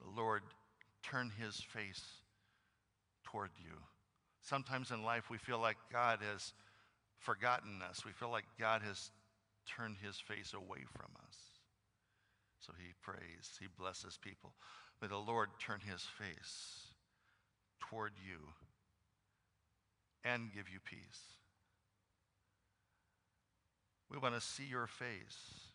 The 0.01 0.21
Lord 0.21 0.43
turn 1.03 1.31
his 1.39 1.57
face 1.57 2.03
toward 3.31 3.51
you. 3.59 3.75
Sometimes 4.41 4.91
in 4.91 5.03
life 5.03 5.31
we 5.31 5.39
feel 5.39 5.59
like 5.59 5.77
God 5.93 6.21
has 6.33 6.53
forgotten 7.19 7.81
us. 7.89 8.05
We 8.05 8.13
feel 8.13 8.31
like 8.31 8.45
God 8.59 8.83
has 8.83 9.11
turned 9.67 9.97
his 10.03 10.19
face 10.19 10.55
away 10.55 10.85
from 10.91 11.11
us. 11.27 11.37
So 12.61 12.73
he 12.79 12.93
prays, 13.03 13.59
he 13.61 13.67
blesses 13.79 14.19
people. 14.21 14.53
May 15.01 15.09
the 15.09 15.17
Lord 15.17 15.49
turn 15.61 15.81
his 15.81 16.03
face 16.03 16.89
toward 17.81 18.13
you 18.25 18.39
and 20.25 20.53
give 20.55 20.69
you 20.69 20.79
peace. 20.85 21.39
We 24.11 24.19
want 24.19 24.35
to 24.35 24.41
see 24.41 24.65
your 24.65 24.87
face. 24.87 25.69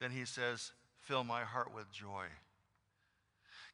Then 0.00 0.10
he 0.10 0.24
says, 0.24 0.72
Fill 0.98 1.22
my 1.22 1.42
heart 1.42 1.74
with 1.74 1.92
joy. 1.92 2.26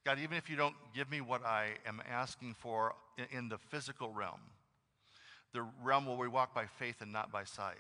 God, 0.05 0.19
even 0.19 0.37
if 0.37 0.49
you 0.49 0.57
don't 0.57 0.77
give 0.95 1.11
me 1.11 1.21
what 1.21 1.45
I 1.45 1.69
am 1.87 2.03
asking 2.11 2.55
for 2.59 2.95
in 3.31 3.49
the 3.49 3.59
physical 3.59 4.11
realm, 4.11 4.41
the 5.53 5.67
realm 5.83 6.07
where 6.07 6.17
we 6.17 6.29
walk 6.29 6.55
by 6.55 6.67
faith 6.67 6.97
and 7.01 7.13
not 7.13 7.31
by 7.31 7.45
sight. 7.45 7.77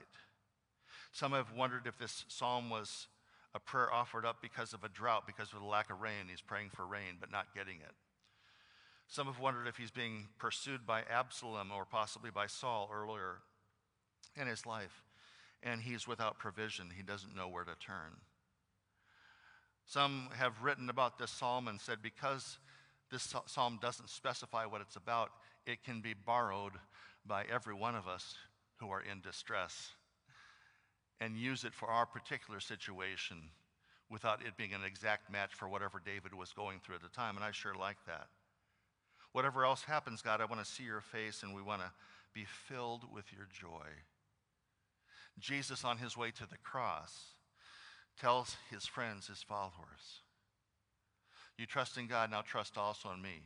Some 1.13 1.33
have 1.33 1.53
wondered 1.57 1.87
if 1.87 1.99
this 1.99 2.25
psalm 2.29 2.69
was 2.69 3.07
a 3.55 3.59
prayer 3.59 3.93
offered 3.93 4.25
up 4.25 4.37
because 4.43 4.73
of 4.75 4.85
a 4.85 4.89
drought, 4.89 5.27
because 5.27 5.53
of 5.53 5.61
the 5.61 5.67
lack 5.67 5.91
of 5.91 6.01
rain. 6.01 6.29
He's 6.29 6.41
praying 6.41 6.71
for 6.75 6.87
rain, 6.87 7.17
but 7.19 7.33
not 7.33 7.55
getting 7.55 7.77
it. 7.77 7.95
Some 9.09 9.27
have 9.27 9.41
wondered 9.41 9.67
if 9.67 9.77
he's 9.77 9.91
being 9.91 10.29
pursued 10.39 10.87
by 10.87 11.03
Absalom 11.11 11.73
or 11.73 11.85
possibly 11.85 12.31
by 12.31 12.47
Saul 12.47 12.89
earlier 12.95 13.39
in 14.41 14.47
his 14.47 14.67
life, 14.67 15.03
and 15.63 15.81
he's 15.81 16.07
without 16.07 16.39
provision. 16.39 16.91
He 16.97 17.03
doesn't 17.03 17.35
know 17.35 17.49
where 17.49 17.65
to 17.65 17.75
turn. 17.81 18.21
Some 19.91 20.29
have 20.37 20.63
written 20.63 20.89
about 20.89 21.19
this 21.19 21.33
psalm 21.33 21.67
and 21.67 21.81
said 21.81 21.99
because 22.01 22.59
this 23.11 23.35
psalm 23.47 23.81
doesn't 23.83 24.09
specify 24.09 24.65
what 24.65 24.81
it's 24.81 24.95
about, 24.95 25.31
it 25.67 25.83
can 25.83 26.01
be 26.01 26.15
borrowed 26.15 26.75
by 27.27 27.45
every 27.53 27.75
one 27.75 27.97
of 27.97 28.07
us 28.07 28.37
who 28.77 28.89
are 28.91 29.03
in 29.03 29.21
distress 29.21 29.89
and 31.21 31.37
use 31.37 31.65
it 31.65 31.75
for 31.75 31.89
our 31.89 32.07
particular 32.07 32.61
situation 32.61 33.39
without 34.09 34.47
it 34.47 34.57
being 34.57 34.75
an 34.75 34.85
exact 34.87 35.29
match 35.29 35.55
for 35.55 35.69
whatever 35.69 36.01
David 36.05 36.35
was 36.35 36.53
going 36.53 36.79
through 36.79 36.95
at 36.95 37.03
the 37.03 37.09
time. 37.09 37.35
And 37.35 37.45
I 37.45 37.51
sure 37.51 37.75
like 37.75 37.99
that. 38.07 38.29
Whatever 39.33 39.65
else 39.65 39.83
happens, 39.83 40.23
God, 40.23 40.41
I 40.41 40.45
want 40.45 40.65
to 40.65 40.71
see 40.71 40.85
your 40.85 41.01
face 41.01 41.43
and 41.43 41.53
we 41.53 41.63
want 41.63 41.83
to 41.83 41.91
be 42.33 42.45
filled 42.45 43.13
with 43.13 43.33
your 43.33 43.49
joy. 43.53 43.89
Jesus, 45.41 45.85
on 45.85 45.99
his 45.99 46.17
way 46.17 46.31
to 46.31 46.49
the 46.49 46.59
cross, 46.63 47.35
tells 48.21 48.57
his 48.71 48.87
friends, 48.87 49.29
his 49.29 49.43
followers, 49.43 50.23
You 51.57 51.67
trust 51.67 51.97
in 51.97 52.07
God, 52.07 52.31
now 52.31 52.43
trust 52.43 52.77
also 52.77 53.11
in 53.13 53.23
me. 53.23 53.43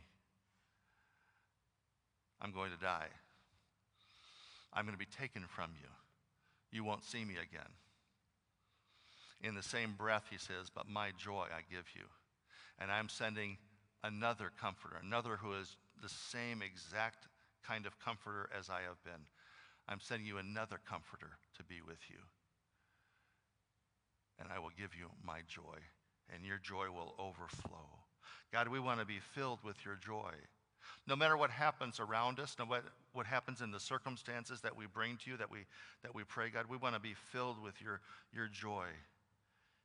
I'm 2.40 2.52
going 2.52 2.70
to 2.70 2.78
die. 2.78 3.08
I'm 4.72 4.84
going 4.84 4.94
to 4.94 4.98
be 4.98 5.06
taken 5.06 5.44
from 5.48 5.70
you 5.80 5.88
you 6.74 6.82
won't 6.82 7.04
see 7.04 7.24
me 7.24 7.34
again. 7.34 7.70
In 9.40 9.54
the 9.54 9.62
same 9.62 9.94
breath, 9.96 10.24
he 10.28 10.38
says, 10.38 10.70
But 10.74 10.88
my 10.88 11.12
joy 11.16 11.46
I 11.54 11.62
give 11.70 11.86
you. 11.94 12.02
And 12.80 12.90
I'm 12.90 13.08
sending 13.08 13.56
another 14.02 14.50
comforter, 14.60 14.96
another 15.00 15.36
who 15.36 15.54
is 15.54 15.76
the 16.02 16.08
same 16.08 16.60
exact 16.60 17.28
kind 17.66 17.86
of 17.86 17.98
comforter 18.00 18.50
as 18.58 18.68
I 18.68 18.82
have 18.82 19.02
been. 19.04 19.22
I'm 19.88 20.00
sending 20.00 20.26
you 20.26 20.38
another 20.38 20.80
comforter 20.88 21.38
to 21.56 21.62
be 21.62 21.80
with 21.86 22.00
you. 22.10 22.18
And 24.38 24.48
I 24.54 24.58
will 24.58 24.70
give 24.76 24.94
you 24.98 25.06
my 25.24 25.40
joy, 25.46 25.78
and 26.34 26.44
your 26.44 26.58
joy 26.58 26.86
will 26.90 27.14
overflow. 27.18 27.88
God, 28.52 28.68
we 28.68 28.80
want 28.80 29.00
to 29.00 29.06
be 29.06 29.20
filled 29.34 29.60
with 29.64 29.84
your 29.84 29.96
joy. 29.96 30.32
No 31.06 31.16
matter 31.16 31.36
what 31.36 31.50
happens 31.50 32.00
around 32.00 32.40
us, 32.40 32.56
no 32.58 32.66
matter 32.66 32.92
what 33.12 33.26
happens 33.26 33.60
in 33.60 33.70
the 33.70 33.80
circumstances 33.80 34.60
that 34.62 34.76
we 34.76 34.86
bring 34.86 35.16
to 35.18 35.30
you, 35.30 35.36
that 35.36 35.50
we, 35.50 35.60
that 36.02 36.14
we 36.14 36.24
pray, 36.24 36.50
God, 36.50 36.66
we 36.68 36.76
want 36.76 36.94
to 36.94 37.00
be 37.00 37.14
filled 37.14 37.62
with 37.62 37.80
your, 37.80 38.00
your 38.32 38.48
joy. 38.48 38.86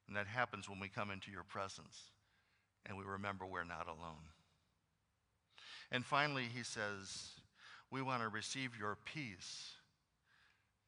And 0.08 0.16
that 0.16 0.28
happens 0.28 0.70
when 0.70 0.80
we 0.80 0.88
come 0.88 1.12
into 1.12 1.32
your 1.32 1.44
presence 1.44 2.12
and 2.86 2.98
we 2.98 3.04
remember 3.04 3.46
we're 3.46 3.64
not 3.64 3.88
alone. 3.88 4.26
And 5.92 6.06
finally, 6.06 6.46
he 6.54 6.64
says, 6.64 7.32
we 7.92 8.02
want 8.02 8.22
to 8.22 8.30
receive 8.30 8.72
your 8.80 8.98
peace. 9.06 9.72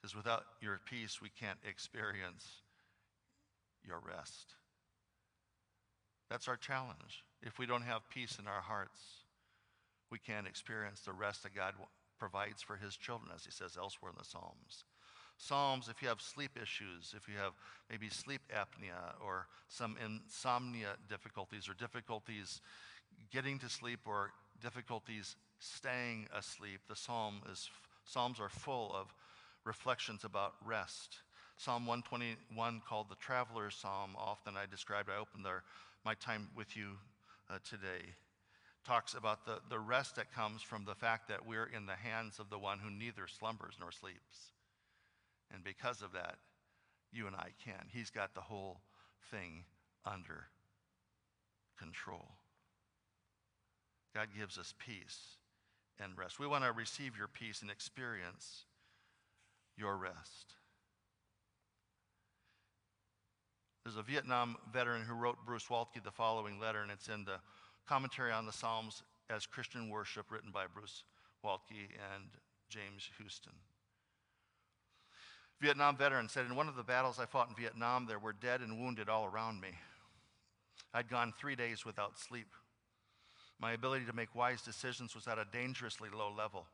Because 0.02 0.16
without 0.16 0.44
your 0.62 0.80
peace, 0.86 1.22
we 1.22 1.30
can't 1.30 1.60
experience 1.68 2.62
your 3.86 4.00
rest. 4.06 4.56
That's 6.30 6.48
our 6.48 6.58
challenge. 6.58 7.24
If 7.42 7.60
we 7.60 7.66
don't 7.66 7.82
have 7.84 8.10
peace 8.10 8.38
in 8.40 8.48
our 8.48 8.62
hearts, 8.62 9.00
we 10.10 10.20
can't 10.20 10.48
experience 10.48 11.02
the 11.02 11.14
rest 11.14 11.44
that 11.44 11.56
God 11.56 11.74
provides 12.20 12.62
for 12.62 12.76
his 12.76 12.96
children, 12.96 13.32
as 13.34 13.44
he 13.44 13.52
says 13.52 13.78
elsewhere 13.78 14.12
in 14.12 14.18
the 14.18 14.26
Psalms. 14.26 14.86
Psalms, 15.38 15.90
if 15.90 16.02
you 16.02 16.08
have 16.08 16.22
sleep 16.22 16.52
issues, 16.62 17.16
if 17.18 17.28
you 17.28 17.36
have 17.36 17.54
maybe 17.90 18.10
sleep 18.10 18.42
apnea 18.54 19.20
or 19.26 19.48
some 19.68 19.98
insomnia 20.04 20.96
difficulties 21.10 21.68
or 21.68 21.74
difficulties 21.74 22.62
getting 23.32 23.58
to 23.58 23.68
sleep 23.68 24.02
or 24.06 24.32
difficulties 24.62 25.36
staying 25.58 26.28
asleep, 26.38 26.82
the 26.88 26.96
psalm 26.96 27.42
is, 27.52 27.70
Psalms 28.06 28.40
are 28.40 28.50
full 28.50 28.94
of 28.94 29.14
reflections 29.66 30.24
about 30.24 30.54
rest. 30.66 31.18
Psalm 31.64 31.86
121, 31.86 32.82
called 32.90 33.08
the 33.08 33.16
Traveler's 33.18 33.76
Psalm, 33.76 34.16
often 34.18 34.58
I 34.58 34.66
described, 34.66 35.10
I 35.16 35.22
opened 35.22 35.46
there, 35.46 35.62
my 36.04 36.16
time 36.16 36.50
with 36.58 36.76
you 36.76 36.98
uh, 37.52 37.60
today 37.64 38.02
talks 38.84 39.14
about 39.14 39.46
the, 39.46 39.60
the 39.70 39.78
rest 39.78 40.16
that 40.16 40.34
comes 40.34 40.64
from 40.64 40.86
the 40.86 40.96
fact 40.96 41.28
that 41.28 41.46
we're 41.46 41.68
in 41.68 41.86
the 41.86 41.94
hands 41.94 42.40
of 42.40 42.50
the 42.50 42.58
one 42.58 42.80
who 42.80 42.90
neither 42.90 43.28
slumbers 43.28 43.76
nor 43.80 43.92
sleeps. 43.92 44.54
And 45.54 45.64
because 45.64 46.02
of 46.02 46.14
that, 46.14 46.38
you 47.12 47.28
and 47.28 47.36
I 47.36 47.50
can. 47.64 47.86
He's 47.94 48.10
got 48.10 48.34
the 48.34 48.42
whole 48.42 48.82
thing 49.30 49.66
under 50.04 50.48
control. 51.78 52.26
God 54.16 54.30
gives 54.36 54.58
us 54.58 54.74
peace 54.80 55.38
and 56.00 56.18
rest. 56.18 56.40
We 56.40 56.48
want 56.48 56.64
to 56.64 56.72
receive 56.72 57.16
your 57.16 57.28
peace 57.28 57.62
and 57.62 57.70
experience 57.70 58.66
your 59.78 59.96
rest. 59.96 60.56
There's 63.84 63.98
a 63.98 64.04
Vietnam 64.04 64.58
veteran 64.72 65.02
who 65.02 65.16
wrote 65.16 65.44
Bruce 65.44 65.66
Waltke 65.68 66.04
the 66.04 66.12
following 66.12 66.60
letter, 66.60 66.84
and 66.84 66.92
it's 66.92 67.08
in 67.08 67.26
the 67.26 67.40
Commentary 67.88 68.32
on 68.32 68.46
the 68.46 68.52
Psalms 68.52 69.02
as 69.28 69.48
Christian 69.48 69.90
Worship, 69.90 70.32
written 70.32 70.52
by 70.52 70.66
Bruce 70.72 71.04
Waltke 71.44 71.90
and 72.14 72.26
James 72.70 73.10
Houston. 73.18 73.54
Vietnam 75.60 75.98
veteran 75.98 76.30
said, 76.30 76.46
In 76.46 76.56
one 76.56 76.68
of 76.68 76.76
the 76.76 76.84
battles 76.84 77.20
I 77.20 77.26
fought 77.26 77.50
in 77.50 77.56
Vietnam, 77.56 78.06
there 78.06 78.20
were 78.20 78.34
dead 78.34 78.62
and 78.62 78.80
wounded 78.80 79.10
all 79.10 79.26
around 79.26 79.60
me. 79.60 79.70
I'd 80.94 81.10
gone 81.10 81.34
three 81.40 81.56
days 81.56 81.84
without 81.84 82.20
sleep. 82.20 82.54
My 83.60 83.72
ability 83.74 84.06
to 84.06 84.14
make 84.14 84.36
wise 84.36 84.62
decisions 84.62 85.16
was 85.16 85.28
at 85.28 85.40
a 85.40 85.46
dangerously 85.52 86.10
low 86.16 86.32
level. 86.32 86.68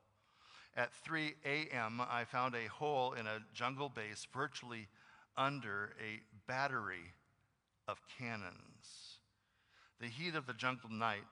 At 0.75 0.93
3 0.93 1.35
a.m., 1.45 2.01
I 2.01 2.25
found 2.25 2.53
a 2.53 2.67
hole 2.67 3.13
in 3.13 3.27
a 3.27 3.39
jungle 3.53 3.89
base 3.89 4.27
virtually 4.33 4.89
under 5.37 5.95
a 6.01 6.19
battery 6.47 7.13
of 7.87 8.01
cannons. 8.17 9.19
The 9.99 10.07
heat 10.07 10.35
of 10.35 10.45
the 10.45 10.53
jungle 10.53 10.89
night, 10.89 11.25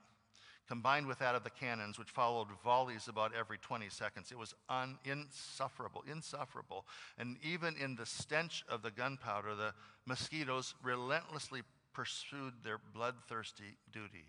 combined 0.67 1.07
with 1.07 1.19
that 1.19 1.35
of 1.35 1.43
the 1.43 1.49
cannons, 1.49 1.99
which 1.99 2.09
followed 2.09 2.47
volleys 2.63 3.07
about 3.07 3.31
every 3.37 3.57
20 3.57 3.89
seconds, 3.89 4.31
it 4.31 4.37
was 4.37 4.55
un- 4.69 4.97
insufferable, 5.05 6.03
insufferable. 6.09 6.85
And 7.17 7.37
even 7.43 7.75
in 7.77 7.95
the 7.95 8.05
stench 8.05 8.65
of 8.67 8.81
the 8.81 8.91
gunpowder, 8.91 9.55
the 9.55 9.73
mosquitoes 10.05 10.73
relentlessly 10.83 11.61
pursued 11.93 12.53
their 12.63 12.79
bloodthirsty 12.93 13.77
duty. 13.91 14.25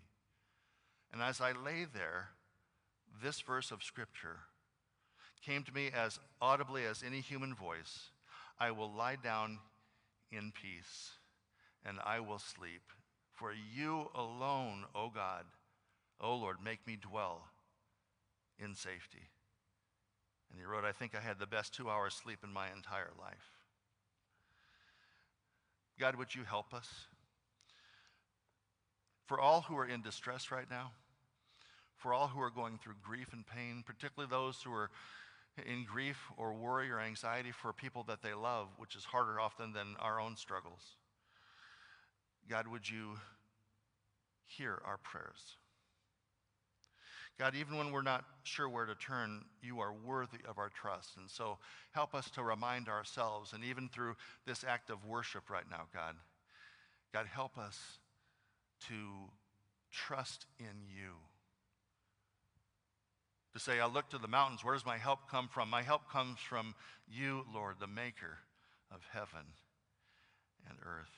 And 1.11 1.21
as 1.21 1.41
I 1.41 1.53
lay 1.53 1.85
there, 1.91 2.29
this 3.23 3.41
verse 3.41 3.71
of 3.71 3.83
Scripture 3.83 4.37
came 5.43 5.63
to 5.63 5.73
me 5.73 5.89
as 5.95 6.19
audibly 6.41 6.85
as 6.85 7.03
any 7.03 7.21
human 7.21 7.55
voice 7.55 8.09
I 8.59 8.71
will 8.71 8.91
lie 8.91 9.15
down 9.15 9.59
in 10.31 10.51
peace 10.51 11.11
and 11.85 11.99
I 12.05 12.19
will 12.19 12.39
sleep. 12.39 12.81
For 13.33 13.53
you 13.53 14.07
alone, 14.15 14.85
O 14.95 15.09
God, 15.09 15.45
O 16.19 16.35
Lord, 16.35 16.57
make 16.63 16.85
me 16.87 16.97
dwell 16.99 17.47
in 18.59 18.75
safety. 18.75 19.29
And 20.49 20.59
he 20.59 20.65
wrote, 20.65 20.85
I 20.85 20.91
think 20.91 21.13
I 21.15 21.21
had 21.21 21.39
the 21.39 21.45
best 21.45 21.73
two 21.73 21.89
hours 21.89 22.13
sleep 22.13 22.39
in 22.43 22.51
my 22.51 22.71
entire 22.75 23.11
life. 23.19 23.51
God, 25.99 26.15
would 26.15 26.33
you 26.33 26.43
help 26.43 26.73
us? 26.73 26.89
For 29.25 29.39
all 29.39 29.61
who 29.61 29.77
are 29.77 29.87
in 29.87 30.01
distress 30.01 30.51
right 30.51 30.69
now, 30.69 30.91
for 31.97 32.13
all 32.13 32.27
who 32.27 32.41
are 32.41 32.49
going 32.49 32.77
through 32.77 32.95
grief 33.03 33.33
and 33.33 33.45
pain, 33.45 33.83
particularly 33.85 34.29
those 34.29 34.61
who 34.61 34.71
are 34.71 34.89
in 35.65 35.85
grief 35.85 36.17
or 36.37 36.53
worry 36.53 36.91
or 36.91 36.99
anxiety 36.99 37.51
for 37.51 37.73
people 37.73 38.03
that 38.07 38.21
they 38.21 38.33
love, 38.33 38.67
which 38.77 38.95
is 38.95 39.05
harder 39.05 39.39
often 39.39 39.73
than 39.73 39.95
our 39.99 40.19
own 40.19 40.35
struggles. 40.35 40.95
God, 42.49 42.67
would 42.67 42.89
you 42.89 43.17
hear 44.45 44.81
our 44.85 44.97
prayers? 44.97 45.57
God, 47.37 47.53
even 47.53 47.77
when 47.77 47.91
we're 47.91 48.01
not 48.01 48.25
sure 48.43 48.67
where 48.67 48.85
to 48.85 48.95
turn, 48.95 49.43
you 49.61 49.79
are 49.79 49.93
worthy 49.93 50.39
of 50.47 50.57
our 50.57 50.69
trust. 50.69 51.17
And 51.17 51.29
so 51.29 51.59
help 51.91 52.15
us 52.15 52.31
to 52.31 52.41
remind 52.41 52.89
ourselves, 52.89 53.53
and 53.53 53.63
even 53.63 53.89
through 53.89 54.15
this 54.45 54.63
act 54.67 54.89
of 54.89 55.05
worship 55.05 55.49
right 55.49 55.69
now, 55.69 55.83
God, 55.93 56.15
God, 57.13 57.27
help 57.27 57.57
us 57.57 57.99
to 58.87 58.95
trust 59.91 60.47
in 60.59 60.87
you. 60.87 61.13
To 63.57 63.63
say, 63.63 63.79
I 63.79 63.87
look 63.87 64.07
to 64.09 64.19
the 64.19 64.27
mountains, 64.27 64.63
where 64.63 64.75
does 64.75 64.85
my 64.85 64.99
help 64.99 65.31
come 65.31 65.47
from? 65.47 65.67
My 65.67 65.81
help 65.81 66.07
comes 66.11 66.37
from 66.37 66.75
you, 67.11 67.43
Lord, 67.51 67.77
the 67.79 67.87
maker 67.87 68.37
of 68.93 69.01
heaven 69.11 69.47
and 70.69 70.77
earth. 70.85 71.09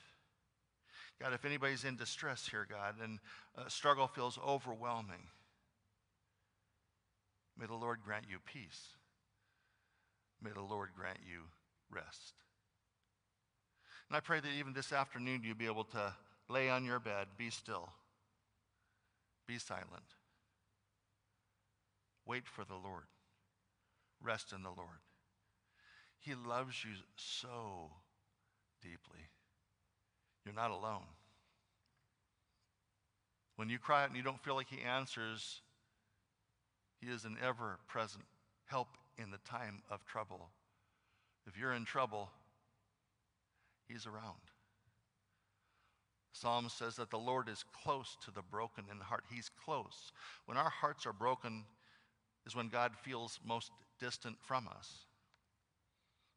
God, 1.20 1.34
if 1.34 1.44
anybody's 1.44 1.84
in 1.84 1.96
distress 1.96 2.48
here, 2.50 2.66
God, 2.66 2.94
and 3.02 3.18
a 3.58 3.68
struggle 3.68 4.06
feels 4.06 4.38
overwhelming, 4.38 5.28
May 7.58 7.66
the 7.66 7.74
Lord 7.74 7.98
grant 8.02 8.24
you 8.26 8.38
peace. 8.46 8.96
May 10.42 10.52
the 10.52 10.62
Lord 10.62 10.88
grant 10.96 11.18
you 11.30 11.42
rest. 11.90 12.32
And 14.08 14.16
I 14.16 14.20
pray 14.20 14.40
that 14.40 14.48
even 14.58 14.72
this 14.72 14.94
afternoon 14.94 15.42
you'll 15.44 15.56
be 15.56 15.66
able 15.66 15.84
to 15.84 16.14
lay 16.48 16.70
on 16.70 16.86
your 16.86 17.00
bed, 17.00 17.26
be 17.36 17.50
still, 17.50 17.90
be 19.46 19.58
silent, 19.58 20.14
wait 22.26 22.46
for 22.46 22.64
the 22.64 22.74
Lord, 22.74 23.04
rest 24.22 24.52
in 24.52 24.62
the 24.62 24.68
Lord. 24.68 25.00
He 26.18 26.34
loves 26.34 26.84
you 26.84 26.92
so 27.16 27.90
deeply. 28.82 29.28
You're 30.44 30.54
not 30.54 30.70
alone. 30.70 31.06
When 33.56 33.68
you 33.68 33.78
cry 33.78 34.02
out 34.02 34.08
and 34.08 34.16
you 34.16 34.22
don't 34.22 34.42
feel 34.42 34.54
like 34.54 34.68
He 34.68 34.82
answers, 34.82 35.60
he 37.00 37.08
is 37.08 37.24
an 37.24 37.36
ever 37.42 37.78
present 37.88 38.24
help 38.66 38.88
in 39.18 39.30
the 39.30 39.38
time 39.38 39.82
of 39.90 40.04
trouble. 40.04 40.50
If 41.46 41.56
you're 41.58 41.72
in 41.72 41.84
trouble, 41.84 42.30
He's 43.88 44.06
around. 44.06 44.38
Psalm 46.32 46.68
says 46.68 46.96
that 46.96 47.10
the 47.10 47.18
Lord 47.18 47.48
is 47.48 47.64
close 47.82 48.16
to 48.24 48.30
the 48.30 48.42
broken 48.42 48.84
in 48.90 48.98
heart. 48.98 49.24
He's 49.30 49.50
close. 49.64 50.12
When 50.46 50.56
our 50.56 50.70
hearts 50.70 51.06
are 51.06 51.12
broken, 51.12 51.64
is 52.50 52.56
when 52.56 52.68
God 52.68 52.92
feels 53.00 53.38
most 53.46 53.70
distant 54.00 54.36
from 54.42 54.66
us. 54.66 55.04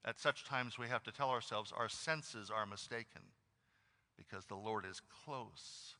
At 0.05 0.19
such 0.19 0.45
times, 0.45 0.77
we 0.77 0.87
have 0.87 1.03
to 1.03 1.11
tell 1.11 1.29
ourselves 1.29 1.73
our 1.75 1.89
senses 1.89 2.51
are 2.53 2.67
mistaken 2.67 3.21
because 4.15 4.45
the 4.45 4.55
Lord 4.55 4.85
is 4.85 5.01
close, 5.25 5.95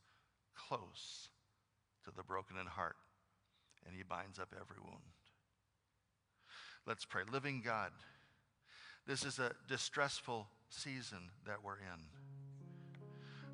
close 0.54 1.30
to 2.04 2.12
the 2.14 2.22
broken 2.22 2.56
in 2.60 2.66
heart 2.66 2.96
and 3.84 3.96
he 3.96 4.04
binds 4.04 4.38
up 4.38 4.54
every 4.54 4.76
wound. 4.84 5.02
Let's 6.86 7.04
pray. 7.04 7.22
Living 7.32 7.60
God, 7.64 7.90
this 9.06 9.24
is 9.24 9.40
a 9.40 9.52
distressful 9.68 10.46
season 10.68 11.30
that 11.44 11.64
we're 11.64 11.78
in. 11.78 13.00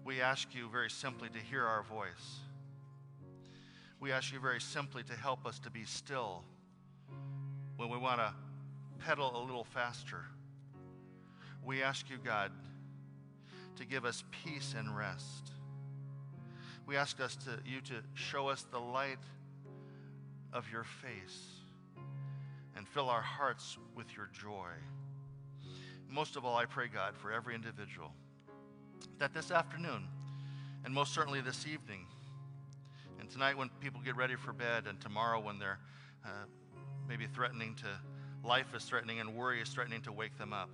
We 0.04 0.20
ask 0.20 0.54
you 0.54 0.68
very 0.68 0.90
simply 0.90 1.30
to 1.30 1.38
hear 1.38 1.64
our 1.64 1.84
voice. 1.84 2.49
We 4.01 4.12
ask 4.12 4.32
you 4.32 4.40
very 4.40 4.61
simply 4.61 5.03
to 5.05 5.14
help 5.14 5.46
us 5.46 5.59
to 5.61 5.70
be 5.70 5.84
still 5.84 6.42
when 7.76 7.90
we 7.90 7.98
want 7.98 8.18
to 8.18 8.32
pedal 8.98 9.30
a 9.36 9.42
little 9.44 9.64
faster. 9.64 10.24
We 11.62 11.82
ask 11.82 12.09
you, 12.09 12.16
God, 12.16 12.51
to 13.76 13.84
give 13.84 14.07
us 14.07 14.24
peace 14.44 14.74
and 14.76 14.96
rest. 14.96 15.53
We 16.86 16.96
ask 16.96 17.20
us 17.20 17.36
to 17.36 17.59
you 17.64 17.82
to 17.82 18.03
show 18.14 18.48
us 18.48 18.64
the 18.70 18.78
light 18.78 19.18
of 20.53 20.70
your 20.72 20.84
face 20.84 21.46
and 22.76 22.88
fill 22.88 23.11
our 23.11 23.20
hearts 23.20 23.76
with 23.94 24.16
your 24.16 24.30
joy. 24.32 24.70
Most 26.09 26.36
of 26.36 26.44
all, 26.46 26.57
I 26.57 26.64
pray, 26.64 26.88
God, 26.88 27.14
for 27.16 27.30
every 27.30 27.55
individual 27.55 28.12
that 29.18 29.34
this 29.34 29.51
afternoon, 29.51 30.09
and 30.84 30.94
most 30.94 31.12
certainly 31.12 31.42
this 31.42 31.66
evening, 31.66 32.07
tonight 33.31 33.57
when 33.57 33.68
people 33.81 34.01
get 34.05 34.16
ready 34.16 34.37
for 34.37 34.53
bed, 34.53 34.85
and 34.89 35.01
tomorrow 35.01 35.41
when 35.41 35.59
they're 35.59 35.78
uh, 36.24 36.28
maybe 37.09 37.26
threatening 37.26 37.74
to, 37.76 37.87
life 38.47 38.74
is 38.74 38.85
threatening 38.85 39.20
and 39.20 39.35
worry 39.35 39.61
is 39.61 39.68
threatening 39.68 40.03
to 40.03 40.12
wake 40.12 40.37
them 40.39 40.53
up, 40.53 40.70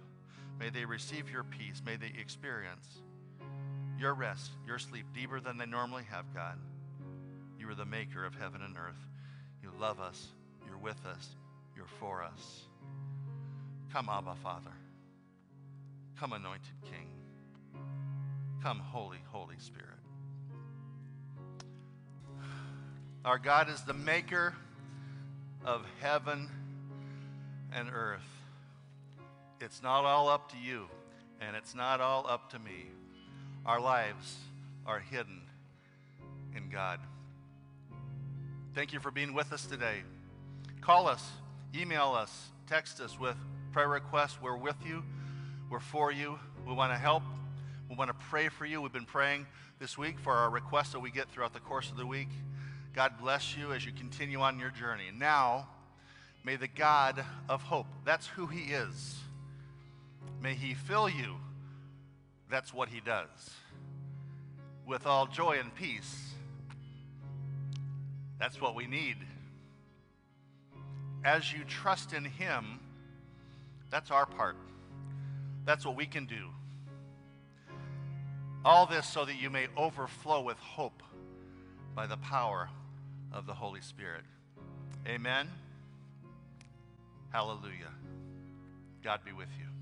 may 0.59 0.71
they 0.71 0.85
receive 0.85 1.31
your 1.31 1.45
peace. 1.45 1.83
May 1.85 1.97
they 1.97 2.13
experience 2.19 2.87
your 3.99 4.15
rest, 4.15 4.53
your 4.67 4.79
sleep 4.79 5.07
deeper 5.15 5.41
than 5.41 5.59
they 5.59 5.67
normally 5.67 6.05
have, 6.11 6.33
God. 6.35 6.59
You 7.59 7.69
are 7.71 7.75
the 7.75 7.87
maker 7.87 8.25
of 8.25 8.35
heaven 8.35 8.63
and 8.63 8.77
earth. 8.77 9.07
You 9.63 9.71
love 9.81 10.01
us. 10.01 10.29
You're 10.67 10.79
with 10.79 11.05
us. 11.07 11.37
You're 11.75 11.87
for 11.99 12.23
us. 12.23 12.67
Come, 13.93 14.09
Abba, 14.09 14.35
Father. 14.43 14.73
Come, 16.19 16.33
Anointed 16.33 16.75
King. 16.85 17.09
Come, 18.63 18.79
Holy, 18.79 19.19
Holy 19.31 19.59
Spirit. 19.59 19.96
Our 23.27 23.41
God 23.41 23.69
is 23.69 23.81
the 23.81 23.93
maker 23.93 24.55
of 25.65 25.85
heaven 26.01 26.49
and 27.73 27.89
earth. 27.93 28.23
It's 29.61 29.83
not 29.83 30.05
all 30.05 30.29
up 30.29 30.53
to 30.53 30.57
you, 30.57 30.85
and 31.41 31.57
it's 31.57 31.75
not 31.75 32.01
all 32.01 32.25
up 32.29 32.51
to 32.53 32.61
me. 32.61 32.87
Our 33.67 33.81
lives 33.81 34.37
are 34.87 35.01
hidden 35.01 35.41
in 36.55 36.69
God. 36.69 37.01
Thank 38.77 38.93
you 38.93 39.01
for 39.01 39.11
being 39.11 39.35
with 39.35 39.53
us 39.53 39.67
today. 39.67 40.05
Call 40.81 41.09
us, 41.09 41.29
email 41.75 42.13
us, 42.13 42.31
text 42.69 43.01
us 43.01 43.19
with 43.19 43.37
prayer 43.73 43.89
requests. 43.89 44.41
We're 44.41 44.57
with 44.57 44.77
you, 44.87 45.03
we're 45.69 45.81
for 45.81 46.13
you. 46.13 46.39
We 46.65 46.75
want 46.75 46.93
to 46.93 46.97
help, 46.97 47.25
we 47.91 47.97
want 47.97 48.09
to 48.11 48.27
pray 48.31 48.51
for 48.51 48.67
you. 48.67 48.81
We've 48.81 48.93
been 48.93 49.05
praying 49.05 49.47
this 49.81 49.99
week 49.99 50.21
for 50.21 50.33
our 50.33 50.49
requests 50.49 50.93
that 50.93 51.01
we 51.01 51.11
get 51.11 51.29
throughout 51.29 51.55
the 51.55 51.61
course 51.61 51.91
of 51.91 51.97
the 51.97 52.07
week. 52.07 52.29
God 52.97 53.13
bless 53.21 53.57
you 53.57 53.73
as 53.73 53.87
you 53.87 53.93
continue 53.93 54.41
on 54.41 54.59
your 54.59 54.71
journey. 54.71 55.05
Now, 55.17 55.69
may 56.45 56.57
the 56.57 56.67
God 56.67 57.23
of 57.49 57.63
hope, 57.63 57.87
that's 58.05 58.27
who 58.27 58.47
He 58.47 58.73
is, 58.73 59.19
may 60.43 60.55
He 60.55 60.75
fill 60.75 61.09
you. 61.09 61.37
That's 62.51 62.75
what 62.75 62.89
He 62.89 63.01
does. 63.01 63.29
With 64.87 65.07
all 65.07 65.27
joy 65.27 65.59
and 65.61 65.75
peace 65.75 66.27
that's 68.39 68.61
what 68.61 68.75
we 68.75 68.87
need. 68.87 69.17
As 71.25 71.53
you 71.53 71.65
trust 71.65 72.13
in 72.13 72.25
Him, 72.25 72.81
that's 73.91 74.11
our 74.11 74.27
part. 74.27 74.57
That's 75.65 75.85
what 75.85 75.97
we 75.97 76.07
can 76.07 76.27
do. 76.27 76.49
All 78.65 78.87
this 78.87 79.07
so 79.07 79.25
that 79.25 79.41
you 79.41 79.49
may 79.49 79.69
overflow 79.77 80.43
with 80.43 80.59
hope 80.59 81.03
by 81.95 82.07
the 82.07 82.17
power 82.19 82.69
of 83.33 83.47
the 83.47 83.55
Holy 83.55 83.81
Spirit. 83.81 84.23
Amen. 85.07 85.49
Hallelujah. 87.31 87.93
God 89.03 89.21
be 89.25 89.33
with 89.33 89.49
you. 89.59 89.76